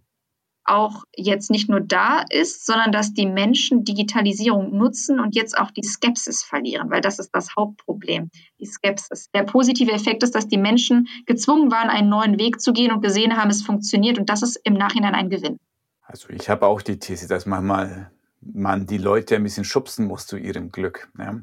auch 0.67 1.05
jetzt 1.15 1.49
nicht 1.49 1.69
nur 1.69 1.80
da 1.80 2.25
ist, 2.30 2.65
sondern 2.65 2.91
dass 2.91 3.13
die 3.13 3.25
Menschen 3.25 3.86
Digitalisierung 3.86 4.78
nutzen 4.78 5.19
und 5.21 5.34
jetzt 5.34 5.57
auch 5.57 5.71
die 5.71 5.84
Skepsis 5.84 6.43
verlieren, 6.43 6.89
weil 6.89 6.99
das 6.99 7.19
ist 7.19 7.32
das 7.32 7.55
Hauptproblem, 7.55 8.30
die 8.59 8.65
Skepsis. 8.65 9.30
Der 9.34 9.43
positive 9.43 9.93
Effekt 9.93 10.23
ist, 10.23 10.36
dass 10.36 10.49
die 10.49 10.57
Menschen 10.57 11.07
gezwungen 11.25 11.71
waren, 11.71 11.89
einen 11.89 12.09
neuen 12.09 12.38
Weg 12.38 12.59
zu 12.59 12.73
gehen 12.73 12.91
und 12.91 13.01
gesehen 13.01 13.38
haben, 13.38 13.49
es 13.49 13.63
funktioniert 13.63 14.19
und 14.19 14.30
das 14.30 14.41
ist 14.41 14.59
im 14.65 14.73
Nachhinein 14.73 15.15
ein 15.15 15.30
Gewinn. 15.30 15.57
Also 16.01 16.30
ich 16.30 16.49
habe 16.49 16.65
auch 16.65 16.82
die 16.82 16.99
These, 16.99 17.30
dass 17.30 17.45
manchmal 17.45 18.11
man 18.41 18.86
die 18.86 18.97
Leute 18.97 19.36
ein 19.36 19.43
bisschen 19.43 19.63
schubsen 19.63 20.05
muss 20.05 20.28
zu 20.28 20.38
ihrem 20.38 20.71
Glück. 20.71 21.09
Ja. 21.17 21.39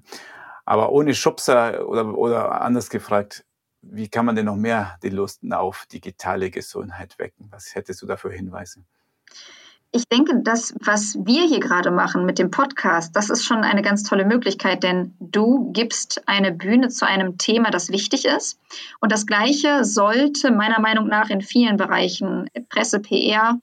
Aber 0.65 0.93
ohne 0.93 1.15
Schubser 1.15 1.89
oder, 1.89 2.17
oder 2.17 2.63
anders 2.63 2.91
gefragt, 2.91 3.45
wie 3.83 4.09
kann 4.09 4.25
man 4.25 4.35
denn 4.35 4.47
noch 4.47 4.57
mehr 4.57 4.99
die 5.03 5.11
Lust 5.11 5.41
auf 5.51 5.87
digitale 5.87 6.51
Gesundheit 6.51 7.19
wecken? 7.19 7.49
Was 7.51 7.75
hättest 7.75 8.01
du 8.03 8.07
da 8.07 8.17
für 8.17 8.31
Hinweise? 8.31 8.85
Ich 9.97 10.09
denke, 10.09 10.41
das, 10.43 10.75
was 10.81 11.17
wir 11.25 11.47
hier 11.47 11.61
gerade 11.61 11.93
machen 11.93 12.27
mit 12.27 12.41
dem 12.41 12.51
Podcast, 12.51 13.15
das 13.15 13.31
ist 13.31 13.45
schon 13.45 13.59
eine 13.59 13.81
ganz 13.81 14.03
tolle 14.03 14.25
Möglichkeit, 14.25 14.83
denn 14.83 15.15
du 15.21 15.71
gibst 15.73 16.27
eine 16.27 16.51
Bühne 16.51 16.89
zu 16.89 17.07
einem 17.07 17.39
Thema, 17.39 17.71
das 17.71 17.91
wichtig 17.91 18.25
ist. 18.25 18.59
Und 19.01 19.13
das 19.13 19.25
Gleiche 19.25 19.85
sollte 19.85 20.51
meiner 20.51 20.81
Meinung 20.81 21.07
nach 21.07 21.31
in 21.31 21.43
vielen 21.43 21.77
Bereichen 21.77 22.51
Presse, 22.71 22.99
PR, 22.99 23.61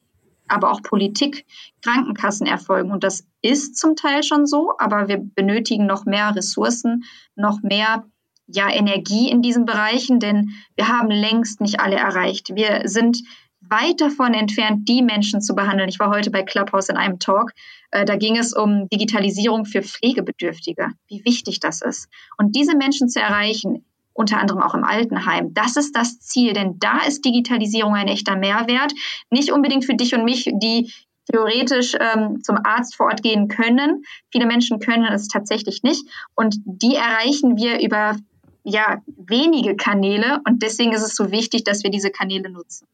aber 0.51 0.71
auch 0.71 0.81
Politik, 0.81 1.45
Krankenkassen 1.81 2.45
erfolgen. 2.45 2.91
Und 2.91 3.03
das 3.03 3.25
ist 3.41 3.77
zum 3.77 3.95
Teil 3.95 4.23
schon 4.23 4.45
so, 4.45 4.73
aber 4.77 5.07
wir 5.07 5.17
benötigen 5.17 5.85
noch 5.85 6.05
mehr 6.05 6.35
Ressourcen, 6.35 7.03
noch 7.35 7.61
mehr 7.63 8.05
ja, 8.47 8.69
Energie 8.69 9.29
in 9.29 9.41
diesen 9.41 9.65
Bereichen, 9.65 10.19
denn 10.19 10.51
wir 10.75 10.87
haben 10.87 11.09
längst 11.09 11.61
nicht 11.61 11.79
alle 11.79 11.95
erreicht. 11.95 12.53
Wir 12.55 12.81
sind 12.85 13.23
weit 13.61 14.01
davon 14.01 14.33
entfernt, 14.33 14.87
die 14.89 15.01
Menschen 15.01 15.41
zu 15.41 15.55
behandeln. 15.55 15.87
Ich 15.87 15.99
war 15.99 16.09
heute 16.09 16.31
bei 16.31 16.43
Clubhouse 16.43 16.89
in 16.89 16.97
einem 16.97 17.19
Talk. 17.19 17.51
Äh, 17.91 18.05
da 18.05 18.15
ging 18.15 18.37
es 18.37 18.53
um 18.53 18.87
Digitalisierung 18.89 19.65
für 19.65 19.81
Pflegebedürftige, 19.81 20.89
wie 21.07 21.23
wichtig 21.23 21.59
das 21.59 21.81
ist. 21.81 22.09
Und 22.37 22.55
diese 22.55 22.75
Menschen 22.75 23.07
zu 23.07 23.21
erreichen, 23.21 23.85
unter 24.13 24.39
anderem 24.39 24.61
auch 24.61 24.73
im 24.73 24.83
Altenheim. 24.83 25.53
Das 25.53 25.77
ist 25.77 25.95
das 25.95 26.19
Ziel, 26.19 26.53
denn 26.53 26.79
da 26.79 26.99
ist 27.07 27.23
Digitalisierung 27.25 27.93
ein 27.93 28.07
echter 28.07 28.35
Mehrwert. 28.35 28.93
Nicht 29.29 29.51
unbedingt 29.51 29.85
für 29.85 29.95
dich 29.95 30.13
und 30.13 30.25
mich, 30.25 30.51
die 30.53 30.91
theoretisch 31.31 31.95
ähm, 31.99 32.43
zum 32.43 32.57
Arzt 32.63 32.95
vor 32.95 33.07
Ort 33.07 33.23
gehen 33.23 33.47
können. 33.47 34.03
Viele 34.31 34.45
Menschen 34.45 34.79
können 34.79 35.05
es 35.05 35.27
tatsächlich 35.27 35.83
nicht. 35.83 36.05
Und 36.35 36.55
die 36.65 36.95
erreichen 36.95 37.55
wir 37.57 37.79
über 37.81 38.17
ja, 38.63 39.01
wenige 39.05 39.75
Kanäle. 39.75 40.39
Und 40.47 40.61
deswegen 40.61 40.91
ist 40.91 41.03
es 41.03 41.15
so 41.15 41.31
wichtig, 41.31 41.63
dass 41.63 41.83
wir 41.83 41.89
diese 41.91 42.11
Kanäle 42.11 42.49
nutzen. 42.49 42.87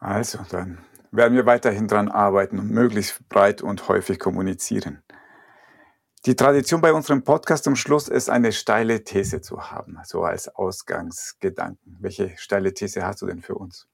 Also, 0.00 0.38
dann 0.50 0.78
werden 1.12 1.36
wir 1.36 1.46
weiterhin 1.46 1.88
daran 1.88 2.08
arbeiten 2.08 2.58
und 2.58 2.70
möglichst 2.70 3.28
breit 3.28 3.62
und 3.62 3.88
häufig 3.88 4.18
kommunizieren. 4.18 5.02
Die 6.24 6.36
Tradition 6.36 6.80
bei 6.80 6.92
unserem 6.92 7.24
Podcast 7.24 7.64
zum 7.64 7.74
Schluss 7.74 8.06
ist, 8.06 8.30
eine 8.30 8.52
steile 8.52 9.02
These 9.02 9.40
zu 9.40 9.72
haben, 9.72 9.98
so 10.04 10.22
als 10.22 10.48
Ausgangsgedanken. 10.48 11.96
Welche 11.98 12.32
steile 12.36 12.72
These 12.72 13.04
hast 13.04 13.22
du 13.22 13.26
denn 13.26 13.42
für 13.42 13.56
uns? 13.56 13.88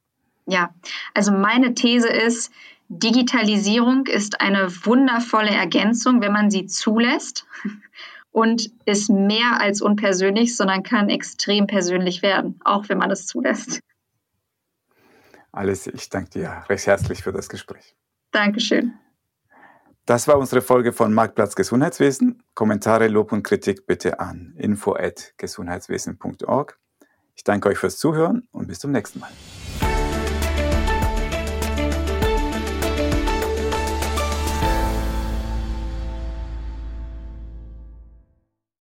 Ja, 0.44 0.74
also 1.14 1.32
meine 1.32 1.74
These 1.74 2.08
ist, 2.08 2.52
Digitalisierung 2.90 4.06
ist 4.06 4.42
eine 4.42 4.68
wundervolle 4.84 5.50
Ergänzung, 5.50 6.20
wenn 6.20 6.32
man 6.32 6.50
sie 6.50 6.66
zulässt 6.66 7.46
und 8.30 8.72
ist 8.84 9.08
mehr 9.08 9.60
als 9.60 9.80
unpersönlich, 9.80 10.54
sondern 10.54 10.82
kann 10.82 11.08
extrem 11.08 11.66
persönlich 11.66 12.20
werden, 12.20 12.60
auch 12.62 12.90
wenn 12.90 12.98
man 12.98 13.10
es 13.10 13.26
zulässt. 13.26 13.80
Alles, 15.50 15.86
ich 15.86 16.10
danke 16.10 16.30
dir 16.30 16.64
recht 16.68 16.86
herzlich 16.86 17.22
für 17.22 17.32
das 17.32 17.48
Gespräch. 17.48 17.96
Dankeschön. 18.32 18.92
Das 20.08 20.26
war 20.26 20.38
unsere 20.38 20.62
Folge 20.62 20.94
von 20.94 21.12
Marktplatz 21.12 21.54
Gesundheitswesen. 21.54 22.42
Kommentare, 22.54 23.08
Lob 23.08 23.30
und 23.30 23.42
Kritik 23.42 23.86
bitte 23.86 24.20
an 24.20 24.54
info@gesundheitswesen.org. 24.56 26.78
Ich 27.34 27.44
danke 27.44 27.68
euch 27.68 27.76
fürs 27.76 27.98
Zuhören 27.98 28.48
und 28.50 28.68
bis 28.68 28.78
zum 28.78 28.90
nächsten 28.90 29.18
Mal. 29.18 29.28